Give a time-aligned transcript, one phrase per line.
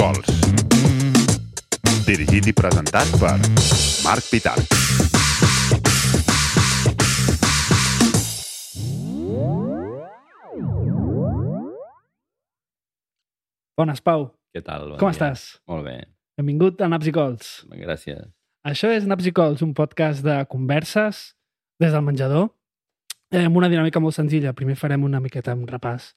[0.00, 0.28] Cols.
[2.06, 3.34] Dirigit i presentat per
[4.00, 4.78] Marc Pitarch.
[13.76, 14.30] Bones, Pau.
[14.54, 14.94] Què tal?
[14.94, 15.16] Bon Com dia.
[15.18, 15.42] estàs?
[15.68, 15.98] Molt bé,
[16.40, 17.50] Benvingut a Naps i Cols.
[17.68, 18.24] gràcies.
[18.64, 21.34] Això és Naps i Cols, un podcast de converses
[21.78, 22.48] des del menjador,
[23.32, 24.54] eh, amb una dinàmica molt senzilla.
[24.54, 26.14] Primer farem una miqueta un repàs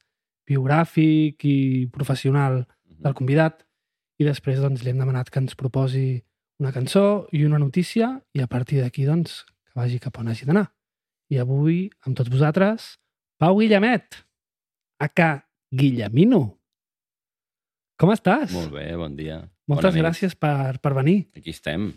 [0.48, 3.64] biogràfic i professional del convidat
[4.20, 6.22] i després doncs, li hem demanat que ens proposi
[6.62, 10.46] una cançó i una notícia i a partir d'aquí doncs, que vagi cap on hagi
[10.46, 10.68] d'anar.
[11.32, 12.94] I avui, amb tots vosaltres,
[13.40, 14.20] Pau Guillemet,
[15.02, 16.44] aka Guillemino.
[17.98, 18.52] Com estàs?
[18.54, 19.40] Molt bé, bon dia.
[19.70, 20.04] Moltes Bona nit.
[20.04, 21.28] gràcies per, per venir.
[21.36, 21.92] Aquí estem.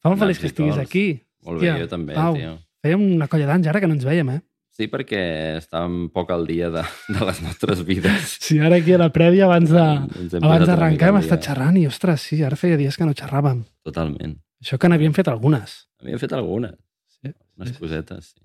[0.00, 1.06] Fa molt feliç que estiguis aquí.
[1.44, 2.36] Molt bé, Hòstia, jo també, Pau.
[2.38, 2.56] tio.
[2.80, 4.40] Fèiem una colla d'anys ara que no ens veiem, eh?
[4.70, 5.20] Sí, perquè
[5.58, 6.82] estàvem poc al dia de,
[7.14, 8.36] de les nostres vides.
[8.40, 12.22] Sí, ara aquí a la prèvia, abans de- abans d'arrencar, hem estat xerrant i, ostres,
[12.30, 13.64] sí, ara feia dies que no xerràvem.
[13.84, 14.38] Totalment.
[14.62, 15.74] Això que n'havíem fet algunes.
[16.00, 16.76] Havíem fet algunes.
[17.20, 17.32] Sí.
[17.58, 17.78] Unes Sí.
[17.82, 18.40] cosetes, sí.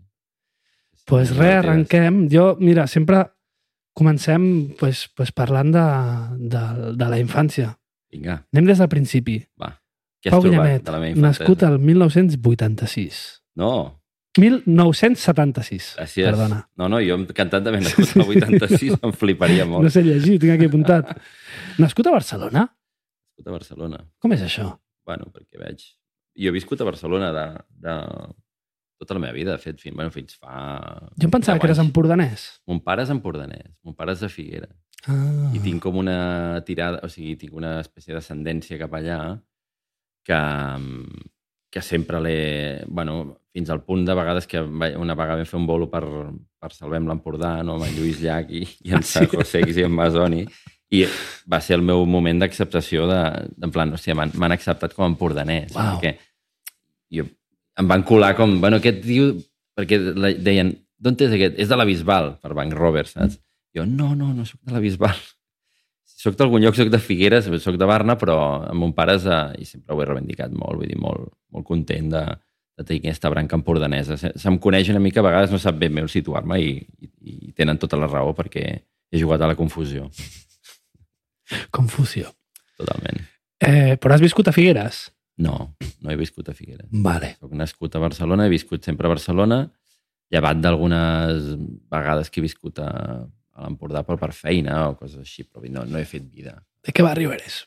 [0.95, 2.27] Sí, pues molt res, arrenquem.
[2.31, 3.23] Jo, mira, sempre
[3.93, 5.83] comencem pues, pues parlant de,
[6.51, 6.63] de,
[6.99, 7.77] de la infància.
[8.11, 9.37] Vinga, Anem des del principi.
[9.61, 9.69] va.
[10.23, 11.43] Què has Pau trobat Guillemet, de la meva infantesa?
[11.45, 13.43] nascut al 1986.
[13.55, 14.01] No,
[14.41, 15.91] 1976.
[15.95, 16.27] gràcies.
[16.27, 16.61] Perdona.
[16.79, 19.85] No, no, jo encantat d'haver nascut al 86, em fliparia molt.
[19.87, 21.13] No sé llegir, tinc aquí apuntat.
[21.79, 22.65] Nascut a Barcelona?
[22.67, 24.01] Nascut a Barcelona.
[24.19, 24.71] Com és això?
[25.07, 25.85] Bueno, perquè veig...
[26.35, 27.45] Jo he viscut a Barcelona de,
[27.85, 27.93] de
[28.99, 30.55] tota la meva vida, de fet, fins, bueno, fins fa...
[31.15, 32.45] Jo em pensava 10 que eres empordanès.
[32.67, 34.67] Mon pare és empordanès, mon pare és de Figuera.
[35.05, 35.51] Ah.
[35.55, 39.19] I tinc com una tirada, o sigui, tinc una espècie d'ascendència cap allà
[40.25, 40.41] que,
[41.75, 42.83] que sempre l'he...
[42.87, 46.05] Bueno, fins al punt de vegades que una vegada vam fer un bolo per,
[46.59, 47.75] per Salvem l'Empordà, no?
[47.75, 49.17] amb en Lluís Llach i, i en sí?
[49.17, 50.45] San José i en Masoni,
[50.95, 51.01] i
[51.51, 53.19] va ser el meu moment d'acceptació de,
[53.67, 55.75] en plan, hòstia, m'han m'han acceptat com a empordanès.
[55.75, 55.97] Uau.
[55.97, 56.13] Perquè
[57.17, 57.27] jo,
[57.83, 59.33] em van colar com, bueno, aquest tio...
[59.75, 59.99] Perquè
[60.39, 60.71] deien,
[61.03, 61.59] d'on és aquest?
[61.59, 63.35] És de la Bisbal, per Bank Robert, saps?
[63.75, 65.19] Jo, no, no, no sóc de la Bisbal.
[66.15, 68.37] Si sóc d'algun lloc, sóc de Figueres, sóc de Barna, però
[68.69, 71.65] amb mon pare és, eh, i sempre ho he reivindicat molt, vull dir, molt, molt
[71.67, 72.21] content de,
[72.79, 74.15] de tenir aquesta branca empordanesa.
[74.21, 76.71] Se, se'm coneix una mica, a vegades no sap ben bé on situar-me i,
[77.03, 77.11] i,
[77.49, 78.63] i tenen tota la raó perquè
[79.11, 80.07] he jugat a la confusió,
[81.75, 82.31] Confusió.
[82.79, 83.19] totalment.
[83.61, 85.09] Eh, però has viscut a Figueres?
[85.37, 86.87] No, no he viscut a Figueres.
[86.91, 87.35] Vale.
[87.39, 89.65] Soc nascut a Barcelona, he viscut sempre a Barcelona,
[90.31, 91.51] llevat d'algunes
[91.91, 92.89] vegades que he viscut a,
[93.55, 96.57] a l'Empordà però per feina o coses així, però no, no he fet vida.
[96.85, 97.61] De què barri eres?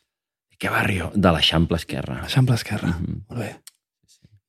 [0.52, 1.10] De què barrio?
[1.14, 2.20] De l'Eixample Esquerra.
[2.28, 2.92] Eixample Esquerra.
[2.98, 3.22] Mhm.
[3.30, 3.50] Molt bé.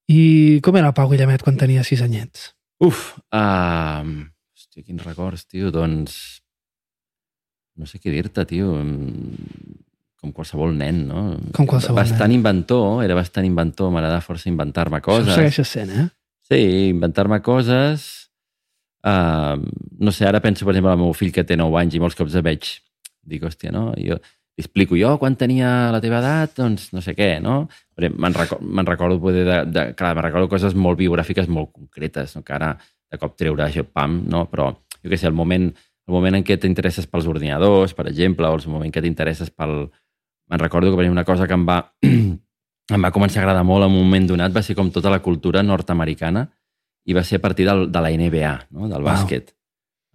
[0.10, 2.50] I com era el Pau Guillemet quan tenia sis anyets?
[2.82, 4.02] Uf, uh,
[4.56, 5.70] hòstia, quins records, tio.
[5.72, 6.16] Doncs
[7.80, 8.74] no sé què dir-te, tio.
[8.84, 9.86] Mm,
[10.20, 11.22] Com qualsevol nen, no?
[11.56, 12.42] Com qualsevol bastant nen.
[12.42, 15.30] inventor, era bastant inventor, m'agradava força inventar-me Això coses.
[15.32, 16.08] ho segueixes sent, eh?
[16.50, 18.28] Sí, inventar-me coses.
[19.00, 19.56] Uh,
[20.00, 22.18] no sé, ara penso, per exemple, al meu fill que té 9 anys i molts
[22.20, 22.68] cops el veig.
[23.30, 23.90] Dic, hòstia, no?
[24.00, 24.20] I jo
[24.60, 27.62] li explico jo quan tenia la teva edat, doncs no sé què, no?
[27.96, 32.36] Me'n recordo, me'n recordo poder de, de, clar, me'n recordo coses molt biogràfiques molt concretes,
[32.36, 32.44] no?
[32.44, 34.44] que ara de cop treure això, pam, no?
[34.52, 38.52] Però jo què sé, el moment, el moment en què t'interesses pels ordinadors, per exemple,
[38.52, 39.88] o el moment que t'interesses pel...
[40.50, 41.80] Me'n recordo que per una cosa que em va,
[42.98, 45.22] em va començar a agradar molt en un moment donat va ser com tota la
[45.24, 46.50] cultura nord-americana
[47.09, 48.88] i va ser a partir del, de la NBA, no?
[48.92, 49.09] del Wow.
[49.09, 49.56] bàsquet.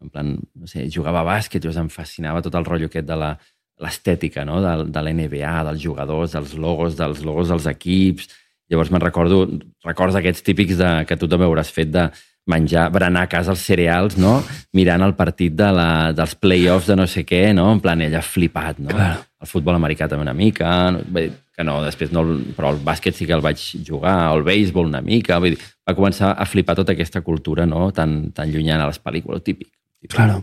[0.04, 3.18] En plan, no sé, jugava a bàsquet, llavors em fascinava tot el rotllo aquest de
[3.18, 3.34] la
[3.82, 4.60] l'estètica no?
[4.62, 8.28] de, de la NBA, dels jugadors, dels logos, dels logos dels equips.
[8.70, 9.40] Llavors me'n recordo
[9.84, 12.06] records aquests típics de, que tu també hauràs fet de
[12.50, 14.36] menjar, berenar a casa els cereals, no?
[14.76, 17.70] mirant el partit de la, dels play-offs de no sé què, no?
[17.72, 18.80] en plan ella flipat.
[18.84, 18.92] No?
[18.94, 19.16] Clar.
[19.44, 21.02] El futbol americà també una mica, no?
[21.08, 22.24] Bé, que no, després no,
[22.56, 25.94] però el bàsquet sí que el vaig jugar, el béisbol una mica, vull dir, va
[25.94, 27.92] començar a flipar tota aquesta cultura no?
[27.92, 29.68] tan, tan llunyana a les pel·lícules, típic.
[30.00, 30.16] típic.
[30.16, 30.42] Claro.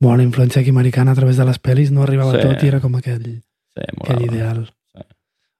[0.00, 2.46] Bona influència aquí americana a través de les pel·lis no arribava Sí.
[2.46, 3.42] tot i era com aquell,
[3.74, 4.64] Sí, aquell ideal.
[4.94, 5.02] Sí.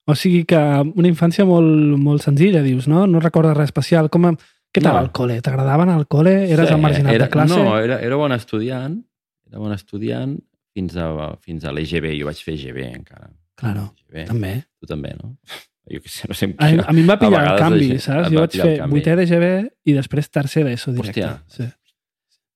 [0.07, 3.07] O sigui que una infància molt, molt senzilla, dius, no?
[3.07, 4.09] No recordes res especial.
[4.09, 4.25] Com,
[4.73, 4.99] què tal No.
[5.01, 5.41] al col·le?
[5.43, 6.49] T'agradaven al col·le?
[6.49, 7.59] Eres Sí, el marginat era, de classe?
[7.61, 9.03] No, era, era bon estudiant,
[9.51, 10.39] era bon estudiant
[10.73, 13.29] fins a, fins a l'EGB, jo vaig fer EGB encara.
[13.59, 14.29] Claro, EGB.
[14.31, 14.53] també.
[14.79, 15.35] Tu també, no?
[15.89, 18.03] Jo què sé, no sé amb A, a mi em va pillar el canvi, gent-
[18.05, 18.27] saps?
[18.29, 19.47] Jo va vaig fer vuitè d'EGB
[19.89, 21.23] i després tercer d'ESO directe.
[21.25, 21.31] Hòstia.
[21.49, 21.65] Sí.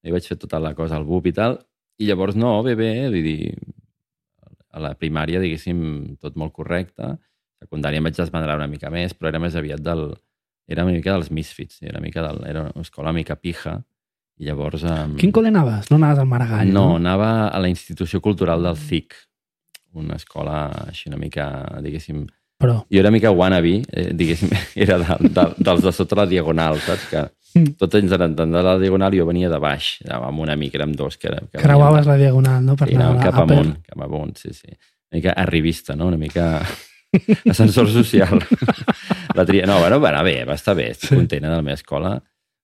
[0.04, 1.56] Jo vaig fer tota la cosa al BUP i tal,
[1.96, 3.54] i llavors no, bé, bé, vull dir,
[4.72, 5.81] a la primària, diguéssim,
[6.20, 7.14] tot molt correcte.
[7.16, 10.10] A secundària em vaig desmadrar una mica més, però era més aviat del...
[10.69, 13.78] Era una mica dels misfits, era una mica del, era una escola una mica pija,
[14.40, 14.84] i llavors...
[14.84, 15.88] Um, Quin col·le anaves?
[15.90, 16.96] No anaves al Maragall, no, no?
[17.00, 19.16] anava a la Institució Cultural del CIC,
[19.98, 21.50] una escola així una mica,
[21.84, 22.24] diguéssim...
[22.62, 24.50] Però, Jo era una mica wannabe, eh, diguéssim,
[24.86, 27.06] era de, de, dels de sota la diagonal, saps?
[27.10, 27.74] Que Mm.
[27.76, 30.94] tots ens eren de la diagonal i jo venia de baix, amb un amic, érem
[30.96, 31.18] dos.
[31.20, 32.76] Que, era, que creuaves la diagonal, no?
[32.80, 34.70] Per Sí, anar cap amunt, cap amunt, sí, sí.
[35.12, 36.06] Una mica arribista, no?
[36.06, 36.62] Una mica
[37.50, 38.40] ascensor social.
[39.36, 39.66] La tria...
[39.66, 41.14] No, bueno, va anar bé, va estar bé, estic sí.
[41.18, 42.14] content de la meva escola,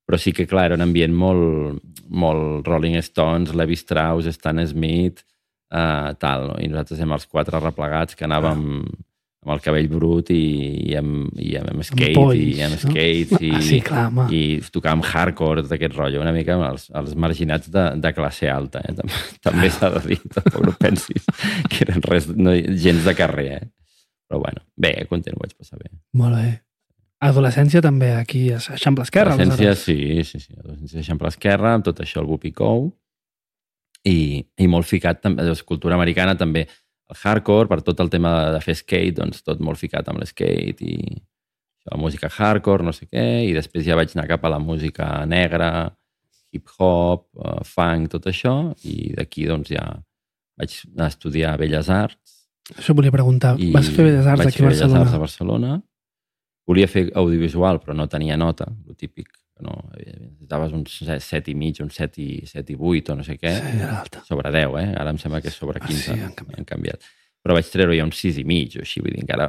[0.08, 5.20] però sí que, clar, era un ambient molt, molt Rolling Stones, Levi Strauss, Stan Smith,
[5.72, 6.56] uh, tal, no?
[6.62, 8.64] I nosaltres érem els quatre replegats que anàvem
[9.48, 10.42] amb el cabell brut i,
[10.90, 12.80] i, amb, i amb, amb skate, polls, i amb no?
[12.82, 14.26] skates, i, Ah, sí, clar, home.
[14.34, 14.40] i
[14.74, 18.82] tocàvem hardcore, tot aquest rotllo, una mica amb els, els marginats de, de classe alta.
[18.84, 18.96] Eh?
[18.98, 21.28] També, també s'ha de dir, tampoc no pensis
[21.70, 23.50] que eren res, no, gens de carrer.
[23.60, 23.66] Eh?
[24.28, 25.92] Però bueno, bé, content, ho vaig passar bé.
[26.18, 26.48] Molt bé.
[27.24, 29.34] Adolescència també aquí a Eixample Esquerra.
[29.34, 30.52] Adolescència, sí, sí, sí.
[30.58, 32.90] Adolescència d'Eixample Esquerra, amb tot això, el Bupicou,
[34.06, 36.66] i, i molt ficat també, de cultura americana també,
[37.08, 40.84] el hardcore, per tot el tema de fer skate, doncs tot molt ficat amb l'skate
[40.84, 41.16] i
[41.88, 45.24] la música hardcore, no sé què, i després ja vaig anar cap a la música
[45.24, 45.88] negra,
[46.52, 49.86] hip-hop, uh, funk, tot això, i d'aquí doncs ja
[50.60, 52.38] vaig anar a estudiar Belles Arts,
[52.76, 53.54] Això volia preguntar.
[53.56, 55.04] i Vas fer Belles Arts aquí a fer Belles Barcelona?
[55.04, 55.76] Arts a Barcelona.
[56.68, 59.30] Volia fer audiovisual, però no tenia nota, el típic.
[59.60, 63.38] No, necessitaves uns 7 i mig, uns 7 i, 7 i 8 o no sé
[63.40, 63.54] què.
[63.58, 64.22] Sí, era alta.
[64.28, 64.92] Sobre 10, eh?
[65.00, 66.02] Ara em sembla que és sobre Ah, 15.
[66.14, 66.58] sí, han canviat.
[66.58, 67.08] han canviat.
[67.42, 69.48] Però vaig treure ja uns 6 i mig o així, vull dir, encara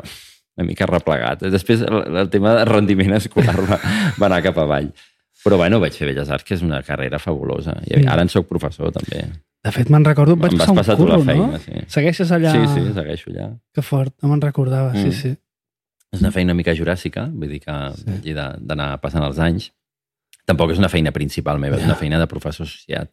[0.57, 1.41] una mica replegat.
[1.53, 3.77] Després el, el tema de rendiment escolar va,
[4.19, 4.89] va anar cap avall.
[5.43, 7.77] Però bueno, vaig fer Belles Arts, que és una carrera fabulosa.
[7.87, 9.21] I ara en sóc professor, també.
[9.63, 11.59] De fet, me'n recordo, vaig em vas passar un curro, la feina, no?
[11.63, 11.85] sí.
[11.87, 12.51] Segueixes allà...
[12.51, 13.47] Sí, sí, segueixo allà.
[13.75, 15.15] Que fort, no me'n recordava, sí, Mm.
[15.15, 15.31] sí.
[16.11, 18.15] És una feina una mica juràssica, vull dir que Sí.
[18.23, 18.33] sí.
[18.33, 19.69] d'anar passant els anys.
[20.49, 23.11] Tampoc és una feina principal meva, és una feina de professor associat,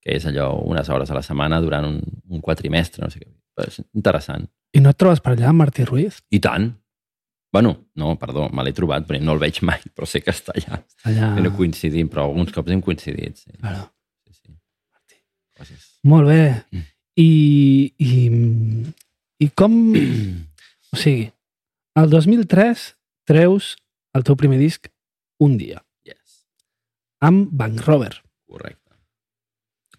[0.00, 1.98] que és allò unes hores a la setmana durant un,
[2.32, 3.28] un quatrimestre, no sé què.
[3.58, 4.46] Però és interessant.
[4.76, 6.22] I no et trobes per allà, Martí Ruiz?
[6.32, 6.70] I tant.
[7.52, 10.52] Bueno, no, perdó, me l'he trobat, però no el veig mai, però sé que està
[10.56, 10.82] allà.
[11.08, 11.30] Allà...
[11.36, 13.40] Que no coincidim, però alguns cops hem coincidit.
[13.40, 13.86] Sí, Claro.
[14.28, 14.56] sí, sí.
[15.58, 15.86] Coses.
[16.08, 16.42] Molt bé.
[16.76, 16.84] Mm.
[17.18, 17.30] I,
[17.98, 18.12] i,
[19.44, 19.74] i com...
[20.92, 21.26] O sigui,
[22.00, 22.84] el 2003
[23.28, 23.74] treus
[24.16, 24.86] el teu primer disc
[25.44, 25.82] un dia,
[27.20, 28.14] amb Bank Rover.
[28.46, 28.94] correcte.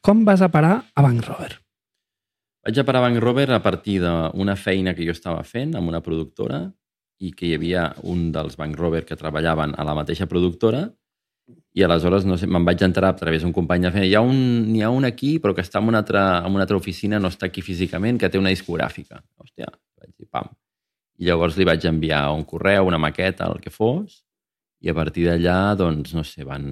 [0.01, 1.59] Com vas a parar a Bank Rover?
[2.65, 5.87] Vaig a parar a Bank Rover a partir d'una feina que jo estava fent amb
[5.87, 6.71] una productora
[7.19, 10.87] i que hi havia un dels Bank Rover que treballaven a la mateixa productora
[11.75, 14.07] i aleshores no sé, me'n vaig enterar a través d'un company de feina.
[14.07, 14.39] Hi ha un,
[14.71, 17.29] n'hi ha un aquí, però que està en una, altra, en una altra oficina, no
[17.31, 19.21] està aquí físicament, que té una discogràfica.
[19.37, 19.69] Hòstia,
[19.99, 20.49] vaig dir, pam.
[21.19, 24.23] I llavors li vaig enviar un correu, una maqueta, el que fos,
[24.81, 26.71] i a partir d'allà, doncs, no sé, van,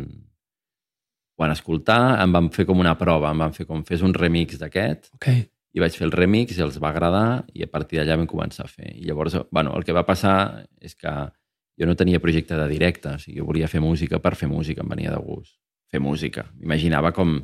[1.37, 4.57] van escoltar, em van fer com una prova, em van fer com fes un remix
[4.57, 5.27] d'aquest, Ok.
[5.73, 8.65] i vaig fer el remix i els va agradar i a partir d'allà vam començar
[8.65, 8.89] a fer.
[8.95, 11.13] I llavors, bueno, el que va passar és que
[11.77, 14.81] jo no tenia projecte de directe, o sigui, jo volia fer música per fer música,
[14.81, 15.59] em venia de gust.
[15.91, 16.47] Fer música.
[16.57, 17.37] M'imaginava com,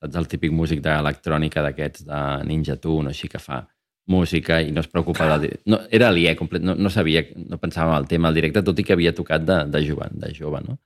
[0.00, 3.66] saps, el típic músic d'electrònica d'aquests de Ninja Tune, així que fa
[4.06, 5.62] música i no es preocupa directe.
[5.70, 8.78] No, era aliè complet, no, no sabia, no pensava en el tema del directe, tot
[8.80, 10.78] i que havia tocat de, de jove, de jove, no?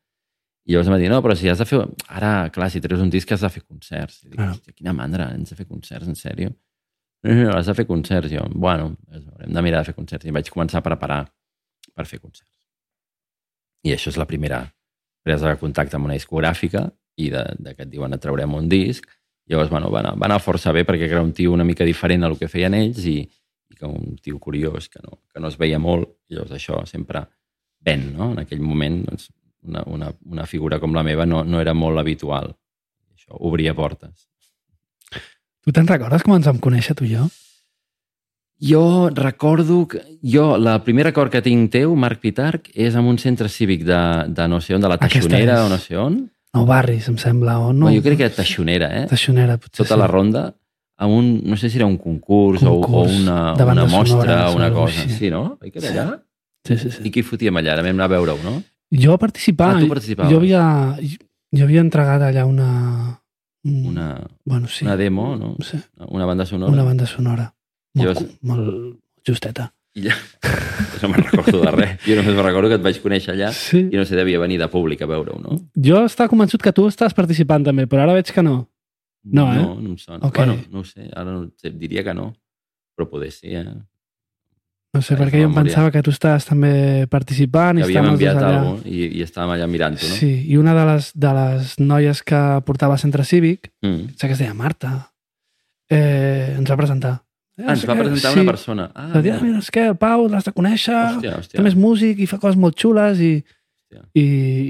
[0.69, 1.79] I llavors em va dir, no, però si has de fer...
[2.13, 4.19] Ara, clar, si treus un disc has de fer concerts.
[4.25, 4.53] I dic, Claro.
[4.59, 6.51] hòstia, quina mandra, hem de fer concerts, en sèrio?
[7.25, 8.29] No, has de fer concerts.
[8.31, 8.91] Jo, bueno,
[9.41, 10.29] hem de mirar de fer concerts.
[10.29, 11.23] I vaig començar a preparar
[11.97, 12.53] per fer concerts.
[13.89, 14.61] I això és la primera
[15.25, 16.85] presa de contacte amb una discogràfica
[17.19, 19.09] i de, de que et diuen et traurem un disc.
[19.49, 22.25] Llavors, bueno, va anar, va anar força bé perquè era un tio una mica diferent
[22.27, 25.49] a el que feien ells i, i que un tio curiós que no, que no
[25.49, 26.13] es veia molt.
[26.29, 27.25] Llavors això sempre
[27.81, 28.33] ven, no?
[28.35, 29.31] En aquell moment, doncs,
[29.67, 32.55] una, una, una figura com la meva no, no era molt habitual.
[33.15, 34.29] Això obria portes.
[35.65, 37.27] Tu te'n recordes com ens vam conèixer, tu i jo?
[38.61, 40.01] Jo recordo que...
[40.23, 44.01] Jo, la primera acord que tinc teu, Marc Pitarc, és en un centre cívic de,
[44.35, 45.67] de no sé on, de la Taixonera és.
[45.67, 46.17] o no sé on.
[46.57, 47.87] Nou barris, em sembla, o no?
[47.87, 49.05] No, jo crec que era Taixonera, eh?
[49.11, 50.01] Taixonera, potser Tota sí.
[50.01, 50.43] la ronda,
[50.99, 54.41] amb un, no sé si era un concurs, Concurs o, o una, una mostra sonora,
[54.51, 55.07] o una cosa.
[55.07, 55.45] Sí, no?
[55.63, 56.19] Oi que era allà?
[56.67, 57.05] Sí, sí, sí.
[57.07, 57.77] I qui fotíem allà?
[57.77, 58.57] Ara vam anar a veure-ho, no?
[58.91, 59.77] Jo participava.
[59.77, 60.33] Ah, tu participaves.
[60.33, 60.63] Jo havia,
[61.53, 63.21] jo havia entregat allà una...
[63.65, 64.85] un- Una, Bueno, sí.
[64.85, 65.57] una demo, no?
[65.61, 65.79] sí,
[66.09, 66.73] Una banda sonora.
[66.73, 67.55] una banda sonora.
[67.95, 69.73] Molt, cu- molt justeta.
[69.95, 70.15] I ja...
[71.03, 71.91] No me'n recordo de res.
[72.07, 73.85] Jo només me recordo que et vaig conèixer allà Sí.
[73.93, 75.59] i no sé, devia venir de públic a veure-ho, no?
[75.75, 78.69] Jo estava convençut que tu estàs participant també, però ara veig que no.
[79.25, 79.61] No, eh?
[79.63, 80.25] No, no em sona.
[80.27, 80.37] Ok.
[80.41, 81.45] Bueno, no ho sé, ara no,
[81.79, 82.33] diria que no,
[82.97, 83.65] però poder sí, eh?
[84.97, 88.31] No sé, perquè jo em pensava que tu estaves també participant i estàvem els dos
[88.31, 88.61] enviat allà.
[88.89, 90.15] i, i estàvem allà mirant-ho, no?
[90.17, 94.15] Sí, i una de les, de les noies que portava a Centre Cívic, Mm.
[94.17, 95.13] sé que es deia Marta,
[95.91, 97.19] eh, ens va presentar
[97.59, 98.39] Ah, ens va presentar sí.
[98.39, 98.85] una persona.
[98.95, 101.57] Ah, Va dir, ah, mira, és que el Pau l'has de conèixer, hòstia, hòstia.
[101.59, 104.05] també és músic i fa coses molt xules i, Hòstia.
[104.15, 104.27] i,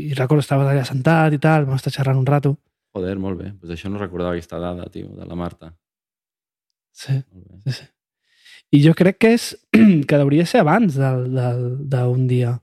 [0.08, 2.56] i recordo estaves allà sentat i tal, vam estar xerrant un rato.
[2.96, 3.52] Joder, molt bé.
[3.60, 5.75] Pues això no recordava aquesta dada, tio, de la Marta.
[6.96, 7.12] Sí,
[7.64, 7.84] sí, sí.
[8.72, 9.44] I jo crec que és
[10.08, 12.58] que hauria de ser abans d'un dia.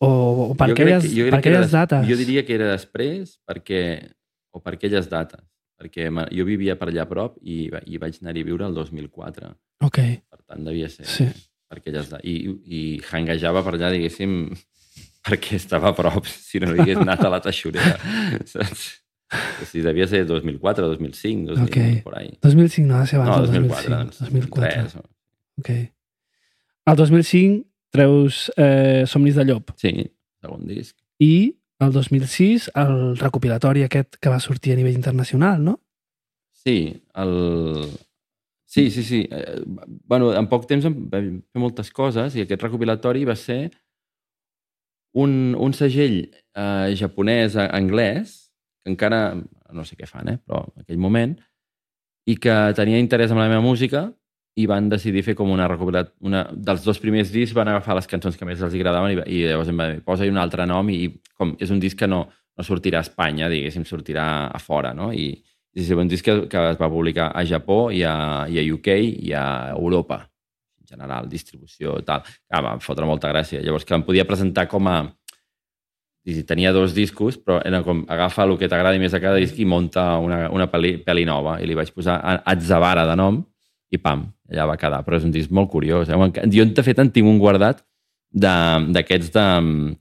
[0.00, 0.08] O,
[0.52, 2.08] o per Jo aquelles, que- jo crec per que era aquelles des- dates.
[2.08, 3.82] Jo diria que era després perquè,
[4.54, 5.40] o per aquelles dates,
[5.78, 8.74] perquè jo vivia per allà a prop i, va- i vaig anar-hi a viure el
[8.74, 9.52] 2004.
[9.86, 9.98] Ok,
[10.30, 11.26] Per tant, devia ser Sí.
[11.68, 12.24] per aquelles dates.
[12.26, 12.80] I, I
[13.12, 14.48] hanguejava per allà, diguéssim,
[15.26, 17.98] perquè estava a prop, si no hagués anat a la Teixorera.
[18.54, 18.88] Saps?
[19.68, 22.02] Si devia ser 2004, 2005, 2000, Ok.
[22.02, 22.30] por ahí.
[22.42, 23.98] 2005 no de ser abans No, del 2004, 2005.
[23.98, 25.02] doncs, 2004.
[25.58, 25.58] 2003.
[25.58, 25.70] o- Ok.
[26.86, 30.10] El 2005 treus eh, Somnis de Llop Sí,
[30.40, 30.96] segon disc.
[31.18, 35.80] i el 2006 el recopilatori aquest que va sortir a nivell internacional, no?
[36.52, 37.86] Sí, el...
[38.66, 39.26] Sí, sí, sí.
[39.30, 39.62] Eh,
[40.04, 43.70] bueno, en poc temps vam fer moltes coses i aquest recopilatori va ser
[45.14, 46.18] un, un segell
[46.54, 48.50] eh, japonès a- anglès,
[48.84, 49.34] que encara
[49.72, 51.36] no sé què fan, eh, però en aquell moment,
[52.28, 54.10] i que tenia interès en la meva música
[54.58, 56.12] i van decidir fer com una recopilat...
[56.26, 59.42] Una, dels dos primers discs van agafar les cançons que més els agradaven i, i
[59.46, 61.04] llavors em va dir, posa-hi un altre nom i
[61.38, 62.24] com és un disc que no,
[62.58, 65.12] no sortirà a Espanya, diguéssim, sortirà a fora, no?
[65.14, 65.28] I,
[65.76, 68.16] i és un disc que, que es va publicar a Japó i a,
[68.50, 68.88] i a UK
[69.28, 69.44] i a
[69.76, 70.24] Europa,
[70.82, 72.24] en general, distribució i tal.
[72.50, 73.60] Ah, va fotre molta gràcia.
[73.62, 74.98] Llavors, que em podia presentar com a...
[76.48, 79.64] Tenia dos discos, però era com agafa el que t'agradi més de cada disc i
[79.64, 81.54] monta una, una pel·li, pel·li nova.
[81.62, 83.38] I li vaig posar a- Atzavara de nom
[83.88, 85.02] i pam, allà va quedar.
[85.04, 86.08] Però és un disc molt curiós.
[86.08, 86.48] Eh?
[86.52, 87.84] Jo, de fet, en tinc un guardat
[88.32, 89.96] de- d'aquests de, de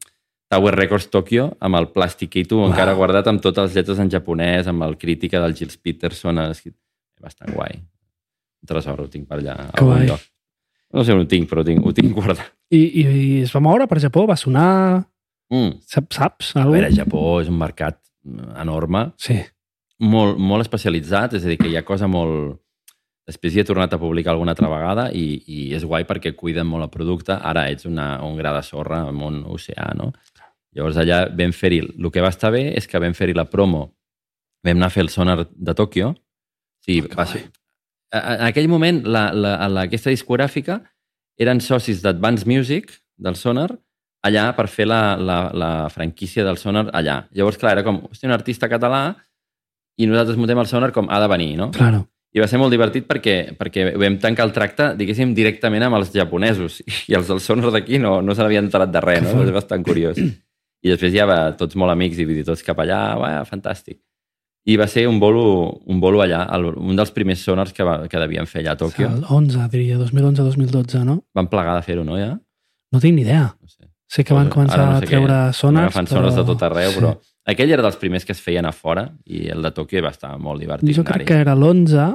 [0.50, 2.70] Tower Records Tokyo, amb el plastiquito Uau.
[2.72, 6.38] encara guardat amb totes les lletres en japonès, amb el crítica del Gilles Peterson.
[6.48, 6.78] escrit-
[7.20, 7.74] Bastant guai.
[8.62, 9.56] Un tresor, ho tinc per allà.
[9.74, 10.06] Que guai.
[10.08, 10.20] lloc.
[10.94, 12.46] No sé on ho tinc, però ho tinc, ho tinc guardat.
[12.72, 15.04] I, i, i es va moure per Japó, va sonar...
[15.52, 15.80] Mm.
[15.88, 16.54] Sap, saps?
[16.60, 19.38] A veure, Japó és un mercat mm, enorme, Sí.
[20.00, 22.60] molt, molt especialitzat, és a dir, que hi ha cosa molt...
[23.28, 26.68] Després hi he tornat a publicar alguna altra vegada i, i és guai perquè cuiden
[26.70, 27.36] molt el producte.
[27.36, 30.14] Ara ets una, un gra de sorra en un oceà, no?
[30.78, 31.82] Llavors allà vam fer-hi...
[31.98, 33.90] El que va estar bé és que vam fer-hi la promo.
[34.64, 36.14] Vam anar a fer el sonar de Tòquio.
[36.86, 37.44] Sí, Oh, va ser...
[38.16, 40.78] En aquell moment, la, la, la, aquesta discogràfica
[41.44, 43.68] eren socis d'Advance Music, del Sonar,
[44.24, 47.18] allà per fer la, la, la franquícia del Sonar allà.
[47.36, 49.02] Llavors, clar, era com, hòstia, un artista català
[50.00, 51.72] i nosaltres muntem el Sonar com ha de venir, no?
[51.76, 52.06] Claro.
[52.38, 56.12] I va ser molt divertit perquè, perquè vam tancar el tracte, diguéssim, directament amb els
[56.14, 56.82] japonesos.
[57.10, 59.42] I els del Sonar d'aquí no, no se n'havien enterat de res, no?
[59.44, 60.20] És bastant curiós.
[60.86, 63.98] I després ja va tots molt amics i vull dir, tots cap allà, va, fantàstic.
[64.68, 65.46] I va ser un bolo,
[65.88, 68.80] un bolo allà, el, un dels primers sonars que, va, que devien fer allà a
[68.82, 69.08] Tòquio.
[69.08, 71.22] El 11, diria, 2011-2012, no?
[71.40, 72.34] Van plegar de fer-ho, no, ja?
[72.92, 73.46] No tinc ni idea.
[73.56, 73.88] No sé.
[74.12, 75.14] Sé que van Ara començar no a sé què.
[75.16, 77.00] treure Van sonars, agafant sonors de tot arreu, Sí.
[77.00, 77.16] però
[77.48, 80.34] aquell era dels primers que es feien a fora i el de Tòquio va estar
[80.38, 80.94] molt divertit.
[80.96, 82.06] Jo crec que era l'11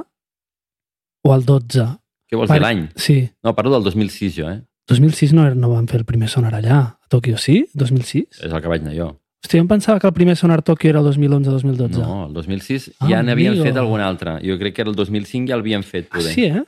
[1.23, 1.85] o el 12.
[2.29, 2.85] Què vols Per- dir, l'any?
[2.95, 3.17] Sí.
[3.43, 4.61] No, parlo del 2006 jo, eh?
[4.87, 7.65] 2006 no, era- no van fer el primer sonar allà, a Tòquio, sí?
[7.73, 8.41] 2006?
[8.43, 9.09] És el que vaig anar jo.
[9.43, 11.99] Hòstia, jo em pensava que el primer sonar a Tòquio era el 2011-2012.
[11.99, 14.37] No, el 2006 Ah, ja n'havien fet algun altre.
[14.43, 16.33] Jo crec que el 2005 ja l'havien fet, Ah, poder.
[16.33, 16.63] sí, eh?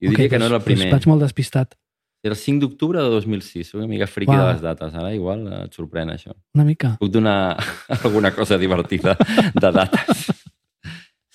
[0.00, 0.90] Jo diria Ok, que no era el doncs- primer.
[0.90, 1.74] Doncs vaig molt despistat.
[2.22, 3.68] Era el 5 d'octubre de 2006.
[3.70, 4.46] Soc una mica friqui Uau.
[4.46, 4.94] de les dates.
[4.94, 6.34] Ara igual et sorprèn això.
[6.54, 6.96] Una mica.
[7.00, 7.56] Puc donar
[8.04, 9.16] alguna cosa divertida
[9.54, 10.26] de dates.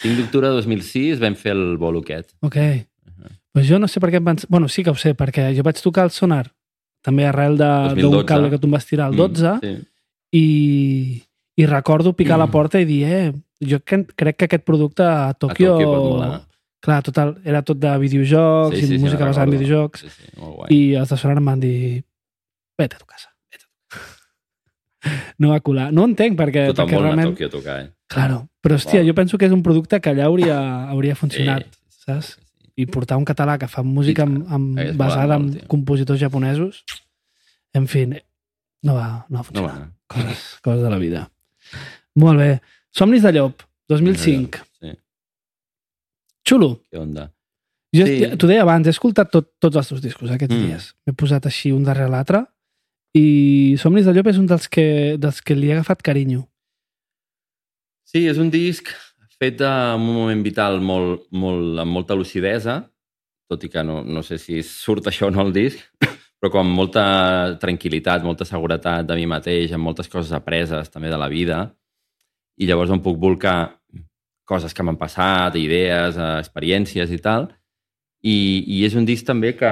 [0.05, 2.31] 5 d'octubre de 2006 vam fer el bolo aquest.
[2.45, 2.57] Ok.
[3.55, 4.45] Pues jo no sé per què em pens...
[4.51, 6.45] Bueno, sí que ho sé, perquè jo vaig tocar el sonar
[7.05, 8.25] també arrel d'un 2012.
[8.27, 9.75] cable que tu em vas tirar el 12 Mm, sí.
[10.35, 10.45] i,
[11.61, 13.31] i recordo picar a la porta i dir, eh,
[13.63, 15.75] jo que, crec que aquest producte a Tòquio...
[15.77, 16.41] Tòquio pot molar.
[16.83, 20.27] clar, tot el, era tot de videojocs i música me'n basada en videojocs Sí, sí,
[20.37, 20.67] molt guai.
[20.75, 22.03] i els de sonar em van dir
[22.77, 23.31] vete a tu casa.
[23.53, 24.01] Vete a tu
[25.45, 25.91] no va colar.
[25.95, 27.29] No entenc perquè, Tot el perquè món realment...
[27.29, 27.89] a Tòquio a tocar, eh?
[28.07, 29.07] Claro, però hòstia, Wow.
[29.09, 30.57] jo penso que és un producte que allà hauria,
[30.89, 32.37] hauria funcionat, Sí, saps?
[32.77, 36.83] I portar un català que fa música amb, amb, basada en compositors japonesos,
[37.73, 39.71] en fi, no va, no va No funcionar.
[39.71, 39.91] va anar.
[40.07, 41.31] coses, coses de la vida.
[42.15, 42.61] Molt bé.
[42.91, 44.59] Somnis de llop, 2005.
[44.79, 44.91] Sí,
[46.47, 46.81] Xulo.
[46.91, 47.31] què onda?
[47.95, 48.37] Jo Sí.
[48.37, 50.65] t'ho deia abans, he escoltat tot, tots els teus discos aquests mm.
[50.67, 50.95] dies.
[51.07, 52.45] M'he posat així un darrere l'altre
[53.15, 56.47] i Somnis de llop és un dels que, dels que li he agafat carinyo.
[58.05, 58.91] Sí, és un disc
[59.41, 62.83] fet en un moment vital molt, molt, amb molta lucidesa,
[63.49, 65.81] tot i que no, no sé si surt això o no al disc,
[66.39, 67.05] però com molta
[67.61, 71.65] tranquil·litat, molta seguretat de mi mateix, amb moltes coses apreses també de la vida,
[72.61, 73.57] i llavors on puc volcar
[74.45, 77.49] coses que m'han passat, idees, eh, experiències i tal,
[78.25, 78.37] I,
[78.69, 79.71] i és un disc també que,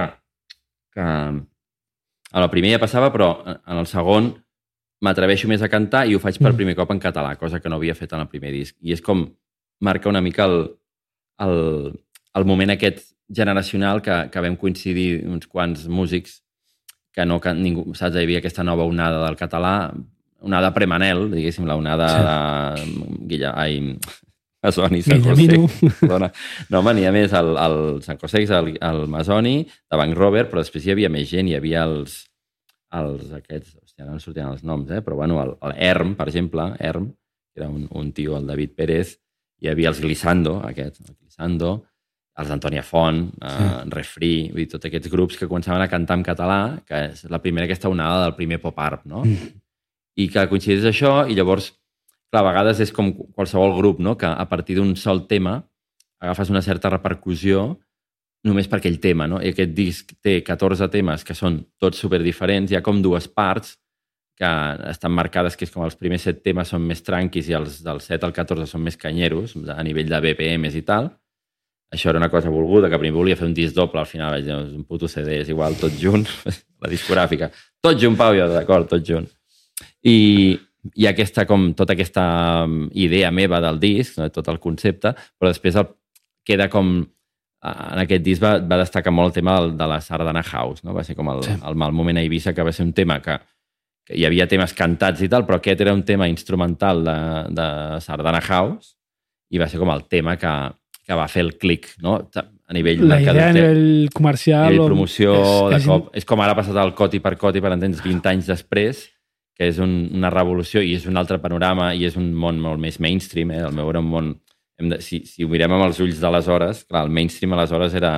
[0.93, 4.33] que a la primera ja passava, però en el segon
[5.03, 6.55] m'atreveixo més a cantar i ho faig per Mm.
[6.61, 8.75] primer cop en català, cosa que no havia fet en el primer disc.
[8.81, 9.25] I és com
[9.83, 10.69] marca una mica el,
[11.43, 11.91] el,
[12.35, 16.39] el moment aquest generacional que, que vam coincidir uns quants músics
[17.13, 19.91] que no, que ningú, saps, hi havia aquesta nova onada del català,
[20.41, 22.07] onada premanel, diguéssim, la onada
[22.77, 22.89] Sí.
[22.95, 23.77] de Guilla, ai,
[24.63, 25.21] Masoni, Sant.
[25.23, 25.59] José.
[25.99, 26.31] Perdona.
[26.71, 29.57] No, home, n'hi ha més el, el Sant José, el, el Masoni,
[29.91, 32.21] de Bank Robert, però després hi havia més gent, hi havia els,
[32.95, 35.01] els aquests, hòstia, no sortien els noms, eh?
[35.01, 37.09] però bueno, el, el Erm, per exemple, Erm,
[37.53, 39.17] que era un, un tio, el David Pérez,
[39.61, 41.73] hi havia els Glissando, aquests, el Glissando,
[42.39, 43.67] els Antònia Font, eh, Sí.
[43.93, 47.39] Refri, vull dir, tots aquests grups que començaven a cantar en català, que és la
[47.39, 49.23] primera aquesta onada del primer pop art, no?
[49.23, 49.53] Mm.
[50.17, 51.71] I que coincideix això, i llavors,
[52.31, 54.17] clar, a vegades és com qualsevol grup, no?
[54.17, 55.63] que a partir d'un sol tema
[56.19, 57.77] agafes una certa repercussió
[58.43, 59.39] només per aquell tema, no?
[59.41, 63.27] I aquest disc té 14 temes que són tots super diferents, hi ha com dues
[63.27, 63.77] parts
[64.37, 64.49] que
[64.89, 67.99] estan marcades, que és com els primers 7 temes són més tranquis i els del
[68.01, 71.11] 7 al 14 són més canyeros, a nivell de BPMs i tal.
[71.93, 74.43] Això era una cosa volguda, que primer volia fer un disc doble, al final vaig
[74.47, 76.25] dir, "És un puto CD, és igual, tot junt,
[76.81, 77.51] la discogràfica.
[77.81, 79.27] Tot junt, Pau, jo, d'acord, tot junt.
[80.03, 80.57] I,
[80.95, 85.51] i aquesta, com, tota aquesta mm, idea meva del disc, no, tot el concepte, però
[85.53, 85.87] després el,
[86.43, 87.05] queda com
[87.63, 90.93] en aquest disc va, va destacar molt el tema de la Sardana House, no?
[90.93, 91.53] va ser com el, Sí.
[91.65, 93.37] el mal moment a Eivissa, que va ser un tema que
[94.09, 97.17] hi havia temes cantats i tal, però aquest era un tema instrumental de,
[97.55, 97.67] de
[98.03, 98.95] Sardana House
[99.53, 100.51] i va ser com el tema que,
[101.05, 102.17] que va fer el clic, no?
[102.35, 104.67] A nivell La idea a nivell a comercial...
[104.71, 106.11] nivell o- promoció, és, de és, cop.
[106.19, 109.05] És com ara ha passat el coti per coti, per entendre's, 20 anys després,
[109.53, 112.81] que és un, una revolució i és un altre panorama i és un món molt
[112.81, 113.51] més mainstream.
[113.53, 113.61] Eh?
[113.69, 114.31] El meu era un món...
[114.81, 118.15] Hem de, si, si ho mirem amb els ulls d'aleshores, clar, el mainstream aleshores era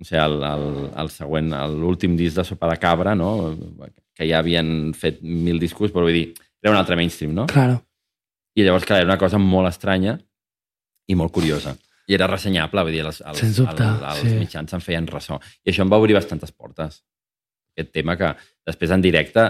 [0.00, 0.64] o sigui, el, el,
[1.02, 3.52] el següent, l'últim disc de Sopa de Cabra, no?
[4.22, 6.28] Que ja havien fet mil discos, però vull dir,
[6.62, 7.48] era un altre mainstream, no?
[7.50, 7.80] Claro.
[8.54, 10.14] I llavors, clar, era una cosa molt estranya
[11.10, 11.74] i molt curiosa.
[12.10, 14.38] I era ressenyable, vull dir, els, els, Sens dubte, els, els sí.
[14.38, 15.38] mitjans se'n feien ressò.
[15.64, 17.00] I això em va obrir bastantes portes.
[17.72, 18.34] Aquest tema que
[18.68, 19.46] després en directe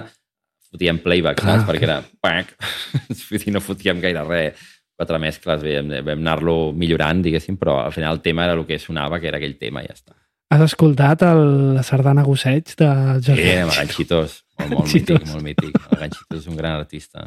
[0.70, 1.68] fotíem playback, Clar, saps?
[1.68, 2.00] Perquè que- era...
[2.22, 2.54] Pac!
[3.52, 4.68] No fotíem gaire res.
[4.96, 8.78] Quatre mescles, vam, vam anar-lo millorant, diguéssim, però al final el tema era el que
[8.78, 10.14] sonava, que era aquell tema i ja està.
[10.52, 11.42] Has escoltat el,
[11.78, 12.88] la sardana Gosseig de
[13.22, 13.50] Sí, Jordi?
[13.62, 14.38] amb el Ganxitos.
[14.62, 15.78] Molt, molt mític, molt mític.
[15.90, 17.24] El Ganxitos és un gran artista.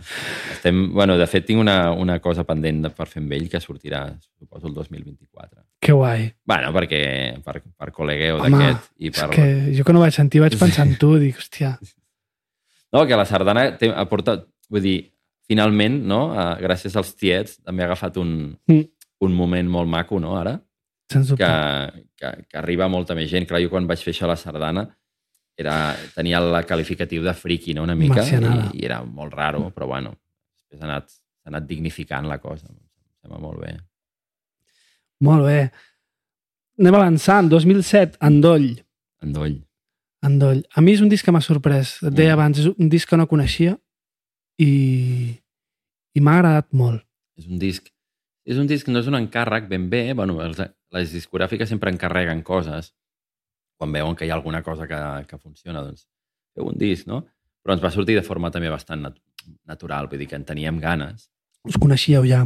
[0.53, 3.59] Estem, bueno, de fet, tinc una, una cosa pendent de, per fer amb ell que
[3.59, 4.03] sortirà,
[4.39, 5.63] suposo, el 2024.
[5.83, 6.29] Que guai.
[6.47, 7.01] Bueno, perquè
[7.43, 9.27] per, per col·legueu d'aquest i És per...
[9.33, 11.73] que jo que no vaig sentir vaig pensar en tu, dic, hòstia,
[12.95, 14.37] No, que la sardana té, aporta...
[14.71, 14.95] Vull dir,
[15.49, 16.21] finalment, no?
[16.33, 18.31] Eh, gràcies als tiets, també ha agafat un,
[18.71, 18.85] Mm.
[19.27, 20.55] un moment molt maco, no, ara?
[21.11, 21.43] Sens dubte.
[21.45, 23.45] que, que, que arriba molta més gent.
[23.47, 24.85] Clar, jo quan vaig fer això a la sardana
[25.57, 28.69] era, tenia el qualificatiu de friki, no?, una mica, Marcianada.
[28.73, 30.15] i, i era molt raro, però bueno,
[30.57, 32.67] després ha anat, s'ha anat dignificant la cosa.
[32.67, 33.75] Em sembla molt bé.
[35.23, 35.59] Molt bé.
[36.79, 37.47] Anem avançant.
[37.49, 38.73] 2007, Endoll.
[39.23, 39.61] Endoll.
[40.25, 40.63] Endoll.
[40.75, 42.01] A mi és un disc que m'ha sorprès.
[42.03, 42.39] Et deia Mm.
[42.39, 43.77] abans, és un disc que no coneixia
[44.59, 45.35] i,
[46.15, 47.03] i m'ha agradat molt.
[47.37, 47.87] És un disc
[48.45, 50.61] és un disc, no és un encàrrec ben bé, bueno, els,
[50.93, 52.93] les discogràfiques sempre encarreguen coses
[53.75, 56.05] quan veuen que hi ha alguna cosa que, que funciona, doncs
[56.55, 57.23] feu un disc, no?
[57.65, 59.17] Però ens va sortir de forma també bastant nat
[59.67, 61.27] natural, vull dir que en teníem ganes.
[61.65, 62.45] Us coneixíeu ja.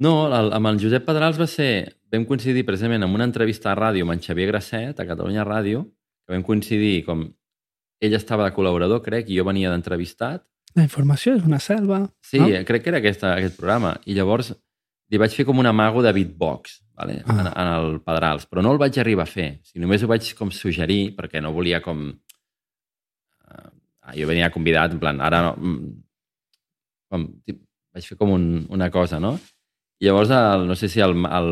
[0.00, 1.96] No, el, amb el Josep Pedrals va ser...
[2.10, 5.84] Vam coincidir precisament en una entrevista a ràdio amb en Xavier Grasset, a Catalunya Ràdio,
[6.26, 7.28] que vam coincidir com...
[8.02, 10.42] Ell estava de col·laborador, crec, i jo venia d'entrevistat.
[10.74, 12.00] La informació és una selva.
[12.24, 12.48] Sí, no?
[12.48, 12.62] no?
[12.66, 13.92] crec que era aquesta, aquest programa.
[14.08, 14.54] I llavors
[15.10, 17.22] li vaig fer com un amago de beatbox vale?
[17.26, 17.38] Ah.
[17.40, 19.50] en, en el Pedrals, però no el vaig arribar a fer.
[19.66, 22.10] Si només ho vaig com suggerir, perquè no volia com...
[23.50, 23.70] Uh,
[24.16, 25.56] jo venia convidat, en plan, ara no...
[25.56, 25.90] mm,
[27.10, 27.56] Com, tip,
[27.90, 29.32] vaig fer com un, una cosa, no?
[30.00, 31.48] I llavors, el, no sé si el, el,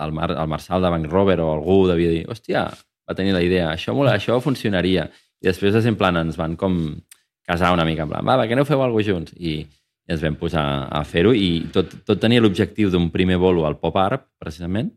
[0.00, 2.64] el, Mar, el Marçal de Bank Robert o algú devia dir, hòstia,
[3.04, 5.04] va tenir la idea, això, mola, això funcionaria.
[5.44, 6.78] I després, en plan, ens van com
[7.44, 9.36] casar una mica, en plan, va, va, que no feu alguna junts?
[9.36, 9.58] I,
[10.04, 13.78] i ens vam posar a fer-ho i tot, tot tenia l'objectiu d'un primer bolo al
[13.80, 14.90] pop art, precisament,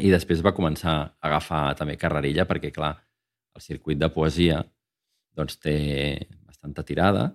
[0.00, 2.94] i després va començar a agafar també carrerilla perquè, clar,
[3.54, 4.62] el circuit de poesia
[5.34, 5.74] doncs té
[6.46, 7.32] bastanta tirada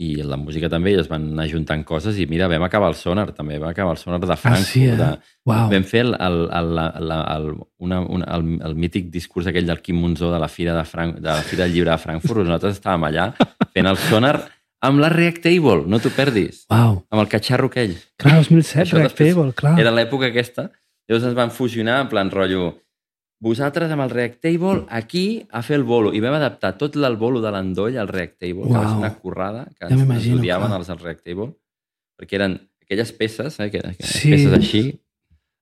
[0.00, 2.96] i la música també, i es van anar juntant coses i mira, vam acabar el
[2.96, 4.68] sonar també, vam acabar el sonar de Frankfurt.
[4.70, 4.94] sí, eh?
[4.96, 5.10] de,
[5.44, 5.66] Uau.
[5.72, 7.50] Vam fer el, el, el, el, el,
[7.84, 11.18] una, una, el, el mític discurs aquell del Quim Monzó de la Fira, de, Frank,
[11.20, 12.46] de la Fira del Llibre de Frankfurt.
[12.46, 13.28] Nosaltres estàvem allà
[13.74, 14.34] fent el sonar
[14.82, 17.02] amb la Reactable, no t'ho perdis, Uau.
[17.10, 17.96] amb el catxarro aquell.
[18.16, 19.78] Clar, 2007, Això Reactable, clar.
[19.80, 20.70] Era l'època aquesta.
[21.08, 22.78] Llavors ens van fusionar en plan rotllo
[23.40, 26.12] vosaltres amb el React Table aquí a fer el bolo.
[26.14, 29.14] I vam adaptar tot el bolo de l'endoll al React Table, que va ser una
[29.16, 30.78] currada, que Ja ens, odiaven clar.
[30.78, 31.48] els del React Table,
[32.20, 34.30] perquè eren aquelles peces, eh, que, que Sí.
[34.30, 34.82] peces així,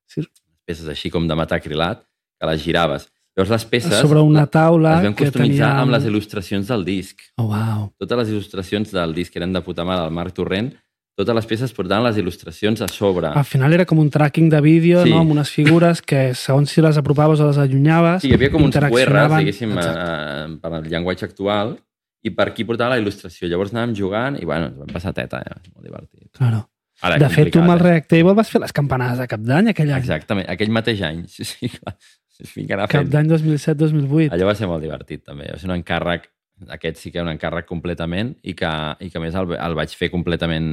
[0.06, 0.22] Sí.
[0.66, 2.02] peces així com de metacrilat,
[2.40, 3.08] que les giraves.
[3.38, 5.82] Llavors les peces Sobre una taula vam que customitzar tenia...
[5.84, 7.20] amb les il·lustracions del disc.
[7.38, 7.84] Oh, wow.
[8.02, 10.72] Totes les il·lustracions del disc eren de puta mare del Marc Torrent,
[11.18, 13.30] totes les peces portaven les il·lustracions a sobre.
[13.30, 15.10] Al final era com un tracking de vídeo, Sí.
[15.10, 15.20] no?
[15.22, 18.62] amb unes figures que, segons si les apropaves o les allunyaves, Sí, hi havia com
[18.62, 20.02] uns QRs, diguéssim, Exacte.
[20.02, 21.76] eh, per al llenguatge actual,
[22.22, 23.46] i per aquí portava la il·lustració.
[23.46, 25.58] Llavors anàvem jugant i, bueno, ens vam passar teta, eh?
[25.74, 26.30] molt divertit.
[26.36, 26.68] Claro.
[27.02, 29.40] Ara, De fet, tu amb el complicat, React Table vas fer les campanades de cap
[29.40, 29.94] d'any aquell eh?
[29.94, 30.02] any.
[30.02, 31.22] Exactament, aquell mateix any.
[31.34, 31.94] Sí, sí, clar.
[32.38, 34.30] Sí, que anar Cap d'any 2007-2008.
[34.36, 35.48] Allò va ser molt divertit, també.
[35.50, 36.28] Va ser un encàrrec,
[36.76, 38.70] aquest sí que un encàrrec completament, i que,
[39.02, 40.70] i que a més el, el vaig fer completament...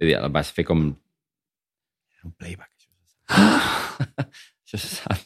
[0.00, 0.88] Vull dir, el vas fer com...
[2.16, 4.26] Era un playback, això sap.
[4.66, 5.22] això se sap.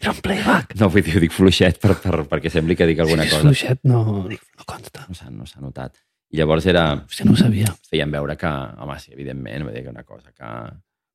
[0.00, 0.74] Era un playback.
[0.80, 3.36] No, vull dir, ho dic fluixet per, per, perquè sembli que dic alguna Si és
[3.36, 3.44] cosa.
[3.50, 5.04] fluixet, no, no consta.
[5.10, 6.00] No s'ha no notat.
[6.32, 6.88] I llavors era...
[7.04, 7.76] Hòstia, no ho sabia.
[7.90, 8.48] Feien veure que,
[8.82, 10.54] home, sí, evidentment, vull dir que una cosa que,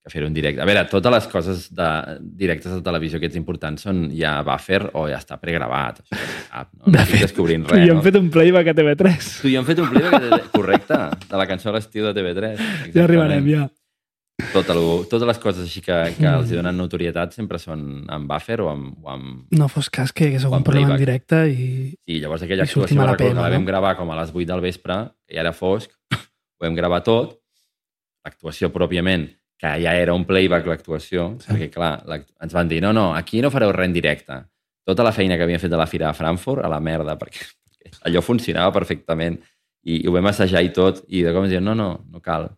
[0.04, 0.62] que fer un directe...
[0.62, 1.90] A veure, totes les coses de
[2.42, 6.00] directes de televisió que ets importants són ja buffer o ja està pregravat.
[6.10, 6.88] Se sap, no?
[6.88, 8.06] No De estic fet, descobrint Tu res, i hem no?
[8.08, 9.28] fet un playback a TV3.
[9.44, 12.56] Tu i hem fet un playback de- correcte de la cançó a l'estiu de TV3.
[12.58, 12.96] Exactament.
[12.98, 13.68] Ja arribarem, ja.
[14.56, 18.58] Tot el, totes les coses així que, que els donen notorietat sempre són amb buffer
[18.66, 18.96] o amb...
[19.06, 19.44] O amb...
[19.54, 21.68] No fos cas que hi hagués O algun en problema en directe i...
[22.10, 23.70] I llavors aquella I actuació a la PM, la vam no?
[23.70, 24.98] gravar com a les 8 del vespre,
[25.30, 27.38] que ja era fosc, ho vam gravar tot,
[28.26, 29.28] l'actuació pròpiament,
[29.62, 31.52] que ja era un playback l'actuació, Sí.
[31.52, 31.92] perquè clar,
[32.42, 34.40] ens van dir, no, no, aquí no fareu res en directe.
[34.88, 37.46] Tota la feina que havíem fet de la Fira de Frankfurt, a la merda, perquè,
[37.70, 39.38] perquè allò funcionava perfectament.
[39.86, 42.20] I, i ho vam assajar i tot, i de com ens diuen, no, no, no
[42.22, 42.50] cal.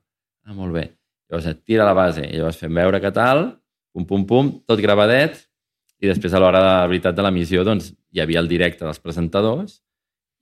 [0.48, 0.90] Ah, molt bé.
[1.30, 3.46] Llavors, et tira la base, i llavors fem veure que tal,
[3.94, 5.38] pum, pum, pum, tot gravadet,
[6.04, 9.00] i després a l'hora de la veritat de l'emissió doncs, hi havia el directe dels
[9.00, 9.78] presentadors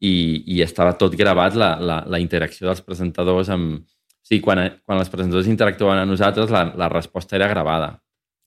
[0.01, 3.83] i, i estava tot gravat la, la, la interacció dels presentadors amb...
[4.21, 7.95] O sigui, quan, quan els presentadors interactuaven amb nosaltres, la, la resposta era gravada.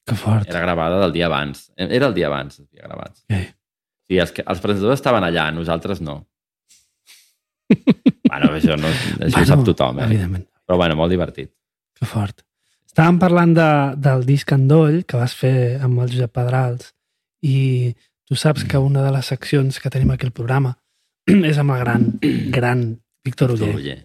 [0.06, 0.48] Que fort.
[0.48, 1.66] Era gravada del dia abans.
[1.76, 3.24] Era el dia abans, els dia gravats.
[3.32, 3.46] Eh.
[4.04, 6.20] Sí, els, els presentadors estaven allà, nosaltres no.
[8.30, 8.90] bueno, això, no,
[9.24, 10.08] això ho sap tothom, eh?
[10.10, 10.44] Evidentment.
[10.64, 11.50] Però bueno, molt divertit.
[11.96, 12.44] Que fort.
[12.94, 16.92] Estàvem parlant de, del disc Endoll que vas fer amb el Josep Pedrals
[17.44, 17.90] i
[18.28, 20.76] tu saps que una de les seccions que tenim aquí al programa
[21.50, 22.06] és amb el gran,
[22.54, 22.84] gran
[23.24, 23.98] Víctor Uller, Oller.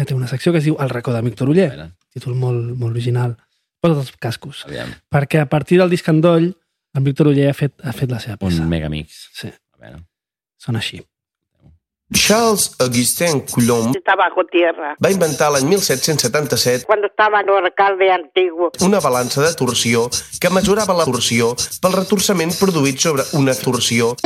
[0.00, 2.34] Que té una secció que es diu El racó de Víctor Uller, A veure, títol
[2.40, 3.36] molt, molt original.
[3.80, 4.64] Posa't els cascos.
[4.66, 4.90] aviam.
[5.12, 6.50] Perquè a partir del disc Endoll,
[6.96, 8.62] en Víctor Uller ha fet, ha fet la seva peça.
[8.64, 9.28] Un megamix.
[9.32, 10.02] Sí, A veure.
[10.58, 11.00] sona així.
[12.12, 14.96] Charles Augustin Coulomb está bajo tierra.
[14.98, 20.94] va inventar l'any 1777 Cuando estaba el alcalde antiguo, una balança de torsió que mesurava
[20.94, 24.16] la torsió pel retorçament produït sobre una torsió.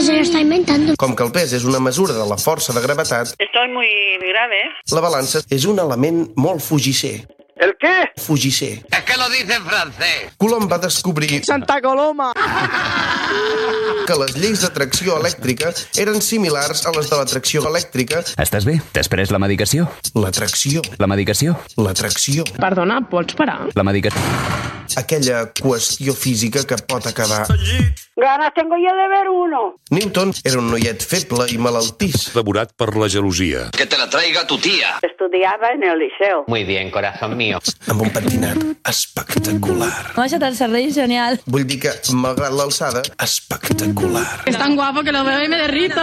[0.96, 3.88] Com que el pes és una mesura de la força de gravetat, estoy muy
[4.32, 4.62] grave.
[4.92, 7.26] la balança és un element molt fugisser.
[7.64, 8.10] ¿El qué?
[8.20, 8.84] Fugisser.
[8.90, 10.32] Es que lo dice en francés.
[10.36, 12.32] Coulomb va descobrir Santa Coloma.
[14.06, 18.20] que les lleis d'atracció elèctrica eren similars a les de l'atracció elèctrica.
[18.44, 18.76] Estàs bé?
[18.92, 19.88] T'has pres la medicació?
[20.14, 21.56] L'atracció, La medicació?
[21.80, 23.70] l'atracció, Perdona, pots parar?
[23.74, 24.20] La medicació...
[25.00, 27.46] aquella qüestió física que pot acabar.
[28.16, 29.74] Ganas tengo yo de ver uno.
[29.90, 32.28] Newton era un noiet feble i malaltís.
[32.36, 33.70] Devorat per la gelosia.
[33.74, 34.98] Que te la traiga tu tía.
[35.02, 36.44] Estudiaba en el liceo.
[36.46, 37.53] Muy bien, corazón mío.
[37.62, 39.90] Amb un pentinat espectacular.
[40.16, 41.38] M'ha deixat el cervell genial.
[41.46, 44.26] Vull dir que, malgrat l'alçada, espectacular.
[44.50, 46.02] Es tan guapo que lo veo y me derrito.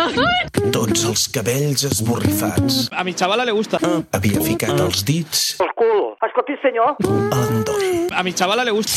[0.72, 2.88] Tots els cabells esborrifats.
[2.92, 3.80] A mi chavala le gusta.
[4.12, 6.16] Havia ficat els dits El culo.
[6.28, 6.96] Escolti, senyor.
[7.02, 8.08] a l'endoll.
[8.12, 8.92] A mi chavala le gusta.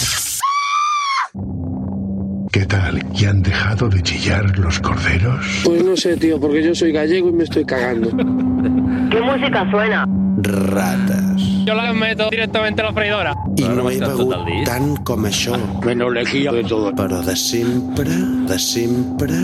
[2.55, 3.05] ¿Qué tal?
[3.11, 5.63] ¿Ya han dejado de chillar los corderos?
[5.65, 8.11] Pues no sé, tío, porque yo soy gallego y me estoy cagando.
[9.11, 10.07] ¿Qué música suena?
[10.37, 11.43] Rates.
[11.67, 13.35] Yo la meto directamente a la freidora.
[13.57, 15.59] I no he tot begut tant com això.
[15.83, 16.95] Menos lejía de todo.
[16.95, 18.15] Però de sempre,
[18.47, 19.35] de sempre,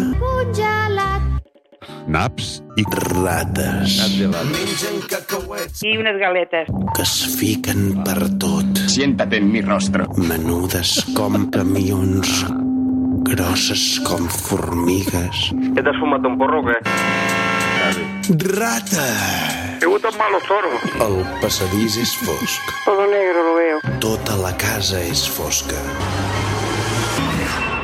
[2.07, 3.99] Naps i rates.
[4.21, 6.69] Mengen cacauets Y unas galetas.
[6.95, 8.87] que es fiquen per tot.
[8.87, 10.07] Siéntate en mi rostro.
[10.17, 12.47] Menudes com camions,
[13.23, 15.51] grosses com formigues.
[15.75, 16.77] ¿Te has fumado un porro o qué?
[18.59, 19.79] Rata!
[19.81, 20.73] ¿Te gustan más los toros?
[21.01, 22.61] El passadís és fosc.
[22.85, 23.79] Todo negro lo veo.
[24.01, 25.79] Tota la casa és fosca.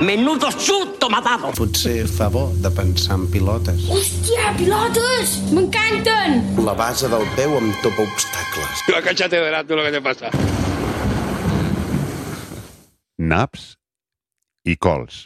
[0.00, 1.52] Menudo chuto matado.
[1.56, 3.88] Potser fa bo de pensar en pilotes.
[3.88, 5.38] Hòstia, pilotes!
[5.56, 6.42] M'encanten!
[6.64, 8.84] La base del peu em topa obstacles.
[8.92, 10.30] La cállate de tú lo que te pasa.
[13.18, 13.75] naps
[14.66, 15.24] i cols.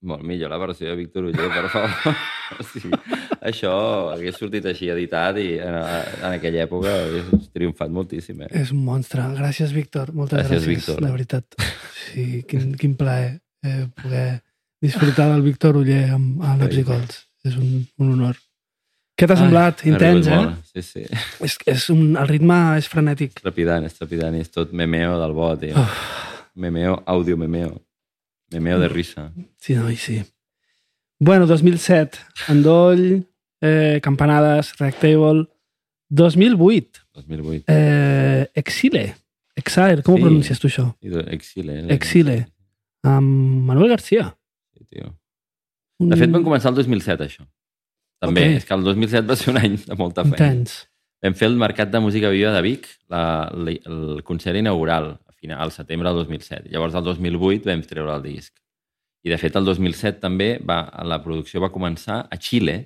[0.00, 2.20] Molt millor la versió de Víctor Uller, per favor.
[2.70, 2.90] sigui,
[3.50, 3.72] això
[4.14, 8.40] hagués sortit així editat i en, en aquella època hagués triomfat moltíssim.
[8.46, 8.50] Eh?
[8.62, 9.26] És un monstre.
[9.36, 10.14] Gràcies, Víctor.
[10.16, 11.02] Moltes Gràcies, gràcies, Víctor.
[11.04, 11.58] de veritat.
[12.06, 13.34] Sí, quin, quin plaer
[13.66, 14.28] eh, poder
[14.80, 17.20] disfrutar del Víctor Uller amb, amb Naps i Cols.
[17.44, 18.40] És un, un honor.
[19.20, 19.84] Què t'ha semblat?
[19.84, 20.40] Ai, Intens, eh?
[20.40, 20.64] molt.
[20.72, 21.04] Sí, sí.
[21.44, 23.36] És, és un, el ritme és frenètic.
[23.44, 25.84] Trepidant, és trepidant és tot memeo del bo, tio.
[26.56, 27.76] Memeo, àudio memeo.
[28.50, 29.32] Memeo de risa.
[29.58, 30.22] Sí, noi, sí.
[31.18, 33.26] Bueno, 2007, Endoll,
[33.60, 35.46] eh, Campanades, Rectable.
[36.08, 37.64] 2008, 2008.
[37.68, 39.14] eh, Exile.
[39.54, 40.20] Exile, com Sí.
[40.20, 40.96] ho pronuncies tu això?
[41.00, 41.86] Sí, do- Exile.
[41.94, 42.48] Exile.
[43.02, 44.36] Amb Manuel García.
[44.76, 45.16] Sí, tio.
[45.98, 47.46] De fet, vam començar el 2007, això.
[48.20, 48.56] També, Ok.
[48.56, 50.36] és que el 2007 va ser un any de molta feina.
[50.52, 50.88] Intens.
[51.22, 55.62] Vam fer el Mercat de Música Viva de Vic, la, la, el concert inaugural, final,
[55.64, 56.70] al setembre del 2007.
[56.72, 58.54] Llavors, el 2008 vam treure el disc.
[59.24, 62.78] I, de fet, el 2007 també va, la producció va començar a Xile,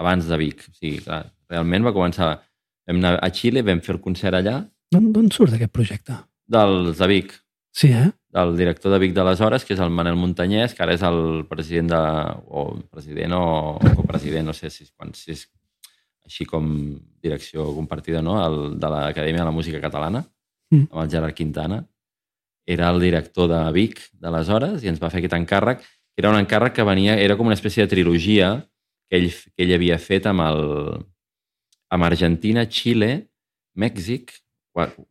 [0.00, 0.66] abans de Vic.
[0.68, 2.34] O sigui, clar, realment va començar...
[2.88, 6.16] Vam anar a Xile, vam fer el concert allà, D'on surt aquest projecte?
[6.50, 7.36] dels de Vic,
[7.70, 8.10] Sí, eh?
[8.34, 11.92] del director de Vic d'aleshores, que és el Manel Muntanyès, que ara és el president
[11.92, 12.00] de...
[12.50, 13.44] o president o,
[13.78, 15.44] o copresident, no sé si, quan, si és
[16.26, 16.66] així com
[17.22, 20.24] direcció compartida, no?, el, de l'Acadèmia de la Música Catalana,
[20.70, 20.86] Mm.
[20.90, 21.84] amb el Gerard Quintana.
[22.66, 25.82] Era el director de Vic d'aleshores i ens va fer aquest encàrrec,
[26.20, 28.52] era un encàrrec que venia, era com una espècie de trilogia
[29.08, 30.60] que ell, que ell havia fet amb, el,
[31.90, 33.10] amb Argentina, Xile,
[33.80, 34.34] Mèxic,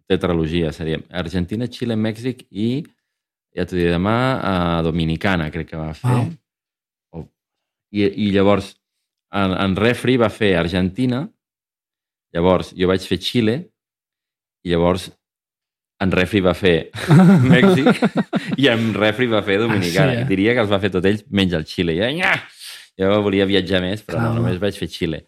[0.07, 2.69] tetralogia seria Argentina, Xile, Mèxic i,
[3.55, 4.53] ja t'ho diré demà, a
[4.85, 6.13] Dominicana, crec que va fer.
[6.13, 7.25] Wow.
[7.91, 8.71] I, I llavors,
[9.33, 11.25] en, en Refri va fer Argentina,
[12.35, 13.57] llavors jo vaig fer Xile,
[14.63, 15.09] i llavors
[16.03, 16.75] en Refri va fer
[17.53, 20.13] Mèxic i en Refri va fer Dominicana.
[20.13, 20.29] Ah, sí, eh?
[20.29, 21.95] Diria que els va fer tot ells, menys el Xile.
[21.97, 22.35] I, ja,
[22.99, 25.25] jo volia viatjar més, però Clar, no, només vaig fer Xile.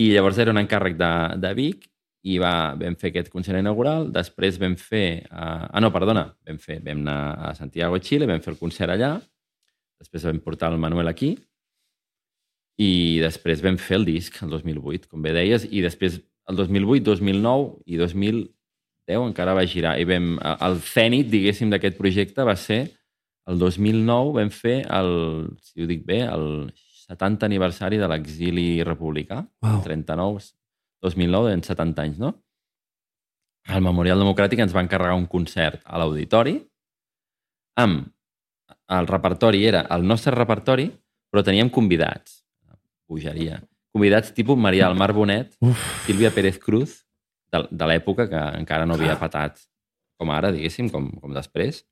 [0.00, 1.86] I llavors era un encàrrec de, de Vic
[2.30, 5.22] i va, vam fer aquest concert inaugural, després vam fer...
[5.30, 8.92] Uh, ah, no, perdona, vam, fer, vam anar a Santiago, Xile, vam fer el concert
[8.92, 9.14] allà,
[10.00, 11.32] després vam portar el Manuel aquí,
[12.80, 16.20] i després vam fer el disc, el 2008, com bé deies, i després
[16.50, 18.00] el 2008, 2009 i
[19.10, 19.96] 2010 encara va girar.
[20.00, 22.84] I vam, el cènit, diguéssim, d'aquest projecte va ser
[23.50, 25.10] el 2009 vam fer el,
[25.62, 26.70] si ho dic bé, el
[27.08, 29.80] 70 aniversari de l'exili republicà, Wow.
[29.82, 30.44] 39,
[31.02, 32.34] 2009, en 70 anys, no?
[33.68, 36.56] El Memorial Democràtic ens va encarregar un concert a l'auditori
[37.80, 38.06] amb
[38.90, 40.88] el repertori era el nostre repertori,
[41.30, 42.40] però teníem convidats.
[43.08, 43.60] Bogeria.
[43.94, 45.78] Convidats tipus Maria del Mar Bonet, Uf.
[46.06, 47.04] Sílvia Pérez Cruz,
[47.52, 49.60] de, de l'època que encara no havia patat
[50.20, 51.84] com ara, diguéssim, com, com després.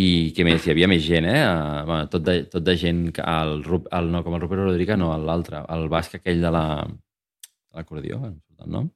[0.00, 0.64] I què més?
[0.66, 1.40] Hi havia més gent, eh?
[1.42, 3.04] Uh, bueno, tot, de, tot de gent...
[3.14, 6.64] Que el, el, no, com el Rupert Rodríguez, no, l'altre, el basc aquell de la
[6.86, 8.90] de l'acordió, no surt el nom.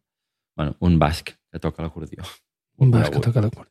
[0.59, 2.27] Bueno, un basc que toca l'acordió.
[2.83, 3.71] Un basc que toca l'acordió.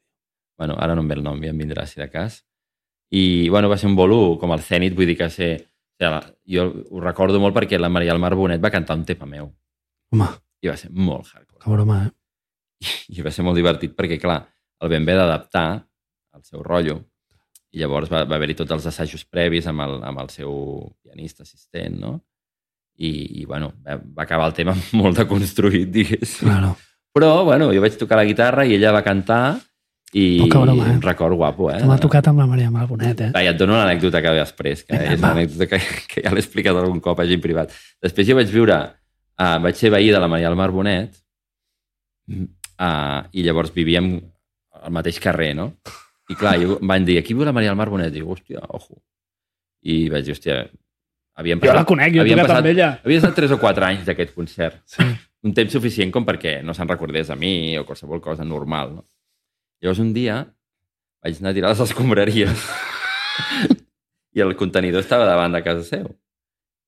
[0.60, 2.42] Bueno, ara no em ve el nom, ja em vindrà, si de cas.
[3.12, 5.54] I, bueno, va ser un bolo com el Zenit, vull dir que ser...
[6.04, 9.06] O sigui, jo ho recordo molt perquè la Maria del Mar Bonet va cantar un
[9.08, 9.52] tema meu.
[10.12, 10.28] Home,
[10.64, 11.62] I va ser molt hardcore.
[11.64, 12.12] que broma, eh?
[13.16, 14.42] I va ser molt divertit perquè, clar,
[14.84, 15.68] el vam haver d'adaptar
[16.34, 17.02] al seu rotllo
[17.74, 20.54] i llavors va, va haver-hi tots els assajos previs amb el, amb el seu
[21.02, 22.18] pianista assistent, no?
[23.02, 26.48] I, i bueno, va, va acabar el tema molt deconstruït, diguéssim.
[26.50, 26.76] Claro.
[27.14, 29.60] Però, bueno, jo vaig tocar la guitarra i ella va cantar
[30.14, 30.94] i Oh, broma, eh?
[30.94, 31.80] un record guapo, eh?
[31.90, 33.30] M'ha tocat amb la Maria Malbonet, eh?
[33.34, 35.32] Va, ja et dono l'anècdota que ve després, que Vinga, és va.
[35.32, 35.80] una anècdota que,
[36.12, 37.74] que ja l'he explicat algun cop així en privat.
[38.06, 38.78] Després jo vaig viure,
[39.40, 41.16] uh, vaig ser veí de la Maria del Mar Bonet
[42.30, 44.16] uh, i llavors vivíem
[44.84, 45.72] al mateix carrer, no?
[46.32, 48.12] I clar, jo, em van dir, aquí viu la Maria del Mar Bonet.
[48.12, 48.98] I dic, hòstia, ojo.
[49.84, 50.58] I vaig dir, hòstia,
[51.40, 52.90] havíem Jo la conec, jo he tocat passat, amb ella.
[53.04, 54.80] Havia estat 3 o 4 anys d'aquest concert.
[54.90, 55.08] Sí.
[55.44, 59.06] Un temps suficient com perquè no se'n recordés a mi o qualsevol cosa normal, no?
[59.84, 60.40] Llavors un dia
[61.24, 62.68] vaig anar a tirar les escombraries
[64.36, 66.08] i el contenidor estava davant de casa seu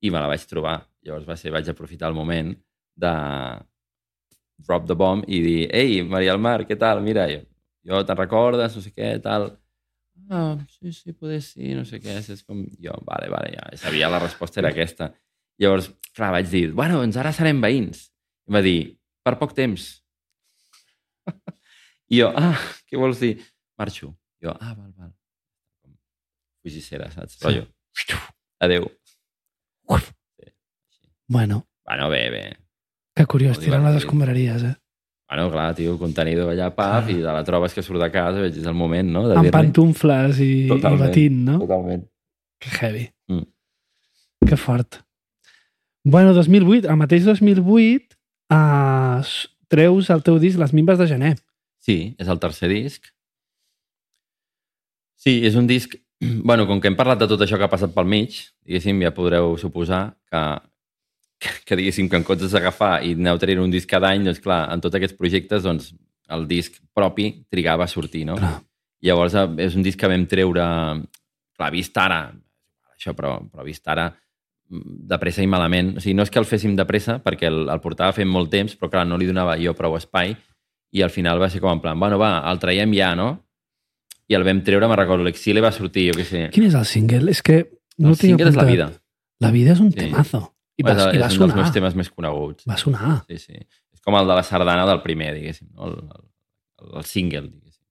[0.01, 0.79] i me la vaig trobar.
[1.05, 2.53] Llavors va ser, vaig aprofitar el moment
[2.99, 3.13] de
[4.65, 7.01] drop the bomb i dir, ei, Maria del Mar, què tal?
[7.05, 7.43] Mira, jo,
[7.85, 9.51] jo te'n recordes, no sé què, tal.
[10.31, 12.17] Ah, sí, sí, poder sí, no sé què.
[12.21, 12.63] És com...
[12.81, 15.11] Jo, vale, vale, ja sabia la resposta era aquesta.
[15.61, 18.07] Llavors, clar, vaig dir, bueno, doncs ara serem veïns.
[18.49, 18.79] I va dir,
[19.25, 19.89] per poc temps.
[22.13, 22.57] I jo, ah,
[22.89, 23.35] què vols dir?
[23.79, 24.13] Marxo.
[24.43, 25.13] Jo, ah, val, val.
[26.65, 27.37] Fugissera, saps?
[27.37, 27.45] Sí.
[27.45, 27.67] Rollo.
[28.65, 28.87] Adéu.
[31.27, 32.57] Bueno, Bueno, bé, bé.
[33.15, 34.75] que curiós, tirant les escombraries, eh?
[35.29, 37.11] Bueno, clar, tio, el contenidor allà, paf, Ah.
[37.11, 39.27] i de la trobes que surt de casa, veig, és el moment, no?
[39.27, 41.01] De Amb pantufles i, i Totalment.
[41.07, 41.59] batint, no?
[41.59, 42.05] Totalment.
[42.59, 43.09] Que heavy.
[43.27, 43.47] Mm.
[44.47, 45.01] Que fort.
[46.03, 48.15] Bueno, 2008, el mateix 2008,
[48.51, 49.23] uh,
[49.67, 51.35] treus el teu disc Les Mimbes de Gener.
[51.79, 53.05] Sí, és el tercer disc.
[55.15, 55.95] Sí, és un disc...
[56.47, 59.13] Bueno, com que hem parlat de tot això que ha passat pel mig, diguéssim, ja
[59.15, 60.43] podreu suposar que,
[61.41, 64.41] que, que diguéssim, que en comptes d'agafar i aneu tenint un disc cada any, doncs
[64.43, 65.91] clar, en tots aquests projectes, doncs
[66.35, 68.39] el disc propi trigava a sortir, no?
[68.39, 68.57] Clar.
[69.05, 70.65] Llavors eh, és un disc que vam treure,
[71.57, 72.21] clar, vist ara,
[72.95, 74.09] això, però, però vist ara,
[74.71, 75.95] mm, de pressa i malament.
[75.97, 78.51] O sigui, no és que el féssim de pressa, perquè el, el portava fent molt
[78.53, 80.35] temps, però clar, no li donava jo prou espai,
[80.95, 83.33] i al final va ser com en plan, bueno, va, el traiem ja, no?
[84.29, 86.43] I el vam treure, me'n recordo, l'exili va sortir, jo què sé.
[86.53, 87.29] Quin és el single?
[87.31, 87.59] És que
[88.01, 88.87] no el single és La vida.
[89.43, 89.99] La vida és un Sí.
[89.99, 90.41] temazo.
[90.77, 91.55] I va, és, i va és un dels sonar.
[91.61, 92.65] meus temes més coneguts.
[92.67, 93.23] Va sonar.
[93.29, 93.53] Sí, sí.
[93.93, 95.85] És com el de la sardana del primer, diguéssim, no?
[95.87, 95.93] el,
[96.81, 97.83] el, el single, diguéssim.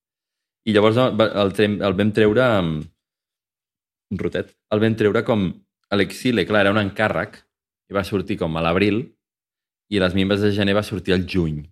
[0.67, 2.85] I llavors el, el, el vam treure amb...
[4.13, 4.51] Un rotet.
[4.71, 5.47] El vam treure com
[5.91, 7.39] a l'exili, clar, era un encàrrec,
[7.91, 9.01] i va sortir com a l'abril,
[9.93, 11.63] i les mimbes de gener va sortir al juny.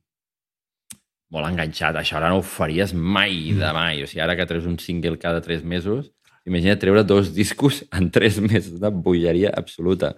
[1.32, 1.96] Molt enganxat.
[1.96, 4.02] Això ara no ho faries mai de mai.
[4.04, 6.10] O sigui, ara que treus un single cada tres mesos,
[6.48, 10.14] imagina treure dos discos en tres mesos de bogeria absoluta.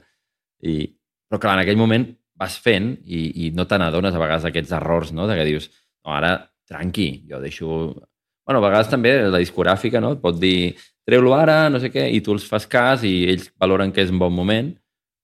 [0.64, 0.88] I,
[1.28, 2.08] però clar, en aquell moment
[2.40, 5.28] vas fent i, i no te n'adones a vegades d'aquests errors, no?
[5.30, 5.70] De que dius,
[6.02, 6.34] no, ara,
[6.68, 7.68] tranqui, jo deixo...
[8.44, 10.10] Bueno, a vegades també la discogràfica no?
[10.12, 10.74] et pot dir
[11.08, 14.12] treu-lo ara, no sé què, i tu els fas cas i ells valoren que és
[14.12, 14.68] un bon moment,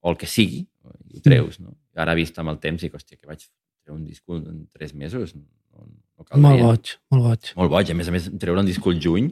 [0.00, 0.62] o el que sigui,
[1.11, 1.74] i ho treus, no?
[1.92, 4.94] I ara vist amb el temps, dic, hòstia, que vaig treure un disc en tres
[4.96, 5.35] mesos?
[5.73, 6.43] No, no caldria.
[6.47, 7.53] Molt boig, molt boig.
[7.61, 7.93] Molt boig.
[7.93, 9.31] A més a més, treure un disc al juny,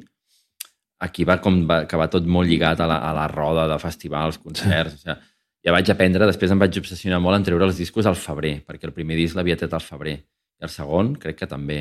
[1.05, 3.81] aquí va com va, que va tot molt lligat a la, a la roda de
[3.83, 5.03] festivals, concerts...
[5.03, 5.11] Sí.
[5.11, 5.35] O sigui,
[5.66, 8.87] ja vaig aprendre, després em vaig obsessionar molt en treure els discos al febrer, perquè
[8.88, 10.14] el primer disc l'havia tret al febrer.
[10.62, 11.81] I el segon, crec que també.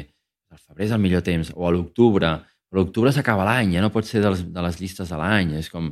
[0.52, 1.52] El febrer és el millor temps.
[1.56, 2.32] O a l'octubre.
[2.41, 5.54] A l'octubre s'acaba l'any, ja no pot ser dels, de les llistes de l'any.
[5.62, 5.91] És com...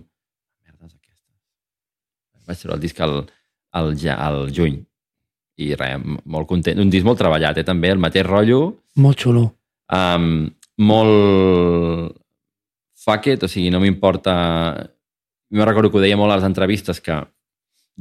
[0.66, 1.32] Merda és aquesta.
[2.50, 3.16] Vaig treure el disc al,
[3.80, 4.82] al, al juny.
[5.58, 6.80] I res, molt content.
[6.84, 7.92] Un disc molt treballat, eh, també.
[7.94, 9.46] El mateix rotllo, Molt xulo.
[9.92, 12.16] um, molt
[13.06, 14.34] fuck it, o sigui, no m'importa...
[15.52, 17.16] Jo me recordo que ho deia molt a les entrevistes, que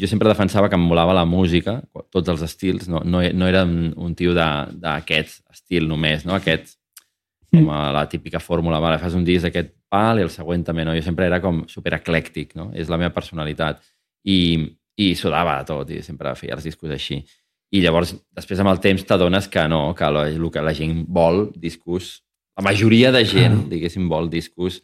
[0.01, 1.77] jo sempre defensava que em molava la música,
[2.11, 6.35] tots els estils, no, no, no era un, tio d'aquest estil només, no?
[6.35, 6.79] Aquest,
[7.53, 10.87] com a la típica fórmula, vale, fas un disc d'aquest pal i el següent també,
[10.89, 10.97] no?
[10.97, 12.73] Jo sempre era com super eclèctic, no?
[12.75, 13.85] És la meva personalitat.
[14.25, 14.39] I,
[14.97, 17.21] i sudava de tot, i sempre feia els discos així.
[17.75, 21.05] I llavors, després amb el temps t'adones que no, que la, el que la gent
[21.09, 22.21] vol, discos...
[22.57, 23.71] La majoria de gent, Claro.
[23.73, 24.77] diguéssim, vol discos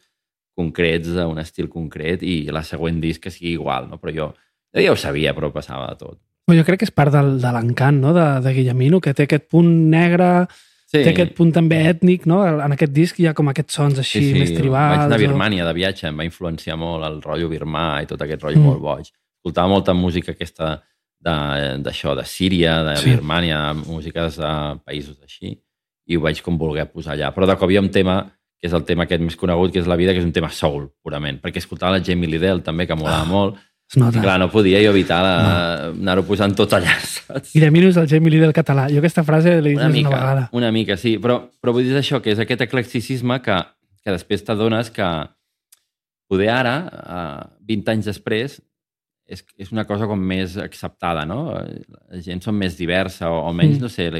[0.59, 4.01] concrets, d'un estil concret, i la següent disc que sigui igual, no?
[4.03, 4.27] Però jo,
[4.75, 6.19] jo ja ho sabia, però passava de tot.
[6.51, 8.11] Jo crec que és part del, de l'encant no?
[8.17, 10.49] de, de Guillemino, que té aquest punt negre,
[10.91, 11.05] Sí.
[11.07, 12.41] té aquest punt també ètnic, no?
[12.43, 14.39] En aquest disc hi ha com aquests sons així, sí, sí.
[14.41, 14.97] més tribals.
[14.97, 18.09] Vaig anar a o- Birmània de viatge, em va influenciar molt el rotllo birmà i
[18.11, 18.67] tot aquest rotllo Mm.
[18.67, 19.07] molt boig.
[19.39, 20.81] Escoltava molta música aquesta
[21.21, 23.11] d'això, de, de Síria, de Sí.
[23.15, 24.53] Birmània, músiques de
[24.85, 25.59] països així,
[26.07, 27.33] i ho vaig com voler posar allà.
[27.35, 28.23] Però de cop hi ha un tema
[28.61, 30.51] que és el tema aquest més conegut, que és la vida, que és un tema
[30.51, 31.39] soul, purament.
[31.41, 33.57] Perquè escoltava la Jamie Liddell també, que molava Ah, molt,
[33.91, 34.19] Es nota.
[34.19, 37.53] i clar, no podia jo evitar la- anar-ho posant tot allà, saps?
[37.55, 38.89] Guillemino és el Jamie Lee del català.
[38.93, 40.49] Jo aquesta frase l'he dit Una mica, una vegada.
[40.53, 41.17] una mica, sí.
[41.19, 43.57] Però, però vull dir això, que és aquest eclecticisme que,
[44.05, 45.09] que després t'adones que
[46.29, 48.61] poder ara, eh, 20 anys després,
[49.31, 51.53] és, és una cosa com més acceptada, no?
[51.55, 53.83] La gent són més diversa, o almenys, Mm.
[53.85, 54.11] no sé,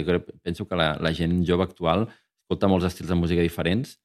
[0.43, 2.07] penso que la, la gent jove actual
[2.45, 3.97] escolta molts estils de música diferents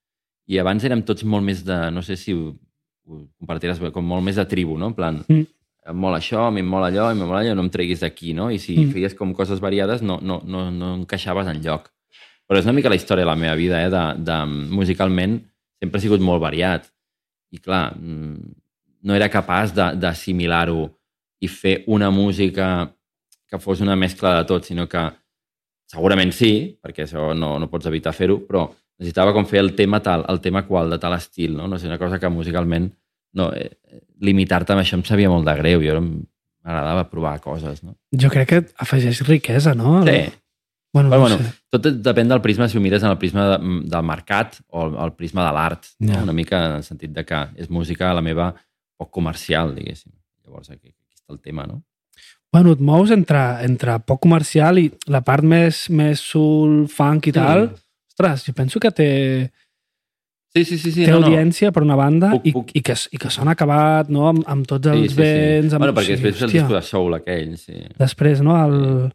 [0.47, 2.55] i abans érem tots molt més de, no sé si ho,
[3.07, 4.87] ho compartiràs, bé, com molt més de tribu, no?
[4.91, 5.45] En plan, Mm.
[5.89, 7.69] em mola això, a mi em mola allò, a mi em mola allò, no em
[7.69, 8.49] treguis d'aquí, no?
[8.51, 8.91] I si Mm.
[8.93, 11.91] feies com coses variades no, no, no, no encaixaves en lloc.
[12.47, 13.89] Però és una mica la història de la meva vida, eh?
[13.89, 14.37] De, de,
[14.73, 15.39] musicalment
[15.79, 16.89] sempre ha sigut molt variat.
[17.51, 18.53] I clar, mm,
[19.05, 20.87] no era capaç d'assimilar-ho
[21.45, 22.89] i fer una música
[23.45, 25.03] que fos una mescla de tot, sinó que
[25.91, 26.51] segurament sí,
[26.81, 28.65] perquè això no, no pots evitar fer-ho, però
[28.97, 31.67] necessitava com fer el tema tal, el tema qual, de tal estil, no?
[31.69, 32.89] No sé, una cosa que musicalment
[33.35, 33.75] no, eh,
[34.23, 35.83] limitar-te amb això em sabia molt de greu.
[35.83, 37.97] Jo m'agradava provar coses, no?
[38.15, 39.99] Jo crec que afegeix riquesa, no?
[40.07, 40.23] Sí.
[40.95, 41.49] Bueno, Però, no bueno, sé.
[41.75, 43.57] tot depèn del prisma, si ho mires en el prisma de,
[43.91, 46.13] del mercat o el, el prisma de l'art, no?
[46.13, 46.21] Ja.
[46.23, 48.53] una mica en el sentit de que és música, la meva,
[48.97, 50.11] poc comercial, diguéssim.
[50.45, 51.81] Llavors, aquí, aquí està el tema, no?
[52.53, 57.31] Bueno, et mous entre, entre poc comercial i la part més, més soul, funk i
[57.33, 57.35] Sí.
[57.39, 57.65] tal.
[58.13, 59.51] Ostres, jo penso que té,
[60.55, 60.91] Sí, sí, sí.
[60.93, 61.27] sí té no, no.
[61.27, 64.43] audiència, per una banda, Puc- i, puc- i, que, i que sona acabat, no?, amb,
[64.47, 65.67] amb tots Sí, els sí, vents...
[65.67, 65.75] sí.
[65.75, 67.75] Amb, Bueno, perquè sí, després és el disco de soul aquell, sí.
[67.99, 69.11] Després, no?, el...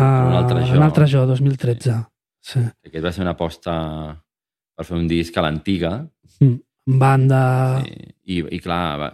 [0.00, 0.76] Uh, Un altre jo.
[0.78, 1.98] Un altre jo, 2013.
[2.40, 2.62] Sí.
[2.88, 3.74] Aquest va ser una aposta
[4.74, 5.98] per fer un disc a l'antiga,
[6.40, 6.56] Mm.
[6.86, 7.82] Banda...
[7.84, 8.10] sí.
[8.22, 9.08] I, i clar, va,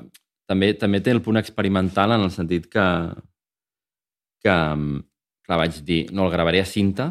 [0.49, 2.85] també, també té el punt experimental en el sentit que,
[4.45, 4.57] que
[5.49, 7.09] clar, vaig dir, no, el gravaré a cinta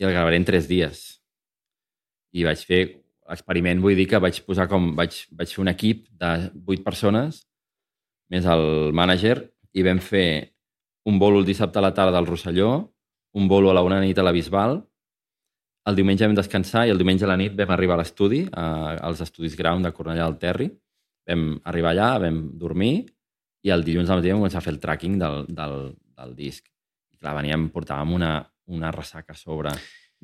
[0.00, 1.02] i el gravaré en tres dies.
[2.36, 2.82] I vaig fer
[3.30, 6.32] l'experiment, vull dir que vaig posar com, vaig, vaig fer un equip de
[6.66, 7.44] vuit persones,
[8.32, 9.38] més el mànager,
[9.72, 10.26] i vam fer
[11.08, 12.70] un bolo el dissabte a la tarda al Rosselló,
[13.34, 14.82] un bolo a la una nit a la Bisbal,
[15.86, 18.96] el diumenge vam descansar i el diumenge a la nit vam arribar a l'estudi, a-
[19.04, 20.70] als estudis Ground de Cornellà del Terri.
[21.28, 23.06] Vam arribar allà, vam dormir
[23.64, 25.76] i el dilluns al matí vam començar a fer el tracking del, del,
[26.18, 26.66] del disc.
[27.14, 28.32] I clar, veníem, portàvem una,
[28.68, 29.70] una ressaca a sobre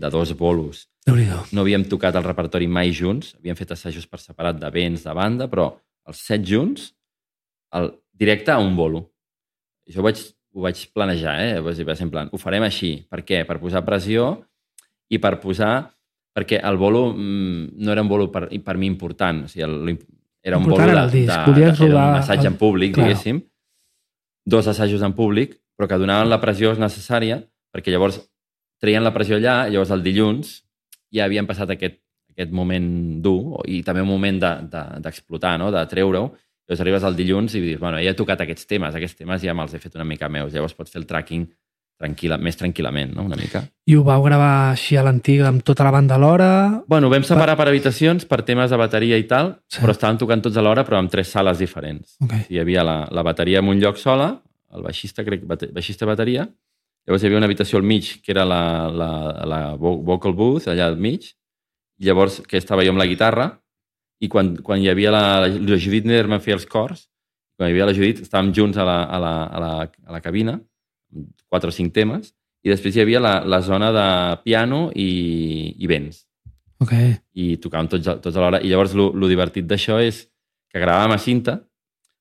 [0.00, 0.86] de dos bolos.
[1.06, 5.04] nhi No havíem tocat el repertori mai junts, havíem fet assajos per separat de vents,
[5.04, 5.70] de banda, però
[6.08, 6.90] els set junts,
[7.76, 9.06] el, directe a un bolo.
[9.88, 10.20] Això ho vaig,
[10.54, 11.60] ho vaig planejar, eh?
[11.64, 13.06] Vaig dir, en plan, ho farem així.
[13.10, 13.42] Per què?
[13.48, 14.44] Per posar pressió
[15.10, 15.90] i per posar...
[16.30, 19.42] Perquè el bolo mm, no era un bolo per, per mi important.
[19.44, 19.96] O sigui, el,
[20.46, 21.32] era un Important bolo de, disc.
[21.34, 23.08] de, de, era rodar un assaig el- en públic, Claro.
[23.08, 23.40] diguéssim.
[24.46, 27.40] Dos assajos en públic, però que donaven la pressió necessària
[27.74, 28.20] perquè llavors
[28.80, 30.54] treien la pressió allà llavors el dilluns
[31.12, 31.98] ja havien passat aquest,
[32.32, 35.70] aquest moment dur i també un moment d'explotar, de, d'explotar, no?
[35.74, 36.30] de treure-ho.
[36.70, 39.52] Llavors arribes al dilluns i dius, bueno, ja he tocat aquests temes, aquests temes ja
[39.52, 40.54] me'ls he fet una mica meus.
[40.54, 41.48] Llavors pots fer el tracking
[42.00, 43.26] tranquil·la, més tranquil·lament, no?
[43.28, 43.60] una mica.
[43.90, 46.48] I ho vau gravar així a l'antiga amb tota la banda alhora?
[46.88, 49.82] Bueno, vam separar per habitacions per temes de bateria i tal, Sí.
[49.82, 52.16] però estaven tocant tots alhora, però amb tres sales diferents.
[52.24, 52.32] Ok.
[52.48, 54.30] Hi havia la, la bateria en un lloc sola,
[54.74, 56.48] el baixista, crec, bate, baixista bateria,
[57.06, 59.10] llavors hi havia una habitació al mig, que era la, la,
[59.46, 61.26] la vo- vocal booth, allà al mig,
[62.00, 63.50] i llavors que estava jo amb la guitarra,
[64.20, 67.06] i quan, quan hi havia la, la Judit Nederman feia els cors,
[67.58, 69.72] quan hi havia la Judit, estàvem junts a la, a la, a la,
[70.06, 70.58] a la cabina,
[71.48, 72.32] quatre o cinc temes,
[72.64, 74.06] i després hi havia la, la zona de
[74.44, 76.26] piano i, i vents
[76.80, 76.92] Ok.
[77.36, 78.60] i tocàvem tots, a- tots alhora.
[78.64, 80.26] I llavors, lo, lo divertit d'això és
[80.72, 81.56] que gravàvem a cinta,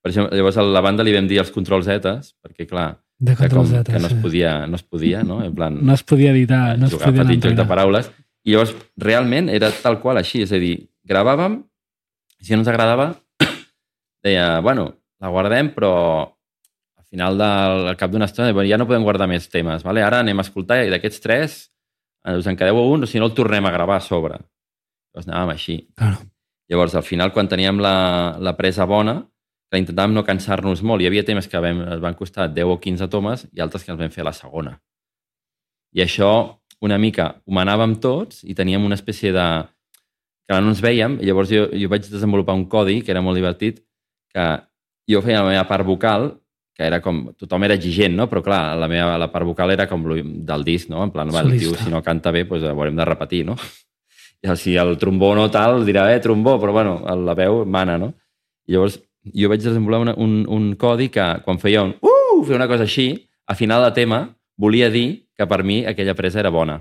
[0.01, 3.33] per exemple, llavors a la banda li vam dir els controls zetes, perquè, clar, De
[3.35, 5.41] que, com, control Z, que no, es podia, no es podia, no?
[5.43, 8.07] En plan, No es podia editar, no es podia petit joc de paraules.
[8.47, 10.39] I llavors, realment, era tal qual així.
[10.45, 11.57] És a dir, gravàvem,
[12.39, 13.09] si no ens agradava,
[14.23, 14.85] deia, bueno,
[15.19, 15.91] la guardem, però
[17.09, 19.83] final del al cap d'una estona, bueno, ja no podem guardar més temes.
[19.85, 20.03] Vale?
[20.05, 21.59] Ara anem a escoltar i d'aquests tres
[22.25, 24.39] eh, us en quedeu un, o si no el tornem a gravar a sobre.
[25.13, 25.79] Llavors anàvem així.
[25.97, 26.21] Claro.
[26.69, 29.23] Llavors, al final, quan teníem la, la presa bona,
[29.69, 31.01] que intentàvem no cansar-nos molt.
[31.01, 33.93] Hi havia temes que vam, ens van costar 10 o 15 tomes i altres que
[33.93, 34.75] ens vam fer a la segona.
[35.93, 36.31] I això,
[36.85, 39.47] una mica, ho manàvem tots i teníem una espècie de...
[40.49, 43.37] que no ens veiem, i llavors jo, jo vaig desenvolupar un codi que era molt
[43.37, 43.83] divertit,
[44.33, 44.45] que
[45.09, 46.31] jo feia la meva part vocal,
[46.79, 47.33] que era com...
[47.35, 48.29] Tothom era exigent, no?
[48.31, 50.05] Però clar, la meva la part vocal era com
[50.47, 51.03] del disc, no?
[51.03, 53.57] En plan, va, el tio, si no canta bé, doncs ho haurem de repetir, no?
[54.47, 58.13] I si el trombó no tal, dirà, eh, trombó, però bueno, la veu mana, no?
[58.63, 58.95] I llavors
[59.35, 62.87] jo vaig desenvolupar una, un, un codi que quan feia un uh, feia una cosa
[62.87, 63.09] així,
[63.43, 64.23] a final de tema
[64.55, 66.79] volia dir que per mi aquella presa era bona.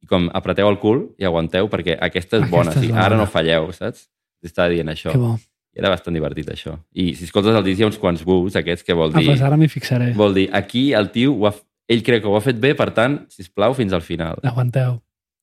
[0.00, 3.04] I com apreteu el cul i aguanteu perquè aquesta és Aquesta bona, és sí, la
[3.04, 3.26] ara bona.
[3.26, 4.08] no falleu, saps?
[4.40, 5.12] Estava dient això.
[5.12, 5.36] Que bo.
[5.74, 6.76] I era bastant divertit, això.
[6.94, 9.26] I si escoltes el disc hi ha uns quants woos, aquests, que vol Ah, dir...
[9.32, 10.12] doncs ara m'hi fixaré.
[10.14, 11.54] Vol dir, aquí el tio, ho ha,
[11.90, 14.38] ell crec que ho ha fet bé, per tant, si plau fins al final.
[14.46, 15.00] Aguanteu.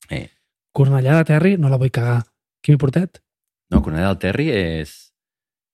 [0.10, 0.30] Eh.
[0.72, 2.22] Cornellà de Terri, no la vull cagar.
[2.64, 3.20] Quimi Portet?
[3.72, 4.94] No, Cornellà del Terri és,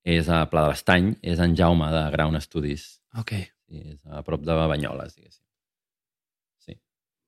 [0.06, 2.88] és a Pla de l'Estany, és en Jaume de Ground Studies.
[3.18, 3.36] Ok.
[3.68, 5.44] Sí, és a prop de Banyoles, diguéssim.
[6.66, 6.78] Sí,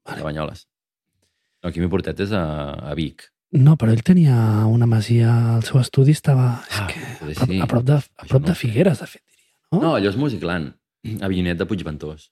[0.06, 0.18] vale.
[0.18, 0.66] de Banyoles.
[1.64, 2.44] No, Quimi Portet és a,
[2.90, 3.26] a Vic.
[3.52, 4.36] No, però ell tenia
[4.70, 6.62] una masia, el seu estudi estava...
[6.70, 7.60] És Ah, que a prop, sí.
[7.60, 8.56] a prop, de, a prop no de.
[8.56, 9.48] Figueres, de fet, diria.
[9.74, 9.80] No?
[9.82, 10.74] No, allò és Musicland,
[11.22, 12.30] a Vinyet de Puigventós.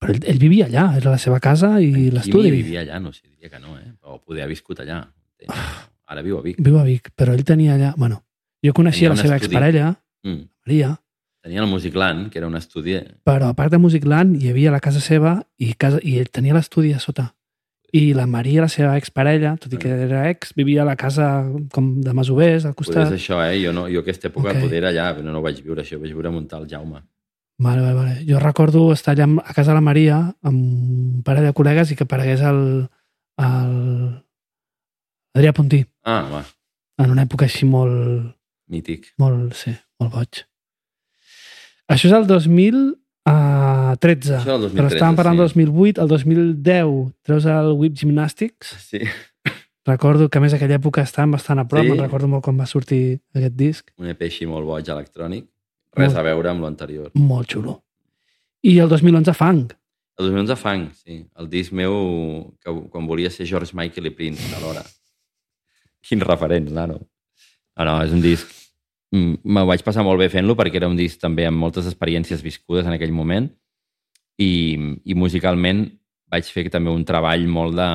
[0.00, 2.50] Però ell, ell vivia allà, era la seva casa i Quimi l'estudi.
[2.54, 3.90] vivia allà, no sé, diria que no, eh?
[4.06, 5.02] O poder haver viscut allà.
[6.10, 6.56] Ara viu a Vic.
[6.62, 7.92] Viu a Vic, però ell tenia allà...
[7.96, 8.22] Bueno,
[8.64, 9.54] jo coneixia Tenia la seva estudi.
[9.54, 10.42] exparella, Mm.
[10.66, 11.00] Maria,
[11.40, 12.98] Tenia el Musicland, que era un estudi...
[13.24, 16.52] però a part de Musicland hi havia la casa seva i, casa, i ell tenia
[16.52, 17.30] l'estudi a sota.
[17.92, 21.44] I la Maria, la seva exparella, tot i que era ex, vivia a la casa
[21.74, 23.12] com de masovers, al Poder costat.
[23.12, 23.56] és això, eh?
[23.64, 24.56] Jo, no, jo aquesta època Ok.
[24.56, 24.62] okay.
[24.62, 25.98] poder era allà, però no ho vaig viure, això.
[25.98, 27.02] Vaig viure muntar el Jaume.
[27.58, 28.24] Vale, vale, vale.
[28.28, 30.60] Jo recordo estar allà a casa de la Maria amb
[31.18, 32.88] un parell de col·legues i que aparegués el,
[33.36, 34.22] el
[35.36, 36.44] Adrià Puntí Ah, va,
[37.04, 38.30] en una època així molt,
[38.68, 39.10] mític.
[39.18, 40.44] molt, sí, molt boig.
[41.90, 42.26] Això és el
[43.26, 45.40] 2013, Això és el 2013, però estàvem parlant sí.
[45.40, 46.92] del 2008, el 2010
[47.26, 48.74] treus el Whip Gymnastics.
[48.88, 49.00] Sí,
[49.86, 51.90] Recordo que a més aquella època estàvem bastant a prop, Sí.
[51.90, 53.90] me'n recordo molt quan va sortir aquest disc.
[53.98, 55.46] un EP així molt boig electrònic.
[55.96, 56.18] Res Molt.
[56.20, 57.10] a veure amb l'anterior.
[57.14, 57.80] Molt xulo.
[58.62, 59.72] I el 2011 Funk.
[60.20, 61.24] El 2011 Fang, sí.
[61.40, 64.84] El disc meu que quan volia ser George Michael i Prince alhora.
[66.06, 67.00] Quins referents, nano.
[67.76, 68.46] No, no, és un disc
[69.12, 72.86] me vaig passar molt bé fent-lo perquè era un disc també amb moltes experiències viscudes
[72.86, 73.48] en aquell moment
[74.38, 75.88] i, i musicalment
[76.30, 77.88] vaig fer també un treball molt de...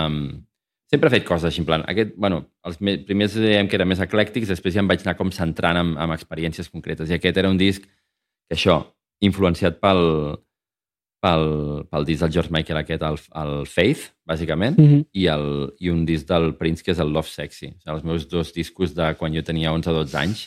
[0.91, 3.89] Sempre he fet coses així, en plan, aquest, bueno, els me, primers dèiem que eren
[3.89, 7.09] més eclèctics, després ja em vaig anar com centrant en, en experiències concretes.
[7.09, 8.76] I aquest era un disc que això,
[9.26, 10.03] influenciat pel,
[11.26, 11.47] pel,
[11.89, 14.99] pel disc del George Michael aquest, el, el Faith, bàsicament, Mhm.
[15.18, 15.47] i, el,
[15.82, 17.72] i un disc del Prince que és el Love Sexy.
[17.72, 20.45] O sigui, els meus dos discos de quan jo tenia 11 o 12 anys,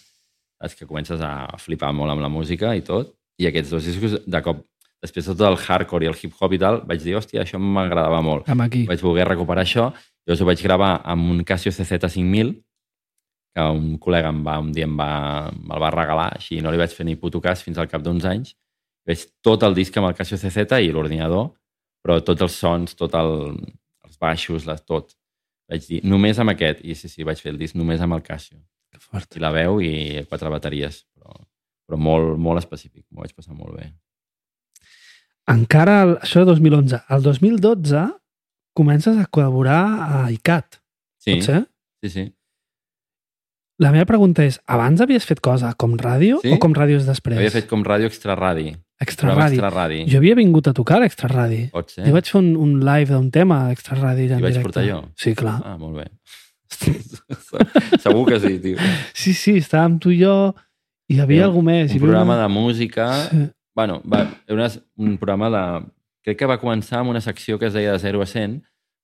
[0.59, 1.32] saps que comences a
[1.62, 4.64] flipar molt amb la música i tot, i aquests dos discos, de cop,
[5.02, 8.20] després de tot el hardcore i el hip-hop i tal, vaig dir, hòstia, això m'agradava
[8.24, 8.48] molt.
[8.50, 8.84] Amb aquí.
[8.88, 9.90] Vaig voler recuperar això,
[10.26, 12.56] llavors ho vaig gravar amb un Casio CZ5000,
[13.54, 15.11] que un col·lega em va, un dia em va,
[15.54, 18.26] me'l va regalar, així no li vaig fer ni puto cas fins al cap d'uns
[18.28, 18.54] anys.
[19.09, 21.52] Veig tot el disc amb el Casio CZ i l'ordinador,
[22.04, 23.54] però tots els sons, tot el,
[24.04, 25.14] els baixos, les, tot.
[25.68, 26.82] Vaig dir, només amb aquest.
[26.84, 28.61] I sí, sí, vaig fer el disc només amb el Casio.
[29.11, 29.36] Fort.
[29.36, 29.92] I la veu i
[30.28, 31.32] quatre bateries, però,
[31.88, 33.04] però molt, molt específic.
[33.11, 33.90] M'ho vaig passar molt bé.
[35.48, 36.98] Encara, el, això de 2011.
[37.14, 38.02] El 2012
[38.76, 40.76] comences a col·laborar a ICAT.
[41.24, 41.62] Sí, Pot ser?
[42.04, 42.26] sí, sí.
[43.78, 46.50] La meva pregunta és, abans havies fet cosa com ràdio Sí?
[46.50, 47.36] o com ràdios després?
[47.38, 48.72] Havia fet com ràdio extra radi.
[48.98, 49.54] Extra Programa ràdio.
[49.61, 49.98] Extra radi.
[50.11, 51.68] Jo havia vingut a tocar a l'Extra Ràdio.
[51.70, 52.02] Pot ser.
[52.09, 54.26] Jo vaig fer un, un live d'un tema a Extra Ràdio.
[54.26, 54.62] I vaig directe.
[54.66, 54.96] portar jo?
[55.14, 55.61] Sí, clar.
[55.64, 56.09] Ah, molt bé.
[58.02, 58.76] Segur que sí, tio.
[59.14, 60.34] Sí, sí, estàvem tu i jo
[61.08, 61.92] i hi havia algú més.
[61.96, 63.12] Un programa una- de música...
[63.30, 63.46] Sí.
[63.78, 65.62] Bueno, va, era una, un programa de...
[66.26, 68.56] Crec que va començar amb una secció que es deia de 0 a 100,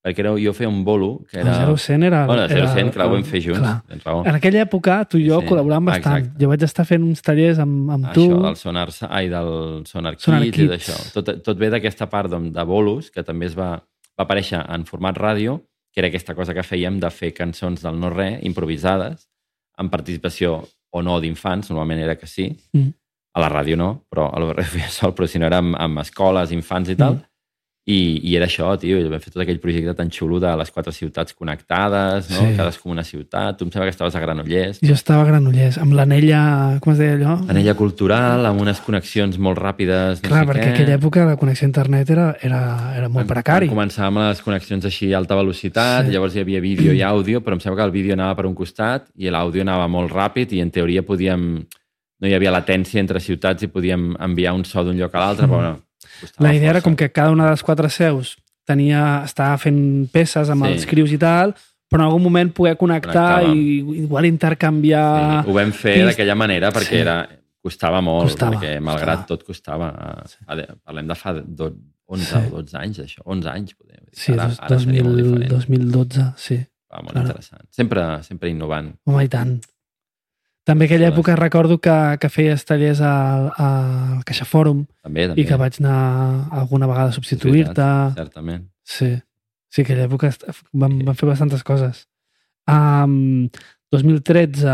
[0.04, 1.52] perquè era, jo feia un bolo, que era...
[1.62, 2.24] El 0 100 era...
[2.26, 3.60] Bueno, de 0 a era- 100, clar, ho vam fer junts.
[3.62, 3.76] Clar.
[3.88, 4.24] Tens raó.
[4.26, 6.18] En aquella època, tu i jo Sí, col·laboràvem bastant.
[6.24, 6.42] exacte.
[6.42, 8.26] Jo vaig estar fent uns tallers amb, amb tu.
[8.26, 9.52] Això del Sonar, ai, del
[9.86, 10.72] Sonar Kids, Sonar i Kids.
[10.74, 10.98] d'això.
[11.20, 14.84] Tot, tot ve d'aquesta part doncs, de bolos, que també es va, va aparèixer en
[14.90, 15.60] format ràdio,
[15.94, 19.28] que era aquesta cosa que fèiem de fer cançons del no-res, improvisades,
[19.78, 20.56] amb participació
[20.90, 22.90] o no d'infants, normalment era que sí, Mm.
[23.34, 25.98] a la ràdio no, però a l'ORF feia sol, però si no era amb, amb
[26.02, 27.22] escoles, infants i tal, Mm.
[27.86, 30.92] I, i era això, tio, vam fer tot aquell projecte tan xulo de les quatre
[30.96, 32.40] ciutats connectades, no?
[32.48, 32.54] Sí.
[32.56, 35.92] cadascú una ciutat, tu em sembla que estaves a Granollers, Jo estava a Granollers, amb
[35.92, 36.78] l'anella...
[36.80, 37.34] Com es deia allò?
[37.52, 40.70] anella cultural, amb unes connexions molt ràpides, no Clar, sé perquè què.
[40.70, 42.62] en aquella època la connexió a internet era, era,
[42.96, 43.68] era molt Vam- precari.
[43.68, 46.12] Vam començar amb les connexions així a alta velocitat, Sí.
[46.16, 48.54] llavors hi havia vídeo i àudio, però em sembla que el vídeo anava per un
[48.54, 51.66] costat i l'àudio anava molt ràpid i en teoria podíem...
[52.22, 55.44] No hi havia latència entre ciutats i podíem enviar un so d'un lloc a l'altre,
[55.50, 55.78] però bueno,
[56.20, 56.84] costava La idea era força.
[56.90, 60.72] com que cada una de les quatre seus tenia, estava fent peces amb Sí.
[60.72, 61.54] els crius i tal,
[61.90, 63.56] però en algun moment poder connectar Connectàvem.
[63.56, 65.42] i igual intercanviar...
[65.44, 67.02] Sí, ho vam fer pist- d'aquella manera perquè Sí.
[67.02, 67.28] era,
[67.62, 69.26] costava molt, Costava, perquè malgrat costava.
[69.26, 70.22] tot costava.
[70.26, 70.36] Sí.
[70.84, 71.74] Parlem de fa do,
[72.06, 72.52] 11 Sí.
[72.52, 73.20] o 12 anys, això.
[73.24, 74.10] 11 anys, podem dir.
[74.12, 75.50] Sí, ara, dos, ara seria molt 2000, diferent.
[75.50, 76.56] 2012, sí.
[76.92, 77.26] Va, molt Claro.
[77.28, 77.62] interessant.
[77.70, 78.94] Sempre, sempre innovant.
[79.06, 79.60] Home, i tant.
[80.64, 85.42] També aquella època recordo que, que feies tallers al, al Caixa Fòrum També, també.
[85.42, 87.74] i que vaig anar alguna vegada a substituir-te.
[87.74, 88.64] veritat, Certament.
[88.82, 89.10] Sí.
[89.68, 90.30] Sí, aquella època
[90.72, 92.06] vam, vam fer bastantes coses.
[92.70, 93.50] Um,
[93.92, 94.72] 2013,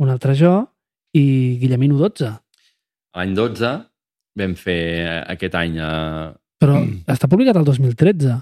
[0.00, 0.54] un altre jo,
[1.12, 2.30] i Guillemino 12.
[3.18, 3.72] L'any 12
[4.40, 5.76] vam fer eh, aquest any...
[5.82, 6.28] Eh,
[6.60, 6.76] Però
[7.10, 8.36] està publicat el 2013.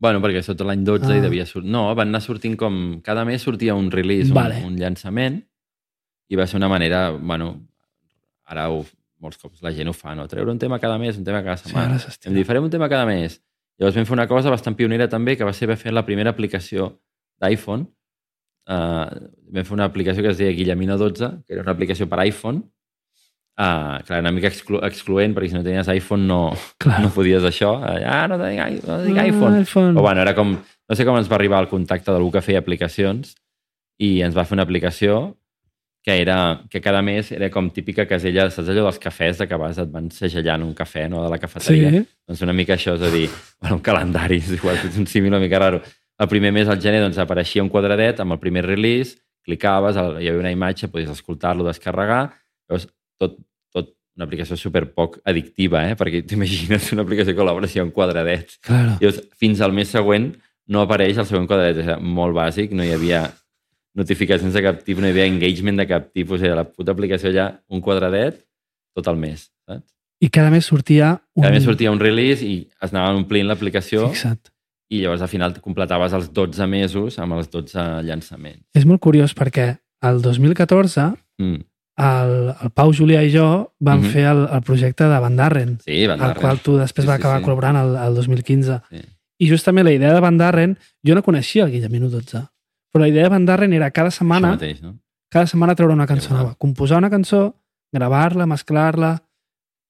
[0.00, 1.16] bueno, perquè sota l'any 12 Ah.
[1.16, 1.70] hi devia sortir...
[1.70, 3.00] No, van anar sortint com...
[3.04, 4.62] Cada mes sortia un release, Vale.
[4.64, 5.42] un, un llançament,
[6.28, 7.10] i va ser una manera...
[7.16, 7.52] Bueno,
[8.46, 8.84] ara ho,
[9.22, 10.26] molts cops la gent ho fa, no?
[10.30, 11.98] Treure un tema cada mes, un tema cada Sí, setmana.
[11.98, 12.30] s'estila.
[12.32, 13.40] Em dir, farem un tema cada mes.
[13.78, 16.92] Llavors vam fer una cosa bastant pionera també, que va ser fer la primera aplicació
[17.42, 17.86] d'iPhone.
[18.66, 22.18] Uh, vam fer una aplicació que es deia Guillemino 12, que era una aplicació per
[22.24, 22.62] iPhone.
[23.56, 26.38] Uh, clar, una mica exclu excloent, perquè si no tenies iPhone no,
[26.82, 26.98] Clar.
[27.06, 27.70] no podies això.
[27.80, 29.60] Uh, ah, no tinc, no tinc Ah, iPhone.
[29.62, 29.94] iPhone.
[29.96, 30.56] Però bueno, era com...
[30.88, 33.32] No sé com ens va arribar el contacte d'algú que feia aplicacions
[33.98, 35.36] i ens va fer una aplicació
[36.06, 39.56] que era que cada mes era com típica casella, saps allò dels cafès de que
[39.58, 41.88] vas, et van segellant un cafè no, de la cafeteria?
[41.90, 42.02] Sí.
[42.30, 43.24] Doncs una mica això, és a dir,
[43.58, 45.80] bueno, un calendari, és igual, és un símil una mica raro.
[46.22, 50.30] El primer mes, al gener, doncs, apareixia un quadradet amb el primer release, clicaves, hi
[50.30, 52.20] havia una imatge, podies escoltar-lo, descarregar,
[52.70, 52.86] llavors
[53.18, 53.34] tot,
[53.74, 55.96] tot una aplicació super poc addictiva, eh?
[55.98, 58.54] perquè t'imagines una aplicació que l'abracia un quadradet.
[58.62, 58.94] Claro.
[59.02, 60.30] Llavors, fins al mes següent
[60.70, 63.24] no apareix el següent quadradet, era molt bàsic, no hi havia
[63.96, 67.32] notificacions de cap tipus, no hi havia engagement de cap tipus, era la puta aplicació
[67.34, 68.42] ja un quadradet
[68.96, 69.86] tot el mes, saps?
[70.20, 71.42] I cada mes sortia un...
[71.42, 74.48] Cada mes sortia un release i es anaven omplint l'aplicació Fixa't.
[74.88, 78.62] i llavors al final completaves els 12 mesos amb els 12 llançaments.
[78.74, 81.58] És molt curiós perquè el 2014 Mm.
[82.00, 82.30] el,
[82.62, 84.10] el Pau, Julià i jo vam Mhm.
[84.12, 86.40] fer el, el projecte de Van Darren, Sí, Van el Darren.
[86.40, 87.44] qual tu després Sí, vas sí, acabar sí.
[87.44, 88.80] col·laborant el, el 2015.
[88.90, 89.02] Sí.
[89.38, 92.40] I justament la idea de Van Darren, jo no coneixia el Guillemino 12,
[92.96, 94.96] però la idea de Van Darren era cada Això setmana mateix, no?
[95.30, 96.54] cada setmana treure una cançó nova.
[96.56, 97.44] Composar una cançó,
[97.92, 99.14] gravar-la, mesclar-la,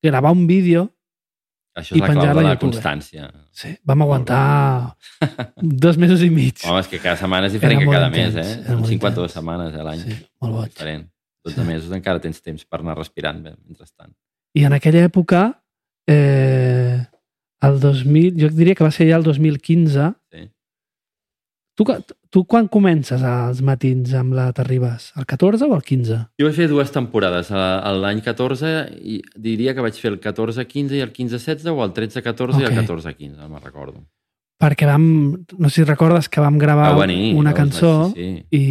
[0.02, 0.90] gravar un vídeo.
[1.76, 2.72] Això I és la clau penjar-la de a la YouTube.
[2.72, 3.26] constància.
[3.52, 4.96] Sí, vam aguantar
[5.60, 6.62] dos mesos i mig.
[6.64, 8.62] Home, és que cada setmana és diferent Era que cada intens, mes, eh?
[8.64, 9.34] Són molt 52 intens.
[9.36, 10.00] setmanes a l'any.
[10.06, 10.70] Sí, molt boig.
[10.72, 11.04] Diferent.
[11.46, 14.10] 12 mesos encara tens temps per anar respirant bé, mentrestant.
[14.56, 15.42] I en aquella època,
[16.08, 17.04] eh,
[17.62, 20.25] el 2000, jo diria que va ser ja el 2015, Sí.
[21.76, 21.84] Tu,
[22.32, 25.12] tu quan comences als matins amb la Terribas?
[25.20, 26.18] El 14 o el 15?
[26.40, 27.50] Jo vaig fer dues temporades.
[27.52, 28.74] L'any 14,
[29.04, 32.70] i diria que vaig fer el 14-15 i el 15-16 o el 13-14 i Ok.
[32.72, 34.02] el 14-15, no me'n recordo.
[34.56, 35.02] Perquè vam,
[35.60, 38.46] no sé si recordes que vam gravar Vau venir, una cançó sí, sí.
[38.56, 38.62] i,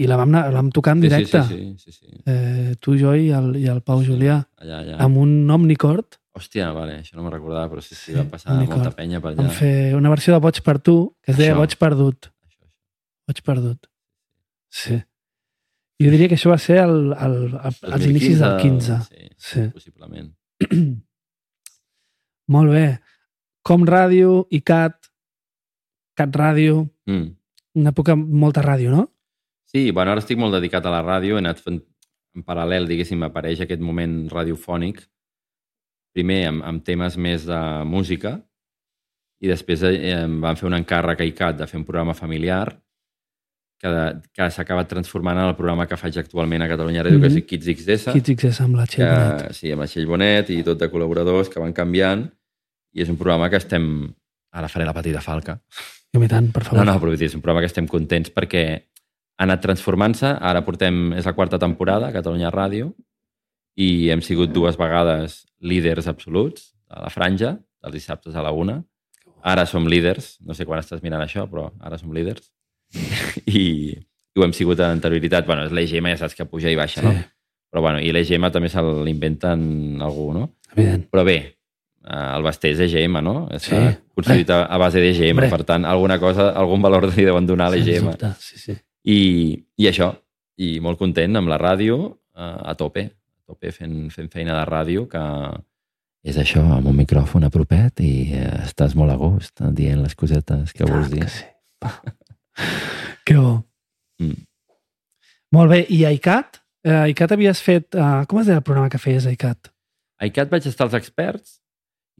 [0.00, 1.42] i la, vam, la vam tocar en Sí, sí, directe.
[1.50, 2.22] sí, sí, sí, sí.
[2.24, 4.38] Eh, tu, jo i el, i el Pau Julià.
[4.64, 4.96] Allà, allà.
[5.04, 8.56] Amb un Omnicord Hòstia, vale, això no me'n recordava, però sí, sí, Sí, va passar
[8.56, 8.80] Omnicord.
[8.88, 9.42] molta penya per allà.
[9.44, 11.60] vam fer una versió de Boig per tu que es deia Això.
[11.60, 12.30] Boig perdut.
[13.28, 13.86] Boig perdut.
[14.68, 14.98] Sí.
[16.02, 18.98] Jo diria que això va ser el, el, el, als 2015, inicis del 15.
[19.08, 19.68] Sí, Sí.
[19.72, 20.32] possiblement.
[22.54, 22.86] Molt bé.
[23.64, 25.08] Com ràdio, ICAT,
[26.18, 27.30] CAT Ràdio, Mm.
[27.80, 29.08] una època molta ràdio, no?
[29.64, 31.80] Sí, bueno, ara estic molt dedicat a la ràdio, he anat fent
[32.36, 35.00] en paral·lel, diguéssim, apareix aquest moment radiofònic,
[36.14, 38.36] primer amb, amb temes més de música,
[39.40, 42.80] i després eh, em van fer un encàrrec a ICAT de fer un programa familiar
[43.84, 47.20] que, de- que s'ha acabat transformant en el programa que faig actualment a Catalunya Ràdio,
[47.20, 47.36] que Mhm.
[47.36, 49.42] és Kids XS, Kids XS amb la Txell Bonet.
[49.48, 52.24] que, sí, amb la Txell Bonet i tot de col·laboradors que van canviant,
[52.94, 54.14] i és un programa que estem...
[54.52, 55.60] Ara faré la petita falca.
[56.14, 56.86] Jo i tant, per No, favor.
[56.86, 58.64] no, però vull dir, és un programa que estem contents perquè
[59.36, 60.26] ha anat transformant-se.
[60.40, 62.94] Ara portem, és la quarta temporada a Catalunya Ràdio
[63.76, 68.84] i hem sigut dues vegades líders absoluts a la franja, dels dissabtes a la una.
[69.42, 72.52] Ara som líders, no sé quan estàs mirant això, però ara som líders.
[73.60, 73.64] I,
[73.94, 75.46] i ho hem sigut en anterioritat.
[75.48, 77.14] Bueno, és l'EGM, ja saps que puja i baixa, Sí, no?
[77.74, 80.48] Però bueno, i l'EGM també se l'inventen algú, no?
[80.76, 81.06] evident.
[81.10, 81.36] Però bé,
[82.04, 83.34] eh, el Basté és EGM, no?
[83.58, 83.74] Sí.
[83.74, 83.80] Està
[84.14, 87.74] construït a, a base d'EGM, per tant, alguna cosa, algun valor li deuen donar a
[87.74, 88.12] l'EGM.
[88.38, 88.76] Sí, sí.
[89.10, 89.18] I,
[89.82, 90.12] I això,
[90.62, 94.66] i molt content amb la ràdio eh, a tope, a tope fent, fent feina de
[94.70, 95.24] ràdio que
[96.24, 100.14] és això, amb un micròfon a propet i eh, estàs molt a gust dient les
[100.16, 101.26] cosetes que vols dir.
[101.26, 101.44] Que sí.
[103.24, 103.64] que bo.
[104.22, 104.44] Mm.
[105.54, 106.60] Molt bé, i a ICAT?
[106.84, 107.94] Eh, a ICAT havies fet...
[107.94, 109.70] Uh, com es deia el programa que feies a ICAT?
[110.20, 111.60] A ICAT vaig estar als experts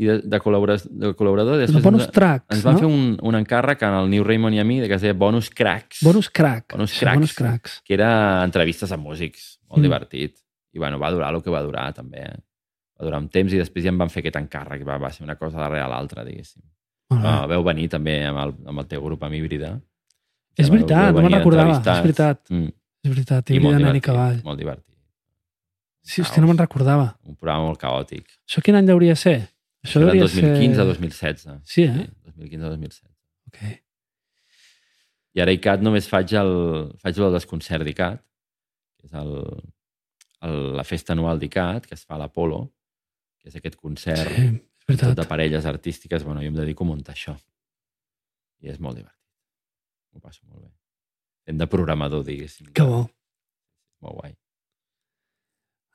[0.00, 1.58] i de, de, col·labora, de col·laborador.
[1.62, 2.80] Després bonus ens, tracks, ens van no?
[2.82, 5.50] fer un, un encàrrec en el New Raymond i a mi que es deia Bonus
[5.54, 6.00] Cracks.
[6.02, 6.72] Bonus crack.
[6.74, 7.20] Bonus Sí, cracks.
[7.20, 7.76] bonus cracks.
[7.86, 8.08] que era
[8.42, 9.86] entrevistes amb músics, molt Mm.
[9.86, 10.38] divertit.
[10.74, 12.24] I bueno, va durar el que va durar, també.
[12.26, 12.34] eh?
[12.98, 14.82] Va durar un temps i després ja em van fer aquest encàrrec.
[14.86, 16.62] Va, va ser una cosa darrere l'altra, diguéssim.
[17.14, 19.76] Uh, veu venir també amb el, amb el teu grup, amb Híbrida.
[20.56, 21.78] És veritat, no me'n recordava.
[21.80, 22.68] És veritat, Mm.
[23.04, 23.50] és veritat.
[23.50, 24.40] I I molt divertit, Cavall.
[24.44, 24.94] molt divertit.
[26.04, 27.16] Sí, hòstia, no me'n recordava.
[27.24, 28.26] Un programa molt caòtic.
[28.48, 29.36] Això quin any hauria de ser?
[29.84, 30.82] Això Això era hauria 2015 ser...
[30.82, 31.60] a 2016.
[31.64, 32.08] Sí, eh?
[32.26, 33.10] 2015 a 2016.
[33.48, 33.80] Ok.
[35.34, 36.52] I ara ICAT només faig el,
[37.02, 38.20] faig el desconcert d'ICAT,
[39.00, 39.32] que és el,
[40.46, 42.60] el, la festa anual d'ICAT, que es fa a l'Apolo,
[43.42, 44.46] que és aquest concert Sí,
[44.92, 46.22] és tot de parelles artístiques.
[46.22, 47.34] Bueno, jo em dedico a muntar això.
[48.62, 49.23] I és molt divertit.
[50.14, 50.70] M'ho passo molt bé.
[51.44, 52.70] Fent de programador, diguéssim.
[52.76, 53.02] Que bo.
[54.04, 54.36] Molt guai.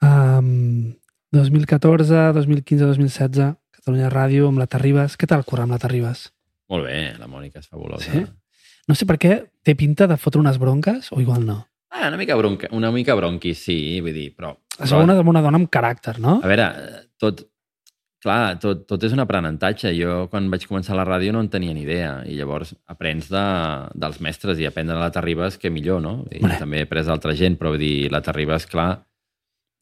[0.04, 0.92] Um,
[1.36, 5.16] 2014, 2015, 2016, Catalunya Ràdio amb la Terribas.
[5.16, 6.28] Què tal currar amb la Terribas?
[6.70, 8.12] Molt bé, la Mònica és fabulosa.
[8.12, 8.26] Sí?
[8.90, 11.62] No sé per què té pinta de fotre unes bronques o igual no.
[11.90, 14.54] Ah, una mica, bronca, una mica bronqui, sí, vull dir, però...
[14.78, 16.38] Es veu una, una dona amb caràcter, no?
[16.44, 16.68] A veure,
[17.20, 17.42] tot,
[18.22, 19.94] clar, tot, tot és un aprenentatge.
[19.96, 22.18] Jo, quan vaig començar la ràdio, no en tenia ni idea.
[22.28, 23.44] I llavors aprens de,
[23.96, 26.26] dels mestres i aprendre la Terribas, que millor, no?
[26.32, 26.58] I Vale.
[26.60, 28.92] també he après d'altra gent, però vull dir, la Terribas, clar,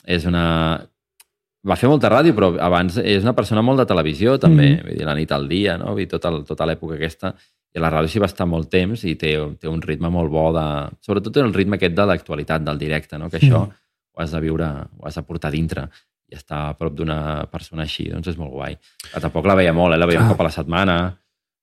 [0.05, 0.45] és una...
[1.67, 4.69] Va fer molta ràdio, però abans és una persona molt de televisió, també.
[4.77, 4.83] Mhm.
[4.85, 5.89] Vull dir, la nit al dia, no?
[5.95, 7.33] Vull dir, tota, tota l'època aquesta.
[7.75, 10.45] I la ràdio s'hi va estar molt temps i té, té un ritme molt bo
[10.55, 10.63] de...
[11.03, 13.27] Sobretot té el ritme aquest de l'actualitat, del directe, no?
[13.29, 13.73] Que això Mhm.
[14.13, 15.89] ho has de viure, ho has de portar dintre
[16.27, 18.75] i estar a prop d'una persona així, doncs és molt guai.
[19.13, 19.97] Que tampoc la veia molt, eh?
[20.01, 20.35] la veia un Clar.
[20.35, 20.97] cop a la setmana,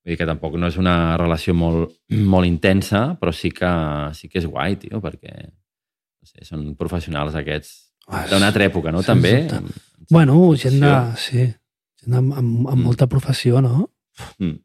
[0.04, 3.68] vull dir que tampoc no és una relació molt, molt intensa, però sí que,
[4.16, 8.90] sí que és guai, tio, perquè no sé, són professionals aquests Ah, d'una altra època,
[8.92, 9.00] no?
[9.02, 9.46] També.
[9.48, 10.90] amb- amb Bueno, gent de...
[11.16, 11.38] Sí,
[12.02, 12.82] gent amb, amb, amb Mm.
[12.84, 13.88] molta professió, no?
[14.38, 14.58] Mm.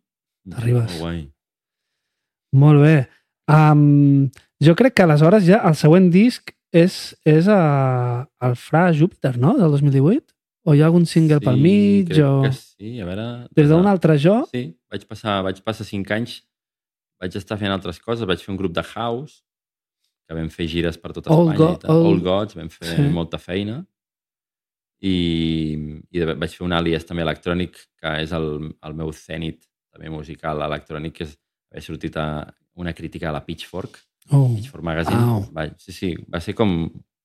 [0.52, 0.90] T'arribes.
[0.92, 1.22] Molt guai.
[2.60, 2.96] Molt bé.
[3.48, 4.30] Um,
[4.62, 9.56] jo crec que aleshores ja el següent disc és, és uh, el Fra Júpiter, no?,
[9.58, 10.34] del 2018?
[10.70, 12.10] O hi ha algun single pel mig?
[12.12, 12.42] crec O...
[12.44, 13.28] que sí, a veure...
[13.58, 14.42] Des d'un altre jo?
[14.52, 16.42] Sí, vaig passar, vaig passar cinc anys,
[17.22, 19.40] vaig estar fent altres coses, vaig fer un grup de house,
[20.28, 21.58] que vam fer gires per tot Old Espanya.
[21.58, 21.96] Go- i tal.
[21.96, 23.08] Old- Old Gods, vam fer Sí.
[23.16, 23.80] molta feina.
[25.00, 25.16] I,
[26.12, 28.50] i vaig fer un àlies també electrònic, que és el,
[28.84, 29.64] el meu cènit
[29.96, 31.38] també musical electrònic, que és
[31.72, 32.26] haver sortit a
[32.80, 33.96] una crítica a la Pitchfork,
[34.32, 34.48] Oh.
[34.56, 35.20] Pitchfork Magazine.
[35.20, 35.44] Au.
[35.56, 36.74] Vaig, sí, sí, va ser com,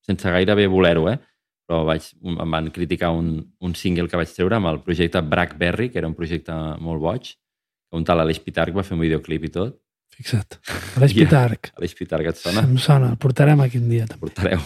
[0.06, 1.18] sense gairebé voler-ho, eh?
[1.64, 5.88] però vaig, em van criticar un, un single que vaig treure amb el projecte Blackberry,
[5.88, 6.52] que era un projecte
[6.84, 9.78] molt boig, que un tal Aleix Pitarch va fer un videoclip i tot.
[10.12, 10.58] Fixa't.
[10.98, 11.70] Aleix I- Pitarch.
[11.80, 12.66] Aleix Pitarch, et sona?
[12.68, 14.20] Em sona, el portarem aquí un dia també.
[14.26, 14.60] portareu.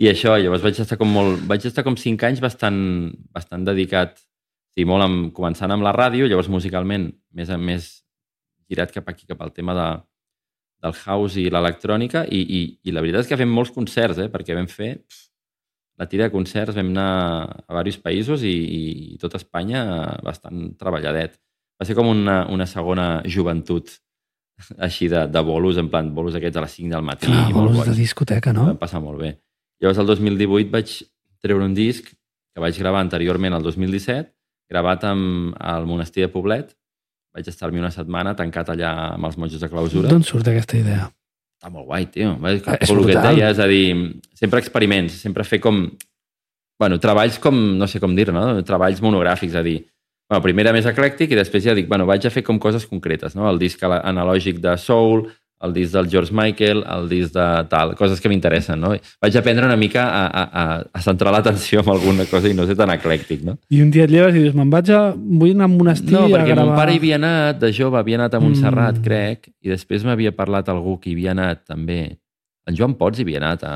[0.00, 1.42] I això, llavors vaig estar com molt...
[1.50, 2.78] Vaig estar com cinc anys bastant,
[3.34, 4.16] bastant dedicat,
[4.78, 7.88] sí, molt amb, començant amb la ràdio, llavors musicalment més, més
[8.70, 9.88] girat cap aquí, cap al tema de,
[10.82, 14.28] del house i l'electrònica, i, i, i la veritat és que fem molts concerts, eh,
[14.32, 15.24] perquè vam fer pff,
[15.98, 17.10] la tira de concerts, vam anar
[17.66, 18.54] a diversos països i,
[19.14, 19.82] i tot Espanya
[20.22, 21.34] bastant treballadet.
[21.78, 23.90] Va ser com una, una segona joventut
[24.78, 27.26] així de, de bolos, en plan bolos aquests a les 5 del matí.
[27.26, 28.66] Clar, molt bolos de discoteca, no?
[28.70, 29.34] vam passar molt bé.
[29.82, 30.94] Llavors, el 2018 vaig
[31.42, 34.32] treure un disc que vaig gravar anteriorment al 2017,
[34.70, 36.74] gravat amb el monestir de Poblet.
[37.38, 40.10] Vaig estar-m'hi una setmana tancat allà amb els monjos de clausura.
[40.10, 41.04] D'on surt aquesta idea?
[41.58, 42.32] Està molt guai, tio.
[42.42, 43.84] Va, Eh, és el que et deia, és a dir,
[44.34, 45.84] sempre experiments, sempre fer com...
[46.78, 48.42] Bueno, treballs com, no sé com dir no?
[48.66, 49.80] Treballs monogràfics, a dir,
[50.30, 52.86] bueno, primer era més eclèctic i després ja dic, bueno, vaig a fer com coses
[52.86, 53.46] concretes, no?
[53.50, 55.28] El disc analògic de Soul,
[55.60, 58.92] el disc del George Michael, el disc de tal, coses que m'interessen, no?
[59.22, 62.76] Vaig aprendre una mica a, a, a, centrar l'atenció en alguna cosa i no ser
[62.78, 63.56] tan eclèctic, no?
[63.74, 65.00] I un dia et lleves i dius, me'n vaig a...
[65.16, 66.68] Vull anar a un monestir No, perquè a gravar...
[66.70, 69.00] mon pare hi havia anat, de jove, havia anat a Montserrat, Mm.
[69.00, 69.04] mm.
[69.08, 72.00] crec, i després m'havia parlat algú que hi havia anat també.
[72.68, 73.74] En Joan Pots hi havia anat a,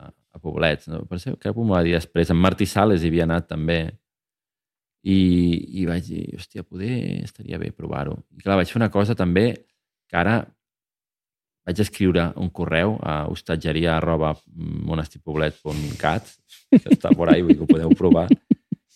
[0.00, 1.04] a, a Poblets, no?
[1.06, 2.32] per ser, crec que m'ho va dir després.
[2.34, 3.84] En Martí Sales hi havia anat també.
[5.04, 5.18] I,
[5.80, 8.16] i vaig dir, hòstia, poder estaria bé provar-ho.
[8.34, 9.50] I clar, vaig fer una cosa també
[10.08, 10.38] que ara
[11.64, 16.32] vaig escriure un correu a hostatgeria arroba monastirpoblet.cat
[16.74, 18.28] que està por ahí, vull que ho podeu provar.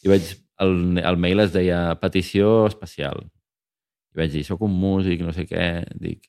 [0.04, 0.32] I vaig,
[0.64, 3.24] el, el mail es deia petició especial.
[4.12, 6.28] I vaig dir, sóc un músic, no sé què, dic,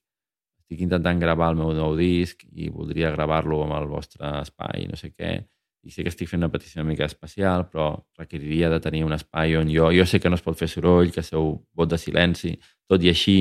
[0.69, 4.99] estic intentant gravar el meu nou disc i voldria gravar-lo amb el vostre espai, no
[4.99, 5.39] sé què.
[5.87, 9.15] I sé que estic fent una petició una mica especial, però requeriria de tenir un
[9.15, 9.89] espai on jo...
[9.95, 13.09] Jo sé que no es pot fer soroll, que seu vot de silenci, tot i
[13.09, 13.39] així,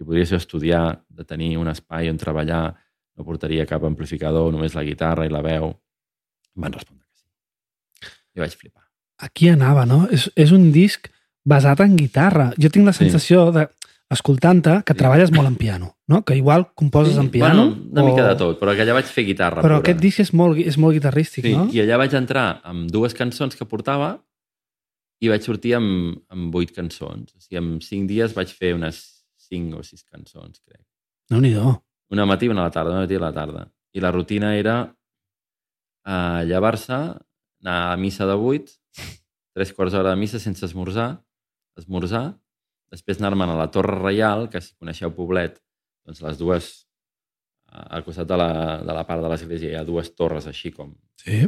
[0.00, 2.72] si podríeu estudiar, de tenir un espai on treballar,
[3.18, 5.74] no portaria cap amplificador, només la guitarra i la veu.
[6.56, 8.08] Em van respondre que sí.
[8.36, 8.86] I vaig flipar.
[9.20, 10.06] Aquí anava, no?
[10.10, 11.10] És, és un disc
[11.44, 12.54] basat en guitarra.
[12.56, 13.04] Jo tinc la Sí.
[13.04, 13.66] sensació de
[14.10, 14.98] escoltant-te que Sí.
[15.02, 16.24] treballes molt en piano, no?
[16.24, 17.66] Que igual composes en piano.
[17.66, 19.60] Bueno, una mica de tot, però que allà vaig fer guitarra.
[19.60, 19.78] Però pura.
[19.84, 21.68] aquest disc és molt, és molt guitarrístic, Sí, no?
[21.70, 24.24] i allà vaig entrar amb dues cançons que portava
[25.20, 27.34] i vaig sortir amb, amb vuit cançons.
[27.36, 29.19] O sigui, en cinc dies vaig fer unes
[29.50, 30.82] cinc o sis cançons, crec.
[31.30, 31.74] no nhi do.
[32.10, 33.64] Una matí i una a la tarda, una matí i a la tarda.
[33.94, 34.76] I la rutina era
[36.06, 36.94] eh, llevar-se,
[37.62, 38.70] anar a missa de vuit,
[39.54, 41.10] tres quarts d'hora de missa sense esmorzar,
[41.78, 42.24] esmorzar,
[42.90, 45.60] després anar-me'n a la Torre Reial, que si coneixeu Poblet,
[46.06, 46.70] doncs les dues,
[47.70, 48.50] eh, al costat de la,
[48.82, 51.44] de la part de l'església hi ha dues torres així com Sí.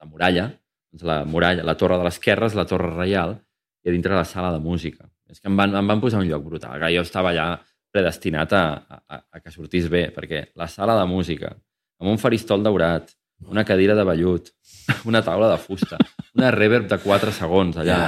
[0.00, 0.48] la muralla,
[0.90, 3.36] doncs la muralla, la torre de l'esquerra és la torre reial
[3.84, 5.06] i a dintre la sala de música.
[5.30, 7.48] És que em van, em van posar un lloc brutal, que jo estava allà
[7.94, 11.52] predestinat a, a, a que sortís bé, perquè la sala de música,
[12.00, 13.10] amb un faristol daurat,
[13.50, 14.50] una cadira de vellut,
[15.10, 15.98] una taula de fusta,
[16.36, 18.00] una reverb de 4 segons allà,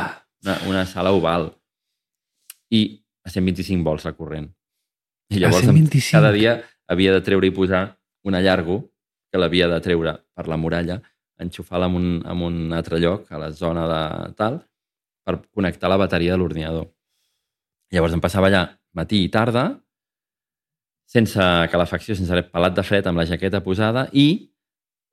[0.44, 1.50] una, una sala oval,
[2.72, 2.82] i
[3.24, 4.48] a 125 volts la corrent.
[5.32, 6.12] I llavors em- 125?
[6.18, 6.56] cada dia
[6.90, 7.84] havia de treure i posar
[8.28, 8.82] una llargo
[9.32, 10.98] que l'havia de treure per la muralla,
[11.40, 14.60] enxufar-la en, un, en un altre lloc, a la zona de tal,
[15.24, 16.90] per connectar la bateria de l'ordinador.
[17.92, 18.64] Llavors em passava allà
[18.96, 19.66] matí i tarda,
[21.12, 24.48] sense calefacció, sense haver pelat de fred, amb la jaqueta posada, i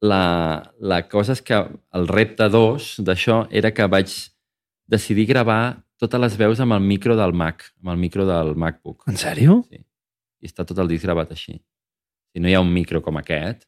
[0.02, 4.14] la, la cosa és que el repte 2 d'això era que vaig
[4.90, 9.04] decidir gravar totes les veus amb el micro del Mac, amb el micro del MacBook.
[9.12, 9.60] En sèrio?
[9.68, 9.84] Sí.
[10.40, 11.58] I està tot el disc gravat així.
[12.32, 13.66] Si no hi ha un micro com aquest,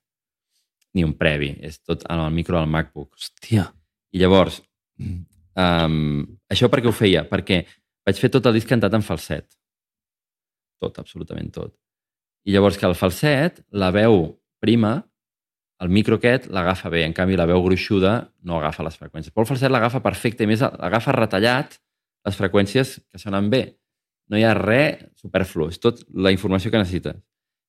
[0.96, 3.18] ni un previ, és tot amb el micro del MacBook.
[3.20, 3.68] Hòstia.
[4.16, 4.62] I llavors,
[5.02, 7.26] um, això per què ho feia?
[7.28, 7.66] Perquè
[8.08, 9.48] vaig fer tot el disc cantat en falset.
[10.82, 11.76] Tot, absolutament tot.
[12.48, 14.24] I llavors que el falset, la veu
[14.62, 15.00] prima,
[15.82, 19.34] el micro aquest l'agafa bé, en canvi la veu gruixuda no agafa les freqüències.
[19.34, 21.78] Però el falset l'agafa perfecte, i més l'agafa retallat
[22.26, 23.64] les freqüències que sonen bé.
[24.30, 27.18] No hi ha res superflu, és tot la informació que necessites.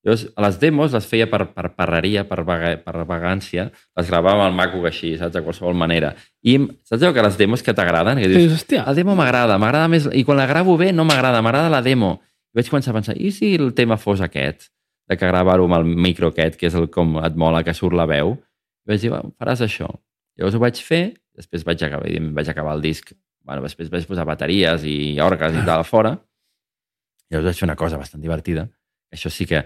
[0.03, 4.49] Llavors, les demos les feia per, per parreria, per, vaga, per vagància, les gravava amb
[4.51, 6.11] el MacBook així, saps, de qualsevol manera.
[6.43, 8.19] I saps allò que les demos que t'agraden?
[8.19, 8.83] Que Sí, dius, hòstia.
[8.89, 10.09] la demo m'agrada, m'agrada més...
[10.11, 12.17] I quan la gravo bé no m'agrada, m'agrada la demo.
[12.53, 14.73] I vaig començar a pensar, i si el tema fos aquest?
[15.11, 17.93] de que gravar-ho amb el micro aquest, que és el com et mola que surt
[17.99, 18.37] la veu.
[18.87, 19.89] I vaig dir, va, faràs això.
[20.39, 21.03] Llavors ho vaig fer,
[21.37, 23.11] després vaig acabar, vaig acabar el disc,
[23.45, 26.15] bueno, després vaig posar bateries i orgues i tal a fora,
[27.31, 28.69] llavors vaig fer una cosa bastant divertida.
[29.13, 29.65] Això sí que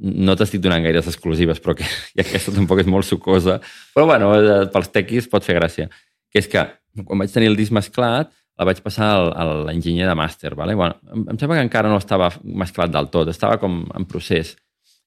[0.00, 1.84] no t'estic donant gaires exclusives, però que
[2.16, 3.58] i aquesta tampoc és molt sucosa.
[3.94, 5.90] Però bueno, eh, pels tequis pot fer gràcia.
[6.32, 6.64] Que és que
[7.04, 10.54] quan vaig tenir el disc mesclat, la vaig passar al, a l'enginyer de màster.
[10.54, 10.76] Vale?
[10.78, 14.54] Bueno, em, em sembla que encara no estava mesclat del tot, estava com en procés.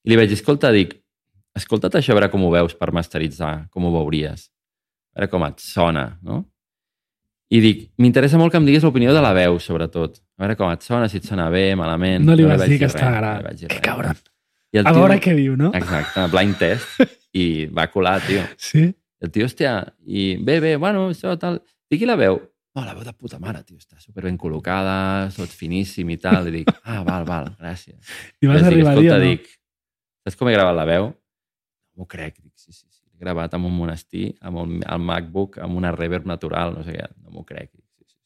[0.04, 0.94] I li vaig dir, escolta, dic,
[1.56, 4.50] escolta't això, a veure com ho veus per masteritzar, com ho veuries.
[5.16, 6.44] A veure com et sona, no?
[7.48, 10.18] I dic, m'interessa molt que em diguis l'opinió de la veu, sobretot.
[10.36, 12.26] A veure com et sona, si et sona bé, malament.
[12.28, 13.84] No li No vas dir que res, està no li vaig dir Que res.
[13.88, 14.20] cabron.
[14.72, 15.70] I el A tio- veure què diu, no?
[15.76, 17.00] Exacte, blind test.
[17.36, 18.44] I va colar, tio.
[18.70, 18.88] Sí.
[19.18, 19.72] El tio, hòstia,
[20.06, 21.56] i bé, bé, bueno, això, tal...
[21.90, 22.36] I la veu?
[22.76, 26.46] No, la veu de puta mare, tio, està superben col·locada, tot finíssim i tal.
[26.46, 27.96] I dic, ah, val, val, gràcies.
[28.38, 29.18] I vas Llavors dic, arribar a dir, no?
[29.24, 29.48] dic,
[30.22, 31.08] saps com he gravat la veu?
[31.96, 33.02] No m'ho crec, dic, sí, sí, sí.
[33.16, 36.94] He gravat amb un monestir, amb el, el MacBook, amb una reverb natural, no sé
[36.94, 37.72] què, no m'ho crec.
[37.72, 38.16] Dic, sí, sí.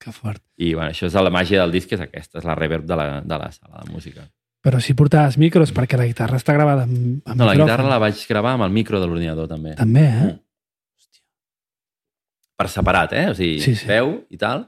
[0.00, 0.40] Que fort.
[0.56, 3.10] I bueno, això és la màgia del disc, és aquesta, és la reverb de la,
[3.20, 4.24] de la sala de música.
[4.68, 7.62] Però si portaves micros, perquè la guitarra està gravada amb, amb No, la micròfon.
[7.64, 9.72] guitarra la vaig gravar amb el micro de l'ordinador, també.
[9.78, 10.34] També, eh?
[12.58, 13.26] Per separat, eh?
[13.30, 13.86] O sigui, Sí, sí.
[13.86, 14.66] veu i tal,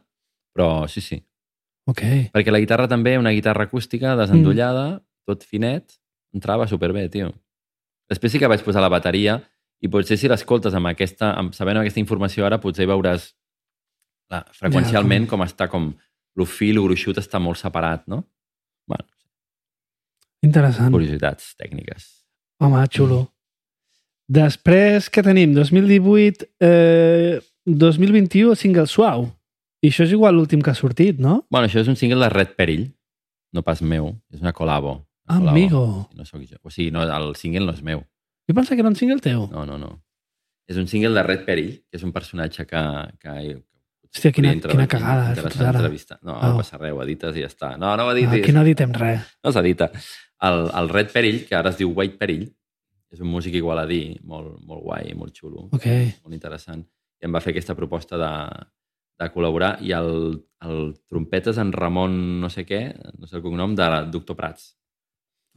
[0.54, 1.18] però sí, sí.
[1.90, 2.02] Ok.
[2.32, 5.04] Perquè la guitarra també, una guitarra acústica, desendollada, Mm.
[5.26, 5.98] tot finet,
[6.34, 7.32] entrava superbé, tio.
[8.08, 9.42] Després sí que vaig posar la bateria
[9.82, 13.34] i potser si l'escoltes amb aquesta, amb, sabent aquesta informació ara, potser veuràs
[14.30, 15.40] la, freqüencialment com...
[15.42, 15.92] està com
[16.38, 18.24] el fil, el gruixut està molt separat, no?
[18.86, 19.04] Bueno,
[20.42, 20.90] Interessant.
[20.92, 22.06] curiositats tècniques.
[22.60, 23.26] Home, xulo.
[24.30, 25.52] Després, què tenim?
[25.56, 29.26] 2018, eh, 2021, single suau.
[29.82, 31.46] I això és igual l'últim que ha sortit, no?
[31.50, 32.90] Bueno, això és un single de Red Perill,
[33.52, 35.06] no pas meu, és una col·labo.
[35.28, 35.50] Una col·labo.
[35.50, 35.82] Amigo.
[36.14, 36.58] No sóc jo.
[36.62, 38.04] O sigui, no, el single no és meu.
[38.48, 39.48] Jo pensava que era un single teu.
[39.50, 40.02] No, no, no.
[40.68, 42.82] És un single de Red Perill, que és un personatge que...
[43.18, 43.34] que
[44.10, 45.28] Hòstia, quina, quina cagada.
[45.36, 46.18] interessant entrevista.
[46.22, 46.48] No, Oh.
[46.50, 47.76] no passa res, ho edites i ja està.
[47.78, 48.42] No, no ho Ah, editis.
[48.42, 49.20] aquí no editem res.
[49.44, 49.90] No s'edita.
[50.46, 52.46] El, el Red Perill, que ara es diu White Perill,
[53.10, 55.86] és un músic igualadí, molt, molt guai, molt xulo, Ok.
[56.24, 56.84] molt interessant.
[57.20, 58.30] I em va fer aquesta proposta de,
[59.20, 62.80] de col·laborar i el, el trompetes en Ramon no sé què,
[63.18, 64.70] no sé el cognom, de Doctor Prats.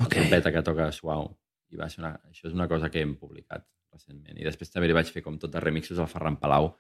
[0.02, 0.08] Ok.
[0.10, 1.30] La trompeta que toca suau.
[1.72, 3.64] I va ser una, això és una cosa que hem publicat
[3.94, 4.36] recentment.
[4.38, 6.74] I després també li vaig fer com tot de remixos al Ferran Palau,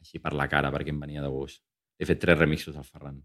[0.00, 1.62] així per la cara, perquè em venia de gust.
[2.00, 3.20] He fet tres remixos al Ferran.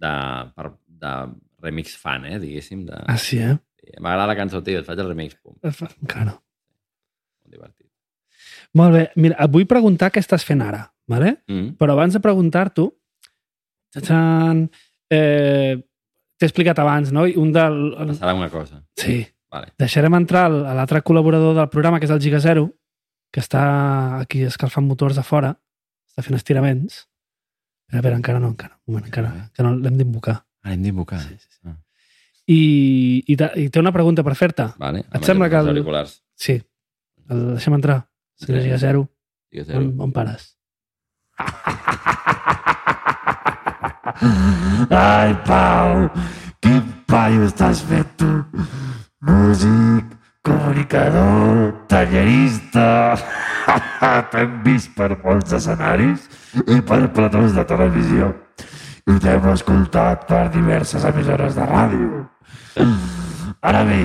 [0.00, 0.12] De,
[0.56, 0.70] per,
[1.02, 1.14] de
[1.62, 2.86] remix fan, eh, diguéssim.
[2.88, 3.56] De, Ah, sí, eh?
[4.00, 5.56] M'agrada la cançó, tio, et faig el remix, pum.
[5.66, 6.32] Encara.
[6.36, 7.88] Molt divertit.
[8.78, 9.02] Molt bé.
[9.16, 11.36] Mira, et vull preguntar què estàs fent ara, vale?
[11.50, 11.74] Mm.
[11.80, 12.86] però abans de preguntar-t'ho,
[15.10, 15.74] eh,
[16.38, 17.24] t'he explicat abans, no?
[17.36, 17.78] Un del...
[17.98, 18.82] El, Passarà una cosa.
[18.98, 19.72] sí, Vale.
[19.82, 22.68] deixarem entrar a l'altre col·laborador del programa, que és el Giga Zero,
[23.34, 25.56] que està aquí escalfant motors a fora,
[26.08, 27.04] està fent estiraments.
[27.90, 28.76] Espera, espera, encara no, encara.
[28.86, 30.36] Un moment, encara, que no l'hem d'invocar.
[30.62, 31.18] Ah, hem d'invocar.
[31.24, 31.58] Sí, sí, sí.
[31.66, 31.74] Ah.
[32.46, 32.58] I,
[33.26, 34.68] i, te- I té una pregunta per fer-te.
[34.78, 35.02] Vale.
[35.10, 36.14] Et sembla que Els el- auriculars.
[36.38, 36.60] Sí.
[37.28, 37.98] El, deixa'm entrar.
[38.40, 39.02] Senyor Giga Zero,
[39.50, 39.80] Digues zero.
[39.82, 40.54] on, on pares?
[44.90, 46.08] Ai, Pau,
[46.62, 46.80] quin
[47.10, 48.30] paio estàs fet tu?
[49.26, 50.06] Músic,
[50.46, 52.86] comunicador, tallerista...
[54.00, 56.24] T'hem vist per molts escenaris
[56.72, 58.30] i per platós de televisió.
[59.10, 62.24] I t'hem escoltat per diverses emissores de ràdio.
[63.60, 64.00] Ara bé,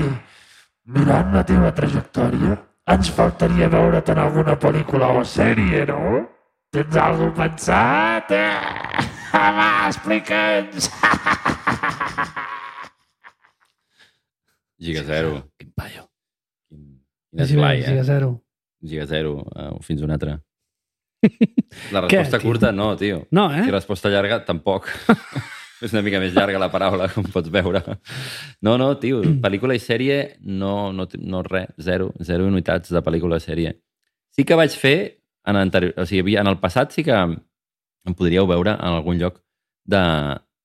[0.92, 2.58] mirant la teva trajectòria,
[2.92, 6.26] ens faltaria veure't en alguna pel·lícula o sèrie, no?
[6.76, 8.36] Tens alguna pensat?
[8.36, 9.06] Eh?
[9.32, 10.90] Va, explica'ns!
[14.76, 15.38] Giga zero.
[15.56, 16.10] Quin paio.
[16.68, 16.98] Quin,
[17.30, 18.10] quin esplai, Giga eh?
[18.12, 18.45] Zero.
[18.88, 19.40] Giga zero.
[19.52, 20.38] Uh, fins una altra.
[21.92, 22.46] La Què, resposta tio?
[22.46, 23.24] curta, no, tio.
[23.34, 23.66] No, eh?
[23.66, 24.88] I resposta llarga, tampoc.
[25.84, 27.82] És una mica més llarga la paraula, com pots veure.
[28.64, 33.36] No, no, tio, pel·lícula i sèrie, no, no, no res, zero, zero unitats de pel·lícula
[33.36, 33.74] i sèrie.
[34.32, 34.96] Sí que vaig fer,
[35.44, 39.42] en, anterior, o sigui, en el passat sí que em podríeu veure en algun lloc
[39.84, 40.00] de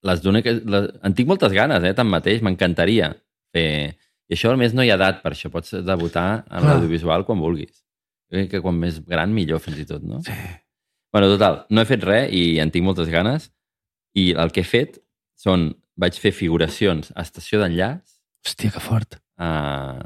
[0.07, 0.53] les que...
[0.65, 3.11] Les, en tinc moltes ganes, eh, tanmateix, m'encantaria
[3.53, 3.97] fer...
[4.31, 5.49] I això, a més, no hi ha edat per això.
[5.51, 7.80] Pots debutar en l'audiovisual quan vulguis.
[8.31, 10.21] Jo crec que quan més gran, millor, fins i tot, no?
[10.23, 10.35] Sí.
[11.11, 13.49] Bueno, total, no he fet res i en tinc moltes ganes.
[14.15, 15.01] I el que he fet
[15.39, 15.73] són...
[16.01, 17.99] Vaig fer figuracions a estació d'enllaç
[18.47, 19.17] Hòstia, que fort.
[19.37, 19.49] a,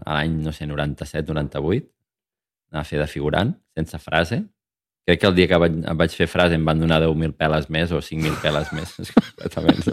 [0.01, 1.85] a l'any, no sé, 97-98.
[2.73, 4.41] Anar a fer de figurant, sense frase.
[5.05, 7.93] Crec que el dia que vaig, vaig fer frase em van donar 10.000 peles més
[7.93, 8.95] o 5.000 peles més.
[9.05, 9.85] És completament...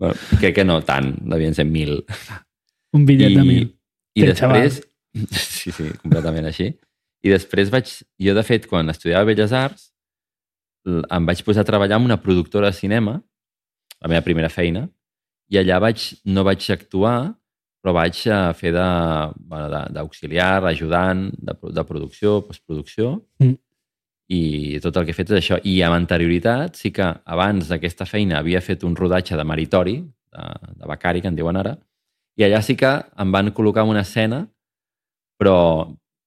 [0.00, 2.00] bueno, crec que no tant, devien ser 1.000.
[2.96, 3.70] Un bitllet de mil.
[4.16, 4.82] I Té, després...
[5.36, 6.72] Sí, sí, completament així.
[7.28, 7.90] I després vaig...
[8.24, 9.90] Jo, de fet, quan estudiava Belles Arts,
[10.88, 13.18] em vaig posar a treballar amb una productora de cinema,
[14.00, 14.86] la meva primera feina,
[15.52, 17.34] i allà vaig, no vaig actuar,
[17.82, 18.86] però vaig eh, fer de,
[19.48, 23.56] bueno, d'auxiliar, ajudant, de, de producció, postproducció, Mm.
[24.28, 25.56] i tot el que he fet és això.
[25.64, 29.94] I amb anterioritat, sí que abans d'aquesta feina havia fet un rodatge de meritori,
[30.34, 30.48] de,
[30.80, 31.78] de becari, que en diuen ara,
[32.36, 34.42] i allà sí que em van col·locar en una escena,
[35.40, 35.56] però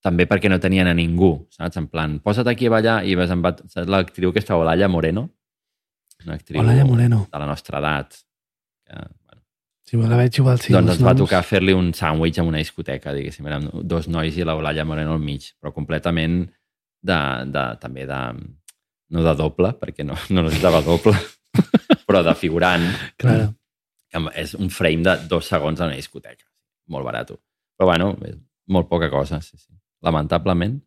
[0.02, 1.76] també perquè no tenien a ningú, saps?
[1.78, 5.28] En plan, posa't aquí a ballar i vas amb saps l'actriu que està Olaya Moreno,
[6.26, 7.26] una actriu Olaya Moreno.
[7.32, 8.16] de la nostra edat.
[8.86, 8.94] Que,
[9.26, 9.42] bueno,
[9.86, 10.72] Si la veig igual, sí.
[10.72, 11.20] doncs ens va noms.
[11.24, 15.12] tocar fer-li un sàndwich a una discoteca, diguéssim, érem dos nois i la Olaya Moreno
[15.14, 16.46] al mig, però completament
[17.02, 17.18] de,
[17.52, 18.20] de, també de,
[19.12, 21.14] no de doble, perquè no, no necessitava doble,
[22.06, 22.86] però de figurant,
[23.18, 23.52] Claro.
[24.10, 26.44] que és un frame de dos segons a una discoteca.
[26.88, 27.30] Molt barat.
[27.78, 28.16] Però bueno,
[28.68, 29.72] molt poca cosa, sí, sí.
[30.02, 30.80] Lamentablement,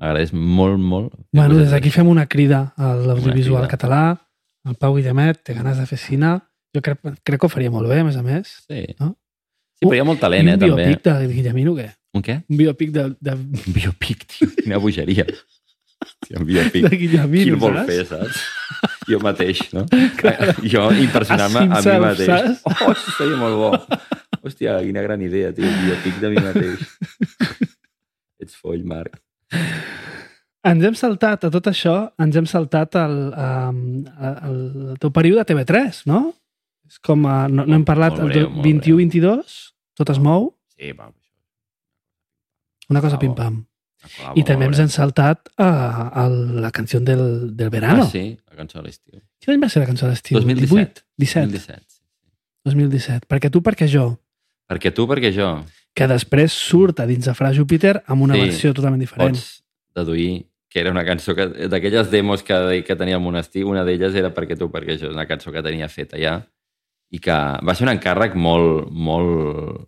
[0.00, 1.12] m'agradaeix molt, molt.
[1.32, 4.02] Bueno, des d'aquí fem una crida a l'audiovisual català,
[4.68, 6.38] el Pau Guillemet, té ganes de fer cine.
[6.74, 8.54] Jo crec, crec que ho faria molt bé, a més a més.
[8.66, 8.84] Sí.
[9.00, 9.12] No?
[9.76, 10.84] Sí, però hi ha molt talent, eh, un també.
[10.86, 11.88] biopic de Guillemino, què?
[12.14, 12.36] Un què?
[12.48, 13.34] Un biopic de, de,
[13.66, 14.48] Un biopic, tio.
[14.62, 15.26] Quina bogeria.
[16.26, 16.88] Sí, un biopic.
[16.88, 17.90] de Guillemino, Qui el vol saps?
[17.92, 18.40] fer, saps?
[19.10, 19.84] Jo mateix, no?
[20.72, 22.30] Jo impressionar-me A a mi mateix.
[22.30, 22.86] saps?
[22.88, 23.70] Oh, seria molt bo.
[24.42, 25.66] Hòstia, quina gran idea, tio.
[25.68, 26.88] Un biopic de mi mateix.
[28.42, 29.20] Ets foll, Marc.
[30.62, 33.80] Ens hem saltat, a tot això, ens hem saltat el, um,
[34.28, 34.60] el, el
[35.02, 36.20] teu període TV3, no?
[36.86, 39.56] És com, a, no, no hem parlat, molt el breu, do- molt 21-22,
[39.98, 41.08] tot es mou, Sí, va.
[42.90, 43.60] una cosa pim-pam.
[44.34, 45.68] I també ens hem saltat a,
[46.22, 48.02] a la canció del, del verano.
[48.06, 49.20] Ah, sí, la cançó de l'estiu.
[49.42, 50.38] Quin any va ser la cançó d'estiu?
[50.42, 51.04] 2017.
[51.22, 51.52] 18?
[51.54, 51.54] 17?
[51.54, 52.00] 2017.
[52.66, 53.28] 2017.
[53.30, 54.08] Perquè tu, perquè jo.
[54.70, 55.52] Perquè tu, perquè jo.
[55.96, 59.36] Que després surt a dins de Fra Júpiter amb una Sí, versió totalment diferent.
[59.36, 59.62] Pots
[59.94, 64.14] deduir que era una cançó que, d'aquelles demos que, que tenia al monestir, una d'elles
[64.16, 66.38] era perquè tu, perquè jo, una cançó que tenia feta ja
[67.12, 69.82] i que va ser un encàrrec molt, molt,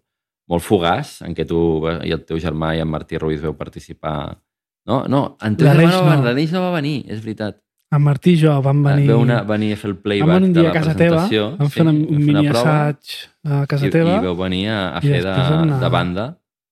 [0.53, 1.59] molt fugaç en què tu
[2.05, 4.37] i el teu germà i en Martí Ruiz veu participar.
[4.85, 6.21] No, no, en teu germà no, no.
[6.27, 7.64] l'Aleix no va venir, és veritat.
[7.95, 9.07] En Martí i jo vam venir...
[9.13, 11.45] Veu una, venir a fer el vam playback un de la a casa teva, presentació.
[11.61, 14.17] vam fer un vam mini assaig a casa i, teva.
[14.19, 16.25] I vau venir a, a fer de, vam anar- de banda,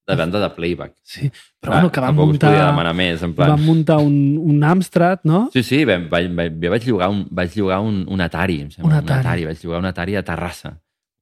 [0.08, 0.94] de banda de playback.
[1.06, 1.28] Sí,
[1.62, 3.52] però bueno, que vam muntar, podia demanar més, en plan...
[3.54, 5.44] vam muntar un, un Amstrad, no?
[5.54, 8.88] Sí, sí, vaig, vaig, vaig, vaig llogar un, vaig llogar un, un Atari, em sembla.
[8.88, 9.20] Un Un Atari.
[9.28, 9.44] Atari.
[9.52, 10.74] Vaig llogar un Atari a Terrassa.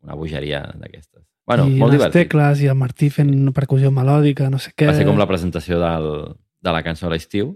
[0.02, 1.20] Una bogeria d'aquestes.
[1.50, 2.22] Bueno, I molt les divertit.
[2.30, 4.86] tecles i el Martí fent una percussió melòdica, no sé què.
[4.88, 6.06] Va ser com la presentació del,
[6.62, 7.50] de la cançó de l'estiu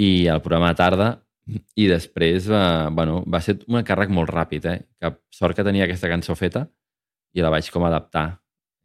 [0.00, 1.08] i el programa de tarda
[1.76, 4.78] i després va, bueno, va ser un encàrrec molt ràpid, eh?
[5.00, 6.66] Que sort que tenia aquesta cançó feta
[7.34, 8.28] i la vaig com adaptar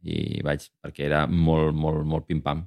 [0.06, 2.62] i vaig, perquè era molt, molt, molt pim-pam.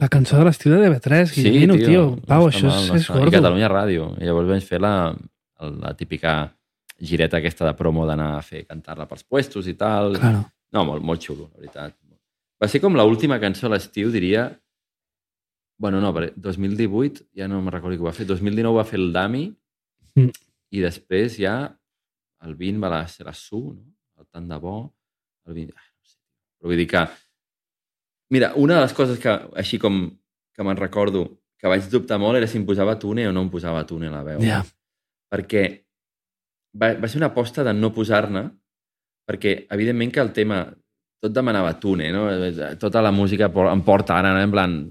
[0.00, 2.04] La cançó de l'estiu de TV3, Guillemino, tio.
[2.28, 3.20] Pau, no això és, mal, no és està mal.
[3.20, 3.34] I gordo.
[3.36, 4.08] Catalunya Ràdio.
[4.18, 4.94] I llavors vaig fer la,
[5.84, 6.36] la típica
[7.02, 10.16] gireta aquesta de promo d'anar a fer cantar-la pels puestos i tal.
[10.16, 10.46] Claro.
[10.72, 11.96] No, molt, molt xulo, la veritat.
[12.62, 14.50] Va ser com l'última cançó a l'estiu, diria...
[15.82, 18.28] Bueno, no, perquè 2018, ja no me'n recordo ho va fer.
[18.28, 19.48] 2019 va fer el Dami
[20.12, 20.28] Mm.
[20.76, 21.54] i després ja
[22.44, 23.86] el 20 va ser la Su, no?
[24.18, 24.94] El tant de bo.
[25.48, 25.74] El 20...
[25.76, 26.18] Ah, no sé.
[26.58, 27.04] Però vull dir que...
[28.32, 30.04] Mira, una de les coses que, així com
[30.52, 31.24] que me'n recordo,
[31.60, 34.20] que vaig dubtar molt era si em posava túnel o no em posava túnel a
[34.20, 34.44] la veu.
[34.44, 34.62] Ja.
[35.32, 35.64] Perquè
[36.80, 38.46] va, va ser una aposta de no posar-ne,
[39.28, 40.64] perquè evidentment que el tema
[41.22, 42.24] tot demanava túnel, no?
[42.80, 44.42] Tota la música em porta ara, no?
[44.42, 44.82] en plan...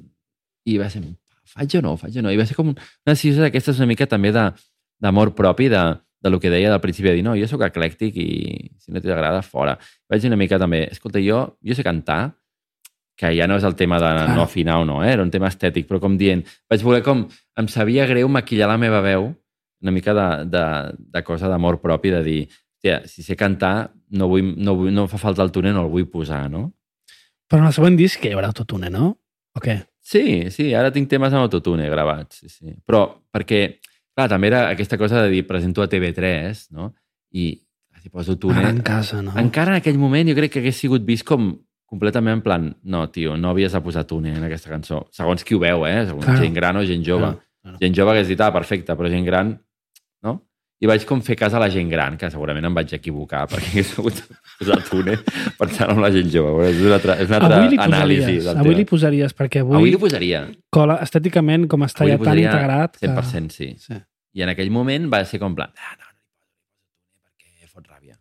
[0.66, 1.02] I va ser,
[1.48, 2.32] faig o no, faig o no?
[2.34, 5.82] I va ser com una decisió d'aquestes una mica també d'amor propi, de,
[6.22, 8.30] de lo que deia del principi, de dir, no, jo sóc eclèctic i
[8.80, 9.78] si no t'agrada, fora.
[10.10, 12.22] Vaig dir una mica també, escolta, jo, jo sé cantar,
[13.18, 15.12] que ja no és el tema de no afinar o no, eh?
[15.14, 18.80] era un tema estètic, però com dient, vaig voler com, em sabia greu maquillar la
[18.82, 19.30] meva veu,
[19.82, 20.66] una mica de, de,
[21.18, 22.42] de cosa d'amor propi, de dir,
[22.82, 25.92] hòstia, si sé cantar, no, vull, no, vull, no fa falta el túnel, no el
[25.92, 26.72] vull posar, no?
[27.48, 29.18] Però en el següent disc hi haurà autotune, no?
[29.54, 29.82] O què?
[30.12, 32.74] Sí, sí, ara tinc temes amb autotune gravats, sí, sí.
[32.88, 33.62] Però perquè,
[34.16, 36.90] clar, també era aquesta cosa de dir, presento a TV3, no?
[37.32, 37.54] I
[38.02, 38.64] si poso túnel...
[38.66, 39.32] Ara en casa, no?
[39.40, 41.54] Encara en aquell moment jo crec que hagués sigut vist com
[41.92, 45.04] completament en plan, no, tio, no havies de posar túnel en aquesta cançó.
[45.16, 46.06] Segons qui ho veu, eh?
[46.10, 46.42] Segons Claro.
[46.42, 47.28] gent gran o gent jove.
[47.30, 47.78] Claro, claro.
[47.84, 49.52] Gent jove hagués dit, ah, perfecte, però gent gran,
[50.24, 50.34] no?
[50.82, 53.70] I vaig com fer cas a la gent gran, que segurament em vaig equivocar, perquè
[53.70, 55.20] hagués hagut de posar túnel
[55.60, 56.56] pensant en la gent jove.
[56.58, 58.38] Però És una altra, és una altra Avui li anàlisi.
[58.56, 60.42] avui li posaries, perquè avui, Avui li posaria.
[60.74, 62.98] cola, estèticament com està Avui ja tan integrat...
[63.04, 63.70] 100%, sí.
[63.78, 64.00] sí.
[64.34, 66.90] I en aquell moment va ser com plan, ah, no, no li poso, li poso
[66.96, 68.16] túnel perquè fot ràbia.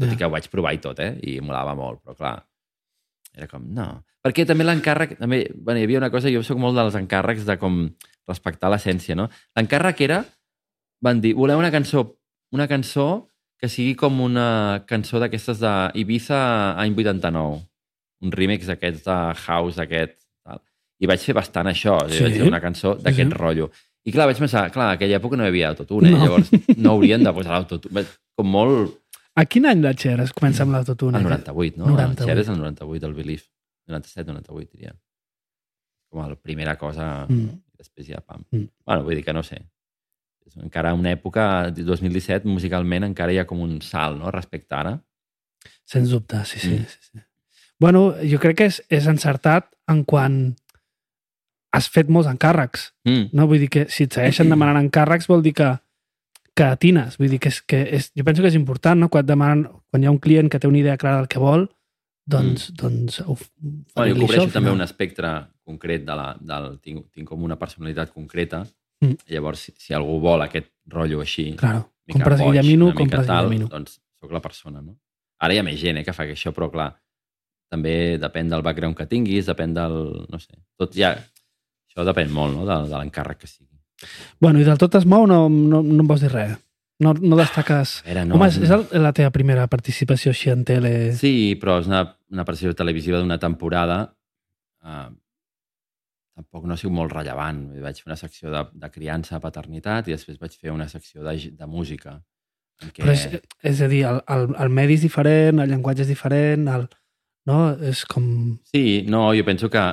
[0.00, 0.14] Tot Ja.
[0.14, 1.12] i que ho vaig provar i tot, eh?
[1.22, 2.36] I molava molt, però clar,
[3.34, 4.04] Era com, no.
[4.22, 5.16] Perquè també l'encàrrec...
[5.18, 7.80] També, bueno, hi havia una cosa, jo sóc molt dels encàrrecs de com
[8.30, 9.28] respectar l'essència, no?
[9.58, 10.20] L'encàrrec era...
[11.04, 12.04] Van dir, volem una cançó,
[12.56, 13.06] una cançó
[13.60, 16.38] que sigui com una cançó d'aquestes d'Ibiza
[16.80, 17.60] any 89.
[18.24, 20.16] Un remix d'aquests de house, aquest...
[20.44, 20.60] Tal.
[21.02, 21.98] I vaig fer bastant això.
[22.08, 22.22] Sí?
[22.24, 23.36] Vaig fer una cançó d'aquest sí.
[23.36, 23.68] rotllo.
[24.04, 26.20] I clar, vaig pensar, clar, en aquella època no hi havia autotune, No.
[26.24, 28.04] llavors no haurien de posar l'autotune.
[28.36, 28.98] Com molt...
[29.34, 31.18] A quin any la Cher es comença amb l'autotune?
[31.18, 31.88] El 98, no?
[31.90, 32.22] 98.
[32.22, 33.46] El Cher és el 98, el Belief.
[33.90, 34.92] 97, 98, diria.
[36.12, 37.48] Com la primera cosa, Mm.
[37.80, 38.44] després ja, pam.
[38.52, 38.68] Mm.
[38.86, 39.58] Bueno, vull dir que no sé.
[40.60, 44.98] Encara una època, 2017, musicalment encara hi ha com un salt, no?, respecte ara.
[45.88, 46.74] Sens dubte, sí, sí.
[46.76, 46.90] Mm.
[46.90, 47.24] sí, sí.
[47.80, 50.36] Bueno, jo crec que és, és encertat en quan
[51.74, 52.92] has fet molts encàrrecs.
[53.08, 53.32] Mm.
[53.34, 53.48] No?
[53.50, 55.72] Vull dir que si et segueixen demanant encàrrecs vol dir que,
[56.54, 57.18] que atines.
[57.18, 59.10] Vull dir que, és, que és, jo penso que és important, no?
[59.12, 61.66] Quan, demanen, quan hi ha un client que té una idea clara del que vol,
[62.24, 62.76] doncs, mm.
[62.80, 64.78] doncs ho, Bueno, jo cobreixo això, també final.
[64.78, 65.34] un espectre
[65.64, 66.70] concret de la, del...
[66.84, 68.62] Tinc, tinc com una personalitat concreta.
[69.04, 69.18] Mm.
[69.36, 71.84] Llavors, si, si algú vol aquest rotllo així, Claro.
[72.06, 73.68] mica Compres boig, Guillemino, una mica tal, Guillemino.
[73.72, 74.96] doncs sóc la persona, no?
[75.44, 76.90] Ara hi ha més gent eh, que fa això, però clar,
[77.70, 80.26] també depèn del background que tinguis, depèn del...
[80.30, 81.14] no sé, tot ja...
[81.94, 83.70] Això depèn molt, no?, de, de l'encàrrec que sigui.
[84.42, 86.56] Bueno, i del tot es mou no, no, no em vols dir res.
[87.04, 88.00] No, no destaques...
[88.02, 90.90] A veure, No, Home, és, és la teva primera participació així en tele...
[91.18, 94.00] Sí, però és una, una pressió televisiva d'una temporada.
[94.82, 95.10] Uh,
[96.34, 97.64] tampoc no ha sigut molt rellevant.
[97.82, 101.36] Vaig fer una secció de, de criança, paternitat, i després vaig fer una secció de,
[101.54, 102.18] de música.
[102.82, 103.04] En què...
[103.04, 103.26] Però és,
[103.70, 106.88] és a dir, el, el, el medi és diferent, el llenguatge és diferent, el,
[107.50, 107.58] no?
[107.86, 108.26] És com...
[108.74, 109.84] Sí, no, jo penso que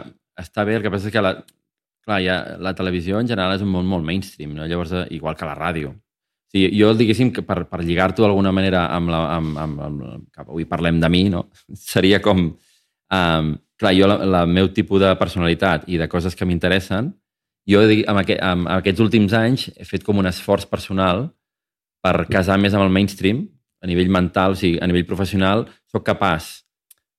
[0.41, 1.35] està bé, el que passa és que la,
[2.05, 4.67] clar, ja, la televisió en general és un món molt mainstream, no?
[4.67, 5.93] llavors, eh, igual que la ràdio.
[6.51, 10.43] Sí, jo, diguéssim, que per, per lligar-t'ho d'alguna manera amb, la, amb, amb, amb, que
[10.43, 11.47] avui parlem de mi, no?
[11.93, 12.49] seria com...
[13.11, 17.11] Um, clar, jo, la meu tipus de personalitat i de coses que m'interessen,
[17.69, 21.27] jo amb, amb, amb aquests últims anys he fet com un esforç personal
[22.01, 23.43] per casar més amb el mainstream,
[23.81, 26.61] a nivell mental, o sigui, a nivell professional, sóc capaç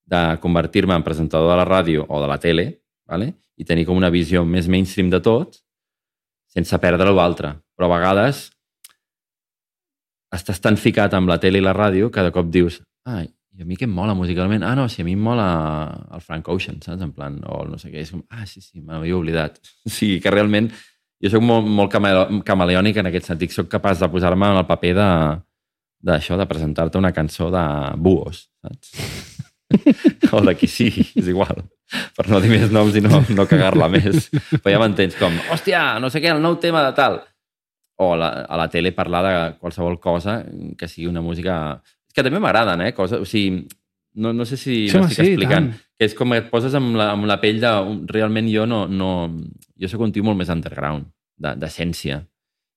[0.06, 2.66] de convertir-me en presentador de la ràdio o de la tele
[3.08, 3.32] vale?
[3.56, 5.60] i tenir com una visió més mainstream de tot
[6.52, 7.54] sense perdre l'altre.
[7.76, 8.48] Però a vegades
[10.34, 13.62] estàs tan ficat amb la tele i la ràdio que de cop dius ai, i
[13.62, 14.62] a mi què em mola musicalment?
[14.64, 15.46] Ah, no, si a mi em mola
[16.14, 17.02] el Frank Ocean, saps?
[17.04, 18.00] En plan, o no sé què.
[18.00, 19.60] És com, ah, sí, sí, me l'havia oblidat.
[19.88, 20.70] O sigui, que realment
[21.22, 23.52] jo sóc molt, molt camale- camaleònic en aquest sentit.
[23.54, 25.08] Soc capaç de posar-me en el paper de
[26.02, 27.62] d'això, de presentar-te una cançó de
[28.02, 28.96] buos, saps?
[30.34, 31.62] o de qui sigui, és igual.
[32.16, 34.26] Per no dir més noms i no, no cagar-la més.
[34.56, 37.20] Però ja m'entens com, hòstia, no sé què, el nou tema de tal.
[38.02, 40.40] O la, a la tele parlar de qualsevol cosa
[40.78, 41.82] que sigui una música...
[42.12, 42.92] És que també m'agraden, eh?
[42.92, 43.62] Coses, o sigui,
[44.20, 45.70] no, no sé si Sí, m'estic sí, explicant.
[45.72, 45.80] tant.
[45.98, 47.70] Que és com que et poses amb la, amb la pell de...
[48.12, 48.84] Realment jo no...
[48.86, 49.08] no
[49.82, 51.08] jo sóc un tio molt més underground,
[51.40, 52.20] de- d'essència.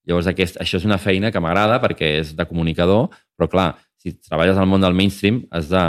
[0.07, 3.67] Llavors, aquest, això és una feina que m'agrada perquè és de comunicador, però clar,
[3.99, 5.83] si treballes al món del mainstream has de...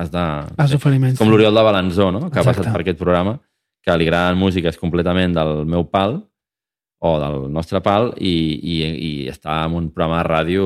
[0.00, 0.22] Has de
[0.56, 1.18] Has menys.
[1.18, 2.30] com l'Oriol de Balanzó, no?
[2.30, 2.60] que ha Exacte.
[2.62, 3.38] passat per aquest programa,
[3.82, 6.20] que li agraden músiques completament del meu pal
[7.00, 10.64] o del nostre pal i, i, i està en un programa de ràdio...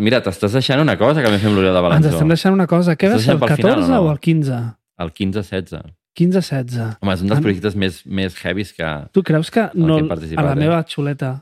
[0.00, 2.12] Mira, t'estàs deixant una cosa que vam fer amb l'Oriol de Ens Balanzó.
[2.16, 2.94] estem deixant una cosa.
[2.96, 4.08] Què va ser, el deixant pel 14 final, o no?
[4.08, 4.60] o el 15?
[5.04, 5.92] El 15-16.
[6.16, 6.78] 15-16.
[7.02, 7.42] Home, és un dels Ah.
[7.42, 8.92] projectes més, més heavies que...
[9.12, 10.60] Tu creus que En no, què he a la eh?
[10.62, 11.32] meva xuleta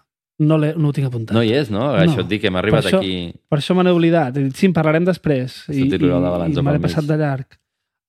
[0.42, 1.36] no, no ho tinc apuntat?
[1.36, 1.92] No hi és, no?
[1.94, 3.32] Això et dic, que hem arribat per això, aquí...
[3.52, 4.40] Per això me n'he oblidat.
[4.58, 5.60] Sí, en parlarem després.
[5.70, 7.46] I, i, Balanzó i me l'he passat de llarg.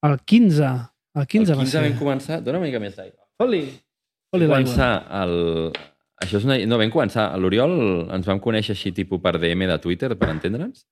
[0.08, 0.72] El 15.
[1.14, 1.82] El 15, el va 15 ser.
[1.84, 2.40] vam començar...
[2.42, 3.20] Dóna una mica més d'aigua.
[3.44, 3.60] Oli.
[4.34, 4.64] Oli l'aigua.
[4.64, 4.90] començar
[5.22, 5.36] el...
[6.24, 6.58] Això és una...
[6.68, 7.28] No, vam començar...
[7.40, 7.76] L'Oriol
[8.14, 10.86] ens vam conèixer així tipus per DM de Twitter, per entendre'ns,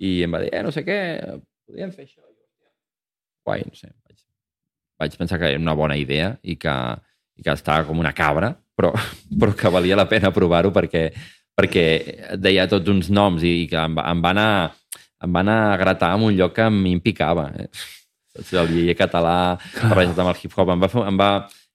[0.00, 0.98] i em va dir, eh, no sé què,
[1.68, 2.22] podríem fer això.
[3.46, 3.90] Guai, no sé.
[4.08, 4.24] Vaig,
[5.02, 6.74] vaig pensar que era una bona idea i que,
[7.36, 8.92] i que estava com una cabra, però,
[9.40, 11.08] però que valia la pena provar-ho perquè,
[11.58, 11.86] perquè
[12.40, 14.50] deia tots uns noms i, i que em em va anar
[15.20, 17.50] em va anar a gratar en un lloc que a mi em picava.
[17.60, 17.68] Eh?
[18.60, 21.30] El llei català, barrejat amb el hip-hop, em va, fer, em va,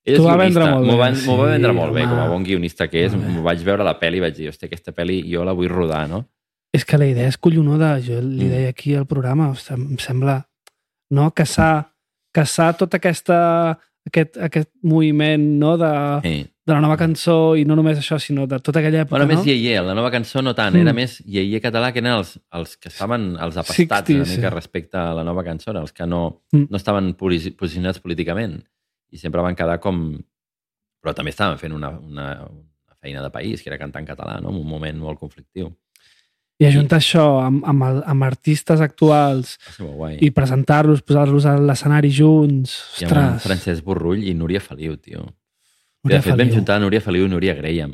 [0.05, 2.09] ell T'ho va vendre molt bé, va, m'ho va sí, vendre molt bé, home.
[2.11, 3.13] com a bon guionista que és.
[3.15, 3.17] Bé.
[3.27, 6.07] M'ho vaig veure la pel·li i vaig dir, hòstia, aquesta pel·li jo la vull rodar,
[6.09, 6.25] no?
[6.73, 7.99] És que la idea és collonuda.
[8.01, 8.49] Jo li Mm.
[8.49, 10.45] deia aquí al programa, ostres, em sembla
[11.11, 11.91] no, caçar,
[12.33, 16.45] caçar tot aquesta, aquest, aquest moviment no, de, Sí.
[16.67, 19.11] de la nova cançó i no només això, sinó de tota aquella època.
[19.17, 19.43] Bueno, més no?
[19.45, 20.81] Ieier, la nova cançó no tant, Mm.
[20.81, 23.77] era més Ieier català, que eren els, els que estaven, els apastats
[24.09, 24.55] 60s, una mica sí.
[24.55, 26.67] respecte a la nova cançó, els que no, Mm.
[26.69, 28.63] no estaven posi- posicionats políticament
[29.11, 30.07] i sempre van quedar com...
[31.03, 34.39] Però també estaven fent una, una, una feina de país, que era cantar en català,
[34.41, 34.49] no?
[34.49, 35.69] en un moment molt conflictiu.
[36.57, 39.57] I ajuntar això amb, amb, el, amb artistes actuals
[40.23, 42.77] i presentar-los, posar-los a l'escenari junts...
[43.01, 45.25] I amb Ostres, Francesc Borrull i Núria Feliu, tio.
[45.25, 46.55] I Núria de fet, vam Feliu.
[46.55, 47.93] juntar Núria Feliu i Núria Graham,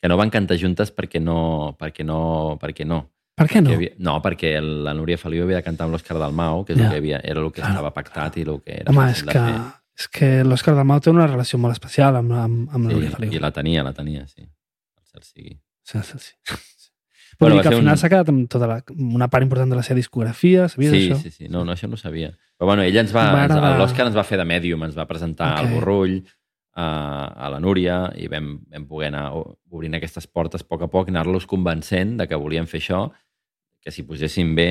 [0.00, 1.74] que no van cantar juntes perquè no...
[1.80, 2.20] Perquè no...
[2.62, 3.02] Perquè no.
[3.36, 3.74] Per què no?
[3.76, 6.86] Havia, no, perquè la Núria Feliu havia de cantar amb l'Òscar Dalmau, que és Ja.
[6.86, 9.20] el que havia, era el que Claro, estava pactat i el que era Home, és
[9.26, 9.58] que, fer.
[9.98, 13.14] És que l'Òscar Dalmau té una relació molt especial amb, amb, amb la Núria I,
[13.16, 13.32] Feliu.
[13.32, 14.42] I la tenia, la tenia, sí.
[14.44, 15.54] El cert sigui.
[15.86, 16.32] Sí, sí, sí.
[17.38, 19.68] Bueno, Bueno, va que al final un- s'ha quedat amb tota la, una part important
[19.68, 21.16] de la seva discografia, sabies Sí, això?
[21.20, 21.48] sí, sí.
[21.52, 22.30] No, no, això no ho sabia.
[22.56, 23.26] Però bueno, ella ens va...
[23.42, 23.74] Agradar.
[23.76, 25.58] L'Òscar ens va fer de mèdium, ens va presentar Ok.
[25.60, 26.14] al Borrull,
[26.80, 26.86] a,
[27.44, 31.10] a la Núria, i vam, vam poder anar obrint aquestes portes a poc a poc,
[31.12, 33.02] anar-los convencent de que volíem fer això,
[33.84, 34.70] que s'hi posessin bé,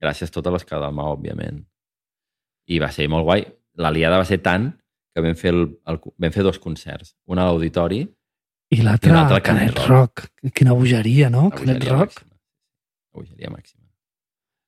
[0.00, 1.60] gràcies tot a l'Òscar Dalmau, òbviament.
[2.72, 3.44] I va ser molt guai.
[3.78, 4.70] L'aliada va ser tant
[5.14, 7.14] que vam fer, el, el, vam fer dos concerts.
[7.26, 8.04] Un a l'auditori,
[8.70, 10.26] I l'altre, a Canet Canet Rock.
[10.54, 11.48] Quina bogeria, no?
[11.50, 12.14] la Canet Rock.
[12.14, 12.36] màxima.
[13.10, 13.80] La bogeria màxima.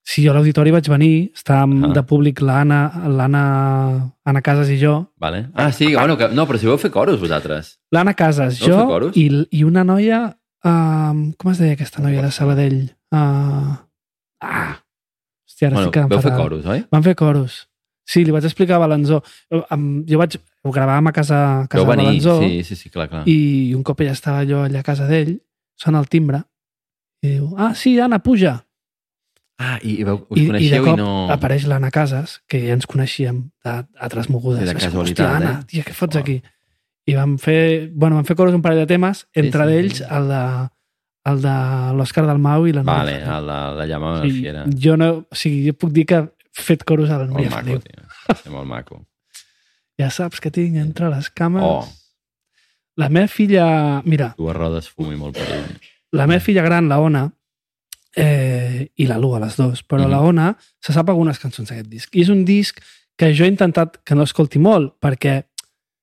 [0.02, 1.92] Sí, jo a l'auditori vaig venir, estàvem Ah.
[1.94, 5.12] de públic l'Anna, l'Anna Anna Casas i jo.
[5.16, 5.50] Vale.
[5.54, 7.78] Ah, sí, bueno, que, no, però si vau fer coros vosaltres.
[7.92, 10.36] L'Anna Casas, No jo i, i una noia...
[10.64, 12.92] Uh, com es deia aquesta noia de Sabadell?
[13.10, 13.74] Uh,
[14.40, 14.78] ah,
[15.42, 16.84] hòstia, ara Bueno, sí que vau fer coros, oi?
[16.90, 17.68] Van fer coros.
[18.08, 19.22] Sí, li vaig explicar a Balanzó.
[19.50, 19.62] Eh,
[20.10, 20.38] Jo vaig...
[20.62, 23.24] Ho gravàvem a casa, a casa Vau de venir, Balanzó sí, sí, sí, clar, clar.
[23.26, 25.32] i un cop ja estava allò allà a casa d'ell,
[25.74, 26.44] sona el timbre
[27.22, 28.60] i diu, ah, sí, Anna, puja.
[29.58, 31.08] Ah, i, i veu, us I, i de coneixeu i, cop no...
[31.34, 34.62] apareix l'Anna Casas, que ja ens coneixíem d'altres mogudes.
[34.62, 35.66] Sí, de casualitat, Hòstia, Anna, eh?
[35.70, 36.22] tia, què fots Uau.
[36.22, 36.36] aquí?
[37.10, 39.72] I vam fer, bueno, vam fer coros un parell de temes, entre sí.
[39.72, 40.42] d'ells el de,
[41.30, 41.56] el de
[41.98, 44.64] l'Òscar Dalmau i la Núria Vale, el de la llama Sí, fiera.
[44.86, 46.22] jo, no, o sigui, jo puc dir que
[46.52, 48.38] fet coros a la Molt Núria maco, Feliu.
[48.42, 49.06] ser molt maco.
[49.98, 51.62] Ja saps que tinc entre les cames...
[51.62, 51.86] Oh,
[52.96, 54.02] La meva filla...
[54.04, 55.78] Mira, dues rodes, fum i molt perill.
[56.12, 57.22] la meva filla gran, la Ona,
[58.16, 60.10] eh, i la Lua, les dues, però Mhm.
[60.10, 62.14] la Ona se sap algunes cançons d'aquest disc.
[62.16, 62.80] I és un disc
[63.16, 65.44] que jo he intentat que no escolti molt, perquè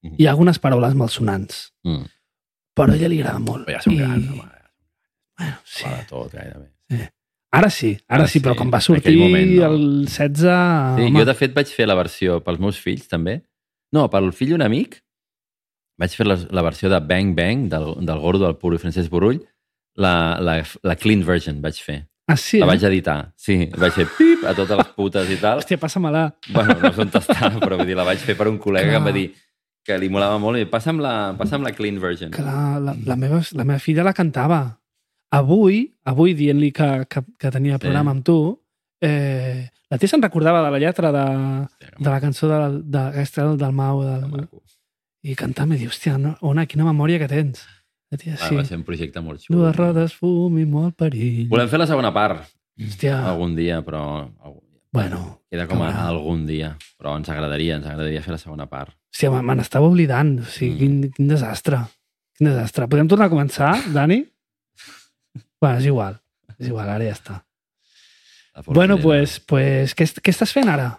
[0.01, 0.15] Mhm.
[0.17, 2.05] hi ha algunes paraules malsonants, Mm.
[2.75, 3.67] però a ella li agrada molt.
[3.67, 4.49] Però ja són I- grans, home.
[5.37, 5.83] Bueno, sí.
[5.85, 6.71] Va de tot, gairebé.
[7.51, 9.69] Ara sí, ara, Ara sí, però sí, quan va sortir moment, no.
[9.71, 10.41] el 16...
[10.41, 13.39] Sí, home, jo, de fet, vaig fer la versió pels meus fills, també.
[13.95, 14.99] No, pel fill d'un amic,
[15.99, 19.09] vaig fer la, la versió de Bang Bang, del, del gordo del puro i Francesc
[19.09, 19.41] Borull,
[19.99, 20.13] la,
[20.45, 22.03] la, la clean version vaig fer.
[22.29, 22.59] Ah, sí?
[22.61, 22.69] La eh?
[22.75, 23.17] vaig editar.
[23.33, 25.63] Sí, vaig fer pip a totes les putes i tal.
[25.63, 26.27] Hòstia, passa-me-la.
[26.53, 28.93] Bueno, no sé on està, però vull dir, la vaig fer per un col·lega Clar.
[28.93, 29.29] que em va dir
[29.89, 32.29] que li molava molt i passa'm la, passa'm la clean version.
[32.35, 34.61] Que la, la, la, meva, la meva filla la cantava.
[35.31, 37.83] Avui, avui dient-li que, que, que tenia Sí.
[37.85, 38.37] programa amb tu,
[39.01, 42.59] eh, la tia se'n recordava de la lletra de, Hòstia, que de la cançó de,
[42.83, 44.01] de, aquesta del, del Mau.
[44.03, 44.63] De, maco.
[45.21, 47.65] I cantava i diu, hòstia, no, Ona, quina memòria que tens.
[48.09, 48.55] La tia, Va, sí.
[48.55, 49.59] va ser un projecte molt xulo.
[49.59, 51.47] Dues rodes, fum i molt perill.
[51.51, 52.47] Volem fer la segona part
[52.79, 54.31] Hòstia, algun dia, però
[54.91, 56.07] bueno, queda com a cabrà.
[56.07, 56.71] algun dia.
[56.97, 58.95] Però ens agradaria, ens agradaria fer la segona part.
[59.13, 60.39] hòstia, me- me n'estava oblidant.
[60.39, 60.79] O sigui, Mm.
[61.01, 61.77] quin, quin desastre.
[62.37, 62.87] Quin desastre.
[62.87, 64.23] Podem tornar a començar, Dani?
[65.61, 66.17] Bueno, és igual.
[66.57, 67.45] És igual, ara ja està.
[68.65, 70.89] Bueno, era- pues, pues què, què estàs fent ara?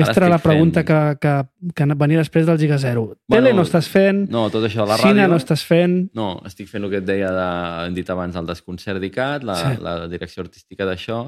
[0.00, 3.02] Aquesta era la pregunta fent- que, que, que venia després del Giga Zero.
[3.28, 5.28] Bueno, Tele no estàs fent, No, tot això de la cine ràdio...
[5.28, 5.96] no estàs fent...
[6.16, 7.48] No, estic fent el que et deia, de,
[7.88, 9.74] hem dit abans, el desconcert d'ICAT, la, Sí.
[9.82, 11.20] la direcció artística d'això,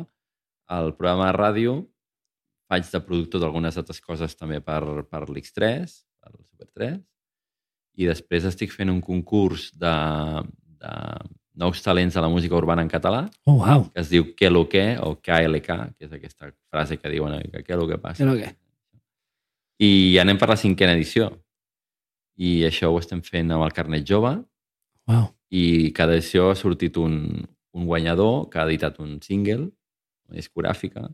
[0.79, 1.75] el programa de ràdio,
[2.73, 4.81] faig de productor d'algunes altres coses també per,
[5.11, 6.97] per l'X3, per Super 3,
[8.01, 9.93] i després estic fent un concurs de,
[10.81, 10.97] de
[11.55, 13.85] nous talents de la música urbana en català, Oh, uau.
[13.93, 15.69] que es diu Què lo que, o KLK,
[15.99, 18.25] que és aquesta frase que diuen que què lo que passa.
[18.25, 18.55] Però què?
[19.83, 21.31] I anem per la cinquena edició.
[22.39, 24.37] I això ho estem fent amb el Carnet Jove,
[25.11, 25.27] Uau.
[25.51, 29.69] i cada edició ha sortit un, un guanyador que ha editat un single,
[30.29, 31.09] una discogràfica,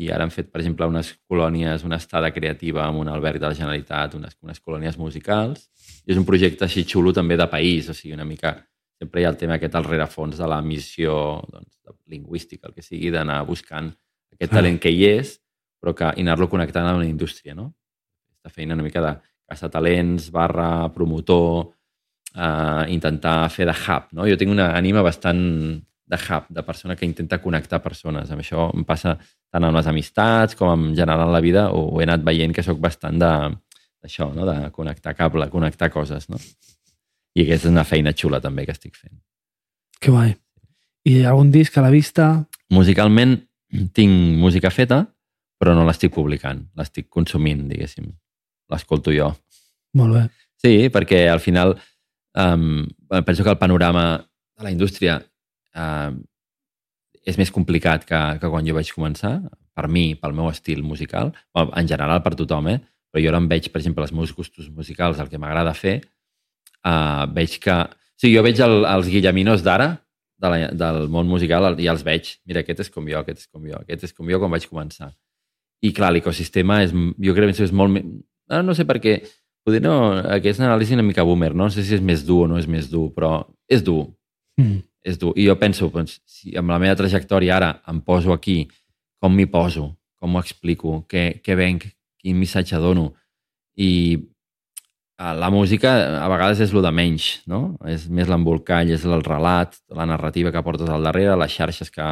[0.00, 3.46] i ara han fet, per exemple, unes colònies, una estada creativa amb un alberg de
[3.50, 5.68] la Generalitat, unes, unes colònies musicals,
[6.06, 8.56] i és un projecte així xulo també de país, o sigui, una mica...
[9.00, 11.14] Sempre hi ha el tema aquest al rerefons de la missió
[11.48, 11.80] doncs,
[12.12, 13.88] lingüística, el que sigui, d'anar buscant
[14.34, 15.38] aquest talent que hi és,
[15.80, 17.70] però que, i anar-lo connectant amb la indústria, no?
[18.28, 19.14] Aquesta feina una mica de
[19.48, 21.70] caça talents, barra promotor,
[22.34, 24.10] eh, intentar fer de hub.
[24.12, 24.28] No?
[24.28, 25.40] Jo tinc una ànima bastant
[26.10, 28.30] de hub, de persona que intenta connectar persones.
[28.30, 29.16] Amb això em passa
[29.50, 32.66] tant amb les amistats com en general en la vida, ho he anat veient que
[32.66, 33.32] sóc bastant de
[34.00, 34.46] d'això, no?
[34.48, 36.30] de connectar cable, connectar coses.
[36.32, 36.38] No?
[37.36, 39.14] I aquesta és una feina xula també que estic fent.
[40.00, 40.34] Que guai.
[41.08, 42.30] I algun disc a la vista?
[42.74, 43.38] Musicalment
[43.96, 45.04] tinc música feta,
[45.60, 48.08] però no l'estic publicant, l'estic consumint, diguéssim.
[48.70, 49.30] L'escolto jo.
[49.98, 50.24] Molt bé.
[50.60, 51.74] Sí, perquè al final
[52.36, 52.86] um,
[53.26, 55.18] penso que el panorama de la indústria
[55.74, 56.20] um,
[57.24, 59.38] és més complicat que, que quan jo vaig començar,
[59.76, 62.80] per mi, pel meu estil musical, en general per tothom, eh?
[63.10, 66.00] però jo ara em veig, per exemple, els meus gustos musicals, el que m'agrada fer,
[66.86, 67.80] uh, veig que...
[67.80, 69.94] O sigui, jo veig el, els guillaminos d'ara,
[70.40, 72.34] de la, del món musical, i els veig.
[72.48, 74.66] Mira, aquest és com jo, aquest és com jo, aquest és com jo quan vaig
[74.68, 75.10] començar.
[75.80, 78.02] I clar, l'ecosistema és, jo crec que és molt...
[78.50, 79.20] Ah, no sé per què,
[79.64, 79.94] poder no,
[80.36, 81.68] aquesta anàlisi una mica boomer, no?
[81.68, 83.38] no sé si és més dur o no és més dur, però
[83.70, 84.08] és dur,
[84.60, 84.82] Mm.
[85.04, 85.32] és dur.
[85.36, 88.66] I jo penso, doncs, si amb la meva trajectòria ara em poso aquí,
[89.20, 89.86] com m'hi poso,
[90.20, 91.86] com ho explico, què, què venc,
[92.20, 93.10] quin missatge dono.
[93.80, 94.18] I
[95.20, 95.90] la música
[96.24, 97.76] a vegades és el de menys, no?
[97.88, 102.06] És més l'embolcall, és el relat, la narrativa que portes al darrere, les xarxes que,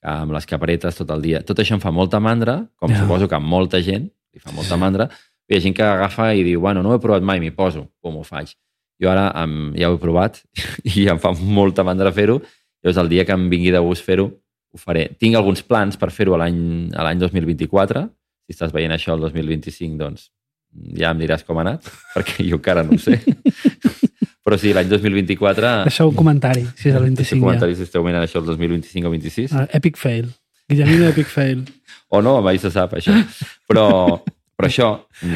[0.00, 1.42] que amb les que apretes tot el dia.
[1.44, 3.02] Tot això em fa molta mandra, com Ja.
[3.02, 5.08] suposo que a molta gent li fa molta mandra.
[5.48, 7.88] Hi ha gent que agafa i diu, bueno, no ho he provat mai, m'hi poso,
[8.02, 8.54] com ho faig?
[9.02, 10.40] Jo ara em, ja ho he provat
[10.96, 12.40] i em fa molta mandra fer-ho.
[12.82, 14.30] Llavors, el dia que em vingui de gust fer-ho,
[14.72, 15.10] ho faré.
[15.20, 18.06] Tinc alguns plans per fer-ho a l'any 2024.
[18.46, 20.30] Si estàs veient això el 2025, doncs
[20.96, 23.18] ja em diràs com ha anat, perquè jo encara no ho sé.
[24.46, 25.70] Però sí, l'any 2024...
[25.88, 27.42] Deixeu un comentari, si és el Deixeu 25 ja.
[27.42, 29.54] comentaris si esteu mirant això el 2025 o 26.
[29.58, 30.28] Ah, Epic fail.
[30.70, 31.64] Guillemino Epic fail.
[32.14, 33.10] O no, mai se sap, això.
[33.66, 33.82] Però,
[34.54, 34.86] però això,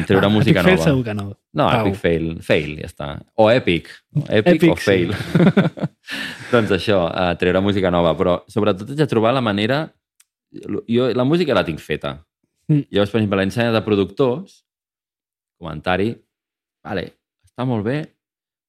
[0.07, 0.85] treure Ah, música Epic fail nova.
[0.87, 1.25] segur que no.
[1.51, 1.81] No, Pau.
[1.81, 2.29] epic fail.
[2.47, 3.07] Fail, ja està.
[3.35, 3.89] O epic.
[4.29, 5.11] Epic, Epic, o fail.
[6.53, 8.13] doncs això, uh, treure música nova.
[8.15, 9.81] Però sobretot haig de trobar la manera...
[10.87, 12.15] Jo la música la tinc feta.
[12.71, 12.87] Mm.
[12.87, 14.61] Llavors, per exemple, l'ensenya de productors,
[15.61, 16.09] comentari,
[16.83, 17.05] vale,
[17.45, 17.99] està molt bé,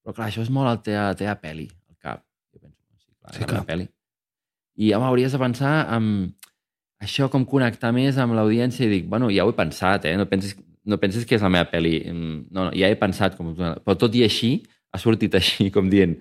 [0.04, 2.22] però clar, això és molt el teva, la teva peli, al cap.
[2.52, 3.60] Jo penso, sí, clar, Sí, clar.
[3.62, 3.88] la peli.
[4.82, 6.10] I home, hauries de pensar en
[7.02, 10.14] això com connectar més amb l'audiència i dic, bueno, ja ho he pensat, eh?
[10.16, 10.54] No pensis,
[10.84, 11.96] no pensis que és la meva pel·li.
[12.10, 14.62] Mm, No, no, ja he pensat, com, però tot i així,
[14.92, 16.16] ha sortit així, com dient,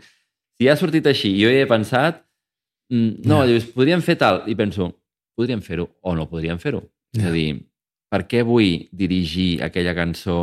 [0.60, 2.23] si ha sortit així i jo he pensat,
[2.91, 3.48] mm, no, Ja.
[3.49, 4.91] dius, podríem fer tal, i penso,
[5.38, 6.84] podríem fer-ho o no podríem fer-ho.
[7.15, 7.30] És Ja.
[7.30, 7.65] a dir,
[8.11, 10.41] per què vull dirigir aquella cançó?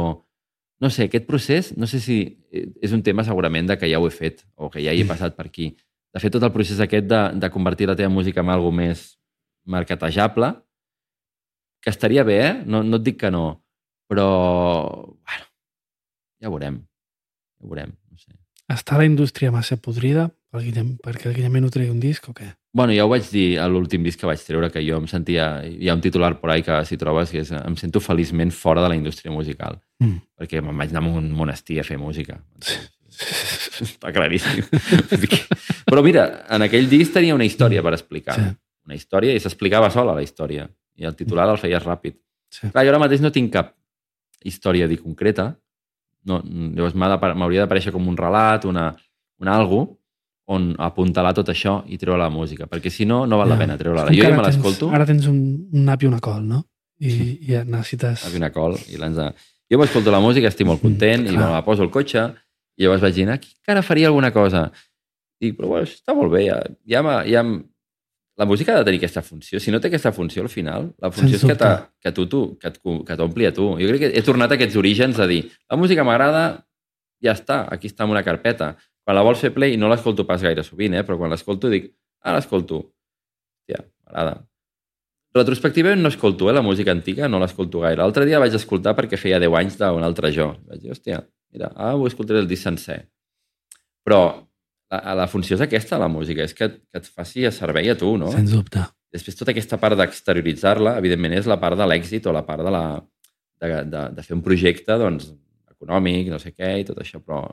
[0.80, 2.18] No sé, aquest procés, no sé si
[2.54, 5.02] eh, és un tema segurament de que ja ho he fet o que ja hi
[5.02, 5.72] he passat per aquí.
[6.14, 9.04] De fet, tot el procés aquest de, de convertir la teva música en alguna més
[9.68, 10.54] marketejable,
[11.84, 12.54] que estaria bé, eh?
[12.66, 13.44] No, no et dic que no,
[14.08, 14.28] però,
[15.12, 15.48] bueno,
[16.40, 16.80] ja ho veurem.
[17.58, 17.92] Ja ho veurem.
[18.68, 22.50] Està la indústria massa podrida per Guillem, perquè el Guillemino tregui un disc o què?
[22.76, 25.48] Bueno, ja ho vaig dir a l'últim disc que vaig treure, que jo em sentia...
[25.64, 28.84] Hi ha un titular por ahí que, si trobes, que és em sento feliçment fora
[28.84, 29.80] de la indústria musical.
[30.04, 30.20] Mm.
[30.36, 32.38] Perquè me'n vaig anar a un monestir a fer música.
[33.88, 34.60] Està claríssim.
[35.88, 38.36] Però mira, en aquell disc tenia una història per explicar.
[38.36, 38.52] Sí.
[38.88, 40.68] Una història i s'explicava sola la història.
[40.98, 42.20] I el titular el feies ràpid.
[42.52, 42.68] Sí.
[42.68, 43.72] Clar, jo ara mateix no tinc cap
[44.44, 45.54] història dir concreta.
[46.28, 48.90] No, llavors m'hauria d'aparèixer com un relat, una,
[49.42, 49.82] un algo,
[50.48, 52.66] on apuntalar tot això i treure la música.
[52.70, 53.60] Perquè si no, no val la Ja.
[53.64, 54.08] pena treure-la.
[54.14, 55.38] Jo ja me l'escolto, Ara tens un,
[55.72, 56.62] un nap i una col, no?
[57.00, 58.24] I, i ja necessites...
[58.26, 59.26] a una col, i de...
[59.68, 62.22] Jo m'escolto la música, estic molt content, Mm, i me la poso al cotxe,
[62.78, 64.70] i llavors vaig dir, aquí encara faria alguna cosa.
[65.44, 66.56] I però bueno, està molt bé, ja,
[66.88, 67.42] ja, ja,
[68.38, 69.58] la música ha de tenir aquesta funció.
[69.58, 71.70] Si no té aquesta funció al final, la funció Sens és que,
[72.04, 72.70] que, tu, tu, que,
[73.08, 73.72] que t'ompli a tu.
[73.80, 76.44] Jo crec que he tornat a aquests orígens a dir, la música m'agrada,
[77.24, 78.76] ja està, aquí està en una carpeta.
[79.02, 81.02] Quan la vols fer play, no l'escolto pas gaire sovint, eh?
[81.02, 81.90] però quan l'escolto dic,
[82.22, 82.84] ah, l'escolto.
[83.58, 84.38] Hòstia, m'agrada.
[85.34, 87.98] Retrospectivament no escolto, eh, la música antiga, no l'escolto gaire.
[88.04, 90.52] L'altre dia vaig escoltar perquè feia 10 anys d'un altre jo.
[90.70, 93.02] Vaig dir, hòstia, mira, ah, ho escoltaré el disc sencer.
[94.06, 94.22] Però
[94.92, 97.96] la, la funció és aquesta, la música, és que, que et faci a servei a
[97.98, 98.30] tu, no?
[98.32, 98.84] Sens dubte.
[99.12, 102.72] Després, tota aquesta part d'exterioritzar-la, evidentment, és la part de l'èxit o la part de,
[102.72, 102.84] la,
[103.60, 105.30] de, de, de fer un projecte doncs,
[105.72, 107.44] econòmic, no sé què, i tot això, però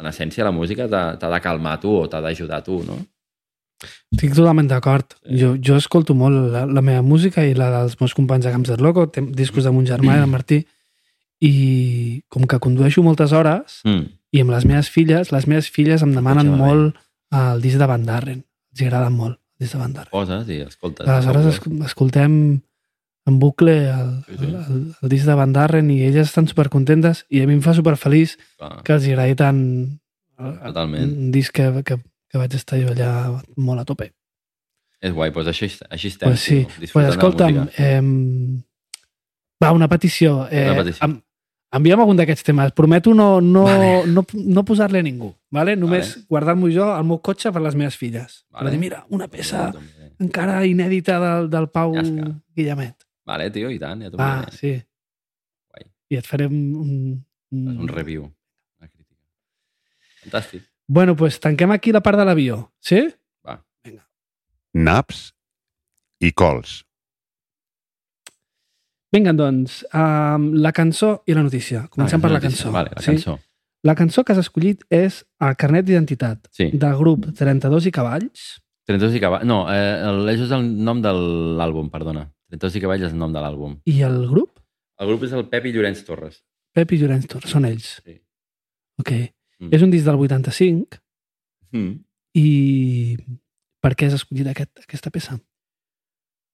[0.00, 2.98] en essència la música t'ha de calmar tu o t'ha d'ajudar tu, no?
[4.12, 5.14] Estic totalment d'acord.
[5.24, 8.68] Jo, jo escolto molt la, la meva música i la dels meus companys de Camps
[8.68, 10.60] del Loco, discos de mon germà i del Martí,
[11.40, 11.52] i
[12.28, 14.19] com que condueixo moltes hores, Mm.
[14.32, 16.96] I amb les meves filles, les meves filles em demanen molt
[17.34, 18.44] el disc de Van Darren.
[18.72, 20.10] Els agrada molt el disc de Van Darren.
[20.14, 21.06] Poses i escoltes.
[21.08, 22.36] Aleshores es, escoltem
[23.28, 27.42] en bucle el, el, el, el disc de Van Darren i elles estan supercontentes i
[27.42, 29.60] a mi em fa superfeliç Clar, que els agradi tant
[30.40, 31.10] eh, Totalment.
[31.26, 31.98] un disc que, que,
[32.30, 33.12] que vaig estar jo allà
[33.58, 34.10] molt a tope.
[35.00, 36.28] És guai, doncs així, així estem.
[36.28, 36.58] Pues sí,
[36.94, 38.00] la escolta'm, eh,
[39.62, 40.46] va, una petició.
[40.50, 41.06] Eh, Una petició.
[41.06, 41.14] Em,
[41.72, 42.72] envia'm algun d'aquests temes.
[42.76, 44.06] Prometo no, no, Vale.
[44.10, 45.32] no, no posar-li a ningú.
[45.50, 45.76] Vale?
[45.76, 46.26] Només Vale.
[46.28, 48.44] guardar-m'ho jo al meu cotxe per les meves filles.
[48.50, 48.64] Vale.
[48.64, 52.30] Per dir, mira, una peça Vale, encara inèdita del, del Pau Ja està.
[52.56, 53.06] Guillemet.
[53.30, 54.56] Vale, tio, i tant, ja Va, miraré.
[54.56, 54.72] sí.
[55.70, 55.86] Guai.
[56.10, 56.58] I et faré un...
[56.82, 58.24] un, un review.
[58.80, 59.22] Una crítica.
[60.24, 60.66] Fantàstic.
[60.90, 62.72] Bueno, pues tanquem aquí la part de l'avió.
[62.80, 63.04] Sí?
[64.72, 65.32] Naps
[66.22, 66.84] i cols.
[69.12, 71.86] Vinga, doncs, um, la cançó i la notícia.
[71.90, 72.64] Comencem Ah, per la notícia.
[72.64, 72.72] cançó.
[72.72, 73.06] Vale, la sí?
[73.12, 73.38] cançó.
[73.82, 76.70] La cançó que has escollit és el carnet d'identitat Sí.
[76.72, 78.60] del grup 32 i cavalls.
[78.86, 79.44] 32 i cavalls...
[79.46, 80.02] No, eh,
[80.34, 82.30] això és el nom de l'àlbum, perdona.
[82.50, 83.80] 32 i cavalls és el nom de l'àlbum.
[83.86, 84.60] I el grup?
[84.98, 86.42] El grup és el Pep i Llorenç Torres.
[86.74, 88.00] Pep i Llorenç Torres, són ells.
[88.04, 88.20] Sí.
[89.00, 89.10] Ok.
[89.60, 89.72] Mm.
[89.74, 91.00] És un disc del 85
[91.72, 92.04] Mm.
[92.34, 93.16] i
[93.80, 95.40] per què has escollit aquest, aquesta peça?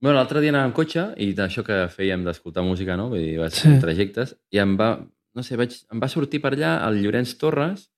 [0.06, 3.08] Bueno, l'altre dia anàvem en cotxe i d'això que fèiem d'escoltar música, no?
[3.10, 3.72] Vull dir, vaig Sí.
[3.82, 5.00] trajectes i em va,
[5.34, 7.88] no sé, vaig, em va sortir per allà el Llorenç Torres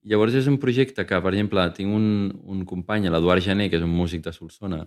[0.00, 3.76] i llavors és un projecte que, per exemple, tinc un, un company, l'Eduard Gené, que
[3.76, 4.86] és un músic de Solsona,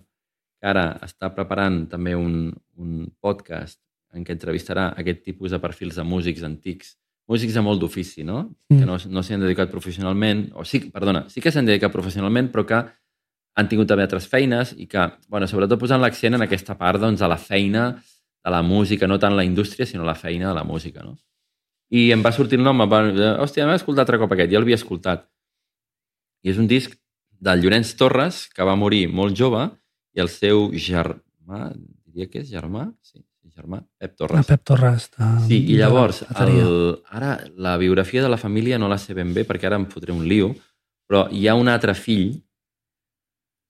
[0.58, 2.50] que ara està preparant també un,
[2.82, 3.78] un podcast
[4.18, 6.98] en què entrevistarà aquest tipus de perfils de músics antics,
[7.30, 8.48] músics de molt d'ofici, no?
[8.72, 8.80] Mm.
[8.80, 12.50] Que no, no s'hi han dedicat professionalment, o sí, perdona, sí que s'han dedicat professionalment,
[12.50, 12.82] però que
[13.56, 17.22] han tingut també altres feines i que, bueno, sobretot posant l'accent en aquesta part doncs,
[17.22, 17.92] de la feina
[18.44, 21.16] de la música, no tant la indústria, sinó la feina de la música, no?
[21.94, 23.04] I em va sortir el nom, em va,
[23.44, 25.28] hòstia, m'he escoltat altre cop aquest, ja l'havia escoltat.
[26.44, 26.96] I és un disc
[27.44, 29.68] del Llorenç Torres, que va morir molt jove,
[30.14, 31.70] i el seu germà,
[32.10, 32.88] diria que és germà?
[33.06, 33.22] Sí,
[33.54, 34.42] germà, Pep Torres.
[34.42, 35.10] El Pep Torres.
[35.14, 39.34] De, Sí, i llavors, el, ara la biografia de la família no la sé ben
[39.36, 40.50] bé perquè ara em fotré un lío,
[41.08, 42.40] però hi ha un altre fill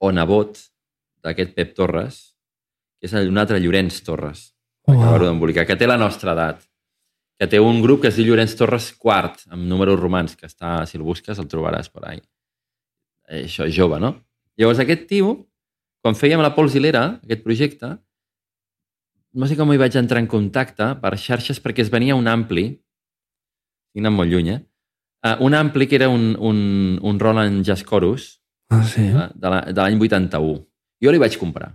[0.04, 0.60] o nebot
[1.24, 2.20] d'aquest Pep Torres,
[3.00, 4.54] que és un altre Llorenç Torres,
[4.84, 6.64] Oh, acabar-ho d'embolicar, que té la nostra edat,
[7.40, 10.82] que té un grup que es diu Llorenç Torres quart, amb números romans, que està,
[10.90, 12.20] si el busques, el trobaràs per ahí.
[13.30, 14.12] Eh, Això, és jove, no?
[14.60, 15.38] Llavors, aquest tio,
[16.04, 17.94] quan fèiem la Pols Hilera, aquest projecte,
[19.34, 22.68] no sé com hi vaig entrar en contacte per xarxes perquè es venia un ampli,
[23.88, 24.62] estic anant molt lluny, eh?
[25.24, 26.58] Uh, un ampli que era un, un,
[27.00, 28.34] un Roland Jazz Chorus
[28.80, 29.06] Ah, sí.
[29.14, 30.58] uh, de la- de l'any 81.
[31.04, 31.72] Jo li vaig comprar.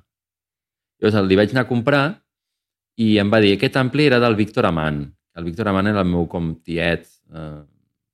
[1.01, 2.03] Llavors li vaig anar a comprar
[2.99, 5.05] i em va dir aquest ampli era del Víctor Amant.
[5.39, 7.62] El Víctor Amant era el meu com tiet, eh,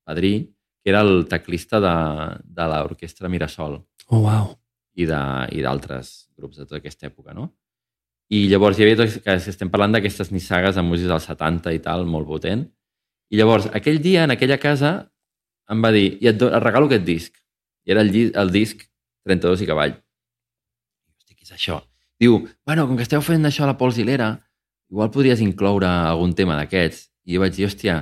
[0.05, 0.35] padrí,
[0.85, 1.95] que era el teclista de,
[2.45, 3.79] de l'orquestra Mirasol
[4.13, 4.51] Oh, wow.
[4.95, 7.49] i d'altres grups de tota aquesta època, no?
[8.31, 11.81] I llavors hi havia tot, que estem parlant d'aquestes nissagues de músics dels 70 i
[11.81, 12.67] tal, molt potent.
[13.33, 15.11] I llavors, aquell dia, en aquella casa,
[15.73, 17.33] em va dir, i et, et regalo aquest disc.
[17.85, 18.83] I era el, el disc
[19.29, 19.95] 32 i cavall.
[21.19, 21.81] Hosti, què és això?
[22.21, 24.31] Diu, bueno, com que esteu fent això a la Pols Hilera,
[24.93, 27.09] igual podries incloure algun tema d'aquests.
[27.29, 27.99] I jo vaig dir, hòstia,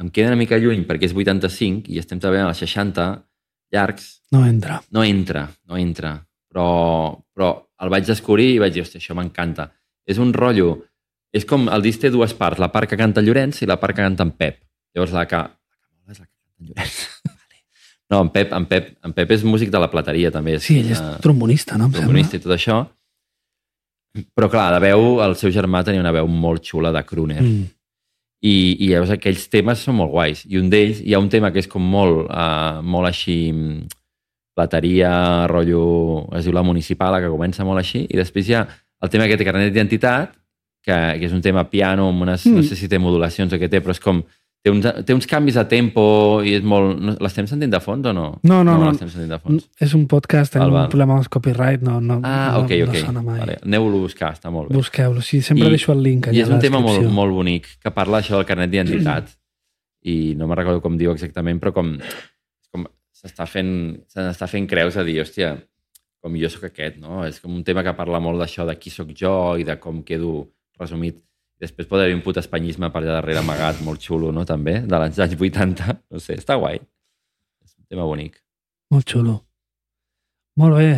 [0.00, 3.06] em queda una mica lluny perquè és 85 i estem treballant als 60
[3.72, 4.80] llargs, No entra.
[4.90, 6.16] no entra, no entra.
[6.52, 6.66] Però,
[7.32, 9.70] però el vaig descobrir i vaig dir, hòstia, això m'encanta.
[10.06, 10.82] És un rotllo...
[11.32, 13.96] És com el disc té dues parts, la part que canta Llorenç i la part
[13.96, 14.58] que canta en Pep.
[14.92, 15.38] Llavors la que...
[15.40, 16.98] La que és la que canta en Llorenç.
[18.12, 20.58] No, en Pep, en, Pep, en Pep és músic de la plateria, també.
[20.58, 21.88] És, Sí, ell és eh, trombonista, no?
[21.94, 22.82] Trombonista i tot això.
[24.36, 27.40] Però clar, de veu, el seu germà tenia una veu molt xula de crooner.
[27.40, 27.70] Mm.
[28.42, 30.42] I, i llavors aquells temes són molt guais.
[30.50, 33.86] I un d'ells, hi ha un tema que és com molt, uh, molt així, mm,
[34.58, 35.12] plateria,
[35.48, 38.66] rotllo, es diu la municipal, que comença molt així, i després hi ha
[39.02, 40.34] el tema que té carnet d'identitat,
[40.84, 42.58] que, que és un tema piano, amb unes, Mm.
[42.58, 44.20] no sé si té modulacions o què té, però és com,
[44.62, 46.02] té uns, té uns canvis de tempo
[46.46, 47.00] i és molt...
[47.02, 48.26] no- L'estem sentint de fons o no?
[48.46, 48.90] No, no, no.
[48.92, 49.64] l'estem sentint de fons.
[49.82, 52.92] És un podcast, tenim un problema amb els copyright, no, no, Ah, no, ok, ok.
[52.94, 53.40] no sona mai.
[53.42, 53.56] Vale.
[53.66, 54.76] Aneu-lo a buscar, està molt bé.
[54.78, 57.66] Busqueu-lo, sí, sempre I- deixo el link allà I és un tema molt, molt bonic,
[57.82, 59.34] que parla això del carnet d'identitat.
[60.06, 61.92] I no me'n recordo com diu exactament, però com,
[62.72, 63.74] com s'està fent,
[64.10, 65.56] se n'està fent creus a dir, hòstia,
[66.22, 67.24] com jo sóc aquest, no?
[67.26, 70.02] És com un tema que parla molt d'això, de qui sóc jo i de com
[70.06, 70.48] quedo
[70.78, 71.18] resumit.
[71.62, 74.42] Després pot haver un put espanyisme per allà darrere amagat, molt xulo, no?
[74.48, 75.94] També, de l'any anys 80.
[76.10, 76.80] No sé, està guai.
[77.62, 78.40] És un tema bonic.
[78.90, 79.36] Molt xulo.
[80.58, 80.90] Molt bé.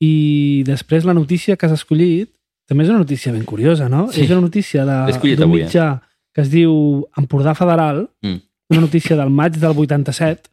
[0.00, 2.32] I després la notícia que has escollit
[2.66, 4.06] també és una notícia ben curiosa, no?
[4.12, 4.24] Sí.
[4.24, 5.46] És una notícia d'un eh?
[5.52, 6.00] mitjà
[6.34, 8.40] que es diu Empordà Federal, Mm.
[8.72, 10.50] una notícia del maig del 87,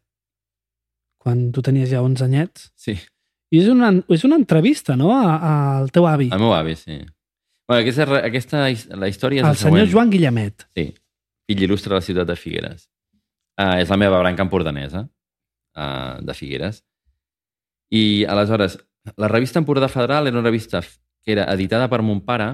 [1.17, 2.93] quan tu tenies ja 11 anyets, Sí,
[3.51, 6.99] i és una, és una entrevista, no?, a- al teu avi, el meu avi, sí.
[7.67, 8.63] Bueno, aquesta, aquesta,
[8.99, 9.91] la història és el senyor següent.
[9.93, 10.65] Joan Guillemet.
[10.75, 10.89] Sí,
[11.47, 12.89] fill il·lustre de la ciutat de Figueres.
[13.59, 15.05] Uh, és la meva branca empordanesa,
[15.77, 16.81] uh, de Figueres.
[17.93, 18.79] I, aleshores,
[19.15, 20.81] la revista Empordà Federal era una revista
[21.23, 22.49] que era editada per mon pare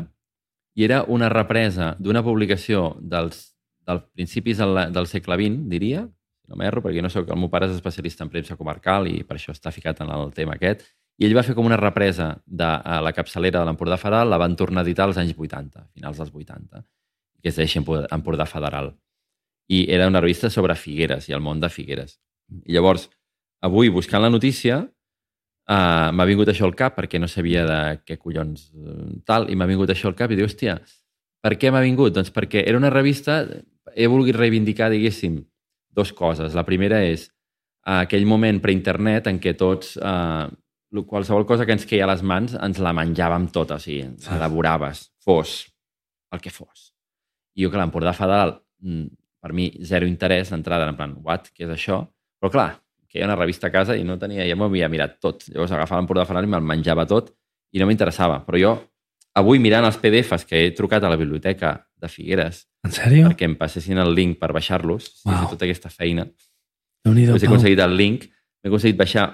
[0.77, 3.49] i era una represa d'una publicació dels,
[3.87, 6.03] dels principis del, del segle XX, diria,
[6.49, 9.37] no m'erro, perquè no soc, el meu pare és especialista en premsa comarcal i per
[9.37, 10.85] això està ficat en el tema aquest,
[11.19, 14.39] i ell va fer com una represa de a la capçalera de l'Empordà Federal, la
[14.39, 16.85] van tornar a editar als anys 80, finals dels 80
[17.41, 18.93] que es deia Empordà Federal.
[19.69, 22.19] I era una revista sobre Figueres i el món de Figueres.
[22.65, 23.09] I llavors,
[23.61, 28.17] avui, buscant la notícia, uh, m'ha vingut això al cap perquè no sabia de què
[28.17, 30.79] collons eh, tal, i m'ha vingut això al cap i diu, hòstia,
[31.43, 32.15] per què m'ha vingut?
[32.15, 33.43] Doncs perquè era una revista,
[33.95, 35.39] he volgut reivindicar, diguéssim,
[35.95, 36.55] dos coses.
[36.57, 37.29] La primera és
[37.89, 40.49] aquell moment preinternet en què tots, uh,
[41.05, 44.29] qualsevol cosa que ens queia a les mans, ens la menjàvem tota, o sigui, sí.
[44.31, 45.61] la devoraves, fos
[46.33, 46.91] el que fos.
[47.57, 49.07] I jo, que l'Empordà Federal, mm,
[49.39, 52.01] per mi, zero interès d'entrada, en plan, what, què és això?
[52.39, 52.69] Però clar,
[53.09, 55.47] que hi ha una revista a casa i no tenia, ja m'ho havia mirat tot.
[55.49, 57.33] Llavors agafava l'Empordà Federal i me'l menjava tot
[57.73, 58.43] i no m'interessava.
[58.45, 58.75] Però jo,
[59.39, 63.27] avui mirant els PDFs que he trucat a la biblioteca de Figueres En sèrio?
[63.27, 65.49] perquè em passessin el link per baixar-los, wow.
[65.51, 66.27] Tota aquesta feina,
[67.03, 68.25] Després he aconseguit el link,
[68.61, 69.25] m'he aconseguit baixar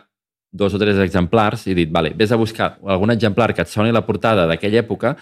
[0.55, 3.91] dos o tres exemplars i dit, vale, vés a buscar algun exemplar que et soni
[3.91, 5.15] la portada d'aquella època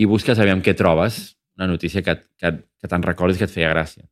[0.00, 3.72] i busques aviam què trobes, una notícia que, que, que te'n recordis que et feia
[3.74, 4.06] gràcia.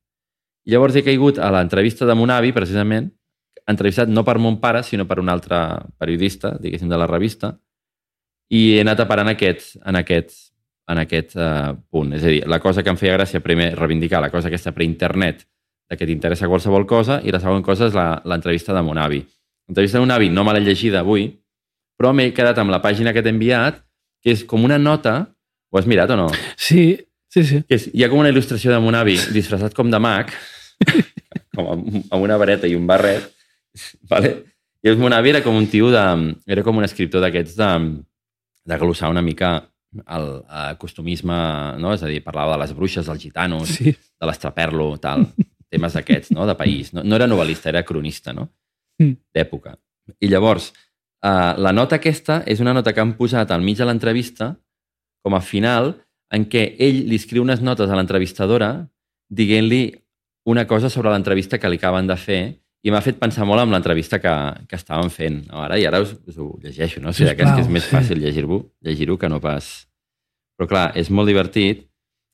[0.67, 3.09] I llavors he caigut a l'entrevista de mon avi, precisament,
[3.69, 5.57] entrevistat no per mon pare, sinó per un altre
[5.97, 7.55] periodista, diguéssim, de la revista,
[8.49, 10.35] i he anat a parar en aquest, en aquest,
[10.89, 12.13] en aquest uh, punt.
[12.17, 15.45] És a dir, la cosa que em feia gràcia, primer, reivindicar la cosa aquesta preinternet,
[15.89, 17.97] de que t'interessa qualsevol cosa, i la segona cosa és
[18.29, 19.23] l'entrevista de mon avi.
[19.69, 21.27] L'entrevista de mon avi no me l'he llegida avui,
[21.99, 23.79] però m'he quedat amb la pàgina que t'he enviat,
[24.23, 25.19] que és com una nota...
[25.69, 26.23] Ho has mirat o no?
[26.57, 26.95] Sí,
[27.29, 27.59] sí, sí.
[27.69, 30.31] Que és, hi ha com una il·lustració de mon avi disfressat com de mag,
[31.55, 33.27] com amb, amb una vareta i un barret,
[34.09, 34.31] vale?
[34.81, 36.01] i el mon avi era com un tio de...
[36.49, 37.69] Era com un escriptor d'aquests de,
[38.73, 39.51] de glossar una mica
[40.07, 41.37] el, el costumisme,
[41.77, 41.93] no?
[41.93, 43.93] És a dir, parlava de les bruixes, dels gitanos, Sí.
[43.93, 45.27] de l'estraperlo, tal,
[45.69, 46.47] temes d'aquests, no?
[46.49, 46.93] de país.
[46.97, 48.49] No, no era novel·lista, era cronista, no?
[48.99, 49.17] Mm.
[49.35, 49.77] D'època.
[50.19, 50.71] I llavors,
[51.25, 54.53] uh, la nota aquesta és una nota que han posat al mig de l'entrevista,
[55.23, 55.93] com a final,
[56.33, 58.71] en què ell li escriu unes notes a l'entrevistadora
[59.29, 59.83] dient-li
[60.49, 62.41] una cosa sobre l'entrevista que li acaben de fer
[62.85, 64.33] i m'ha fet pensar molt en l'entrevista que,
[64.69, 65.41] que estàvem fent.
[65.49, 67.11] No, ara i ara us, us ho llegeixo, no?
[67.11, 67.93] O sigui, que és, que és més sí.
[67.95, 69.67] fàcil llegir-ho llegir que no pas...
[70.59, 71.85] Però clar, és molt divertit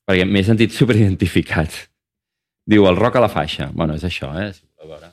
[0.06, 1.82] perquè m'he sentit superidentificat.
[2.66, 3.70] Diu, el rock a la faixa.
[3.74, 4.52] Bueno, és això, eh?
[4.54, 5.12] Si voleu veure.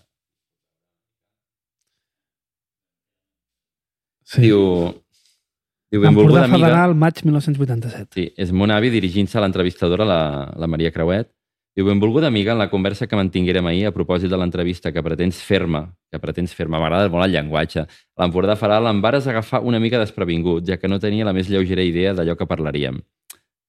[4.34, 4.48] Sí.
[4.48, 4.60] Diu,
[5.94, 6.66] diu Empordà benvolguda amiga...
[6.68, 8.12] Federal, maig 1987.
[8.18, 10.20] Sí, és mon avi dirigint-se a l'entrevistadora, la,
[10.58, 11.30] la Maria Creuet.
[11.74, 15.40] Diu, benvolguda amiga, en la conversa que mantinguérem ahir a propòsit de l'entrevista que pretens
[15.42, 17.88] fer-me, que pretens fer-me, m'agrada molt el llenguatge,
[18.22, 21.82] l'Empordà Federal em vares agafar una mica desprevingut, ja que no tenia la més lleugera
[21.82, 23.02] idea d'allò que parlaríem.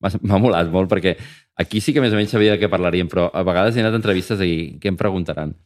[0.05, 1.15] M'ha molat molt perquè
[1.57, 3.97] aquí sí que més o menys sabia de què parlaríem, però a vegades he anat
[3.97, 5.57] a entrevistes i què em preguntaran?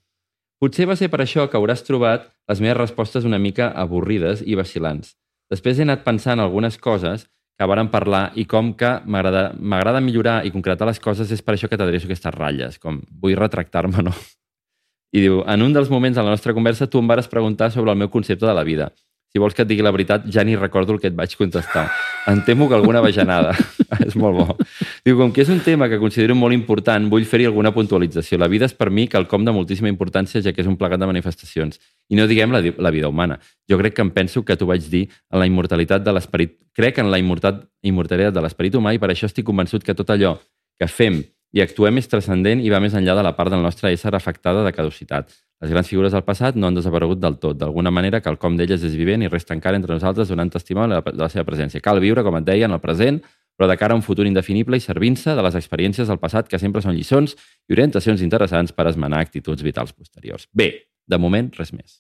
[0.59, 4.57] Potser va ser per això que hauràs trobat les meves respostes una mica avorrides i
[4.59, 5.13] vacilants.
[5.53, 7.29] Després he anat pensant algunes coses
[7.59, 11.71] que varen parlar i com que m'agrada millorar i concretar les coses és per això
[11.71, 14.15] que t'adreço aquestes ratlles, com vull retractar-me, no?
[15.15, 17.95] I diu, en un dels moments de la nostra conversa tu em vares preguntar sobre
[17.95, 18.91] el meu concepte de la vida.
[19.39, 21.85] Si vols que et digui la veritat, ja ni recordo el que et vaig contestar.
[22.27, 23.53] Em temo que alguna bajanada.
[24.09, 24.57] és molt bo.
[25.07, 28.41] Diu, com que és un tema que considero molt important, vull fer-hi alguna puntualització.
[28.43, 31.07] La vida és per mi quelcom de moltíssima importància, ja que és un plegat de
[31.07, 31.79] manifestacions.
[32.11, 33.39] I no diguem la, la vida humana.
[33.71, 36.59] Jo crec que em penso que t'ho vaig dir en la immortalitat de l'esperit.
[36.75, 40.35] Crec en la immortalitat de l'esperit humà i per això estic convençut que tot allò
[40.83, 41.23] que fem
[41.55, 44.67] i actuem és transcendent i va més enllà de la part del nostre ésser afectada
[44.67, 45.31] de caducitat.
[45.63, 47.59] Les grans figures del passat no han desaparegut del tot.
[47.59, 51.13] D'alguna manera, quelcom d'elles és vivent i resta encara entre nosaltres donant testimoni de la,
[51.17, 51.83] de la seva presència.
[51.83, 53.19] Cal viure, com et deia, en el present,
[53.59, 56.61] però de cara a un futur indefinible i servint-se de les experiències del passat que
[56.63, 57.35] sempre són lliçons
[57.67, 60.47] i orientacions interessants per esmenar actituds vitals posteriors.
[60.55, 60.71] Bé,
[61.11, 61.99] de moment, res més.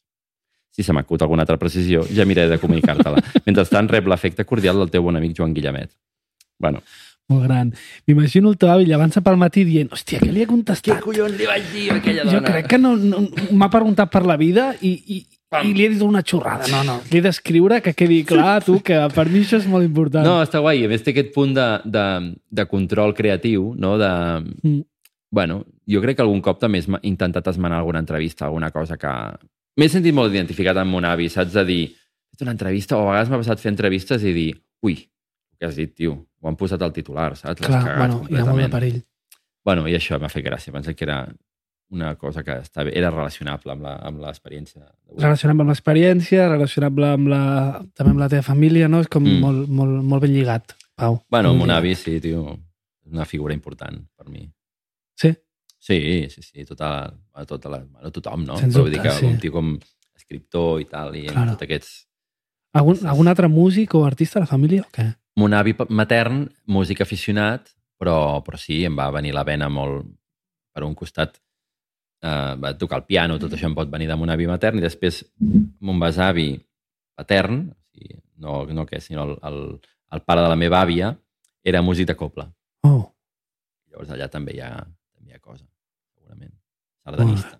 [0.70, 3.24] Si se m'acut alguna altra precisió, ja miraré de comunicar-te-la.
[3.48, 5.90] Mentrestant, rep l'efecte cordial del teu bon amic Joan Guillemet.
[6.62, 6.84] Bueno,
[7.28, 7.72] Molt gran.
[8.08, 11.02] M'imagino el teu avi llevant-se pel matí dient hòstia, què li he contestat?
[11.04, 14.38] collons li vaig dir a aquella Jo crec que no, no m'ha preguntat per la
[14.40, 15.18] vida i, i,
[15.60, 16.64] i li he dit una xorrada.
[16.72, 19.84] No, no, li he d'escriure que quedi clar, tu, que per mi això és molt
[19.84, 20.24] important.
[20.24, 20.86] No, està guai.
[20.86, 22.06] A més, té aquest punt de, de,
[22.48, 23.98] de control creatiu, no?
[24.00, 24.10] De,
[24.64, 24.80] Mm.
[25.30, 29.12] bueno, jo crec que algun cop també he intentat esmenar alguna entrevista, alguna cosa que...
[29.78, 31.52] M'he sentit molt identificat amb mon avi, saps?
[31.52, 31.82] De dir,
[32.32, 34.48] fet una entrevista, o a vegades m'ha passat fer entrevistes i dir,
[34.82, 34.96] ui,
[35.58, 37.60] que has dit, tio, ho han posat al titular, saps?
[37.66, 38.98] Clar, bueno, hi ha molt de perill.
[39.64, 40.72] Bueno, i això m'ha fet gràcia.
[40.72, 41.26] Pensé que era
[41.90, 44.84] una cosa que estava, era relacionable amb l'experiència.
[45.16, 47.40] Relacionable amb l'experiència, relacionable amb la,
[47.96, 49.00] també amb la teva família, no?
[49.00, 49.40] És com Mm.
[49.40, 51.22] molt, molt, molt ben lligat, Pau.
[51.30, 51.78] Bueno, mon lligat.
[51.78, 52.58] avi, sí, tio,
[53.06, 54.46] és una figura important per mi.
[55.16, 55.34] Sí?
[55.78, 57.12] Sí, sí, sí, tota,
[57.46, 58.56] tota la, bueno, tothom, no?
[58.58, 59.26] Sens Però vull dir dubte, que sí.
[59.26, 59.78] un tio com
[60.14, 61.52] escriptor i tal, i Claro.
[61.52, 62.07] tots aquests...
[62.76, 65.06] Algun, algun altre músic o artista de la família o què?
[65.40, 70.04] Mon avi matern, músic aficionat, però, però sí, em va venir la vena molt
[70.74, 71.38] per un costat.
[72.18, 74.82] Uh, va tocar el piano, tot això em pot venir de mon avi matern, i
[74.82, 76.50] després mon besavi
[77.14, 79.60] patern, o sigui, no, no que, sinó el, el,
[80.16, 81.12] el pare de la meva àvia,
[81.62, 82.48] era músic de copla.
[82.86, 83.06] Oh,
[83.98, 84.72] Llavors allà també hi ha,
[85.14, 85.64] també hi ha cosa,
[86.18, 86.52] segurament.
[87.06, 87.56] Sardanista.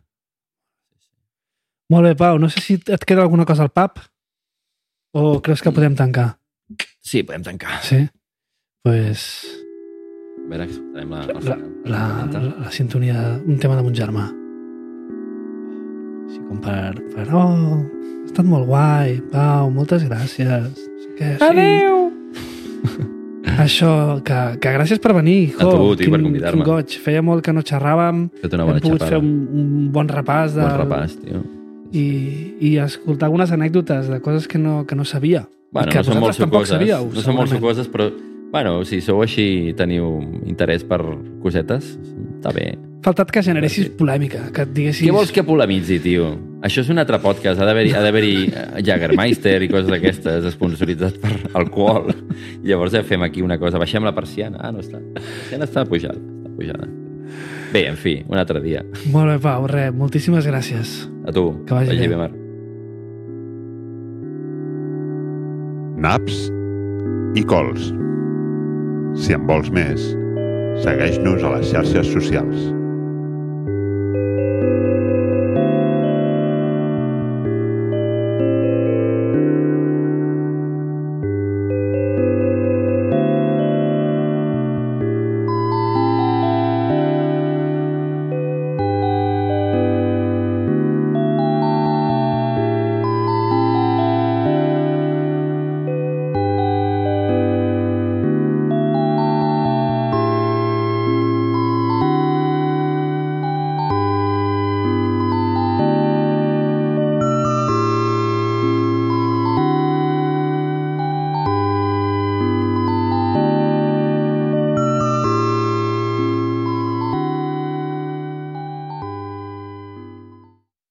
[1.91, 2.39] molt bé, Pau.
[2.39, 4.03] No sé si et queda alguna cosa al pap
[5.15, 6.37] o creus que podem tancar?
[7.01, 7.79] Sí, podem tancar.
[7.83, 8.03] Sí?
[8.85, 9.23] pues,
[10.49, 12.03] A veure, escoltarem la, la, la,
[12.33, 14.27] la, la sintonia d'un tema de mon germà.
[16.29, 17.27] Així com per, per...
[17.33, 20.87] Oh, ha estat molt guai, Pau, moltes gràcies.
[21.19, 21.45] Què, sí.
[21.45, 21.97] Adéu!
[23.65, 23.91] Això,
[24.25, 25.55] que, que gràcies per venir.
[25.59, 26.61] A tu, tio, per convidar-me.
[26.63, 26.97] Quin goig.
[27.03, 28.27] Feia molt que no xerràvem.
[28.43, 29.11] Fet una Hem bona pogut xapada.
[29.17, 29.33] fer un,
[29.63, 30.55] un bon repàs.
[30.57, 31.41] De, Bon repàs, tio.
[31.93, 32.07] I,
[32.61, 35.47] I escoltar algunes anècdotes de coses que no, que no sabia.
[35.71, 38.09] Bueno, que no són molt sucoses, sabíeu, no són molt sucoses, però,
[38.53, 41.03] bueno, si sou així i teniu interès per
[41.43, 41.97] cosetes,
[42.39, 42.71] està bé.
[43.05, 45.05] Faltat que generessis polèmica, que et diguessis...
[45.07, 46.33] Què vols que polemitzi, tio?
[46.67, 48.25] Això és un altre podcast, ha d'haver-hi ha d'haver
[48.85, 52.11] Jagermeister i coses d'aquestes, sponsoritzat per alcohol.
[52.67, 54.59] Llavors ja fem aquí una cosa, baixem la persiana.
[54.65, 54.99] Ah, no està.
[54.99, 56.91] La persiana està pujada, està pujada.
[57.73, 58.83] Bé, en fi, un altre dia.
[59.13, 61.09] Molt bé, Pau, res, moltíssimes gràcies.
[61.29, 62.09] A tu, Que vagi bé.
[62.09, 62.35] bé, Marc.
[65.99, 66.53] naps
[67.35, 67.89] i cols.
[69.19, 70.01] Si en vols més,
[70.85, 72.69] segueix-nos a les xarxes socials.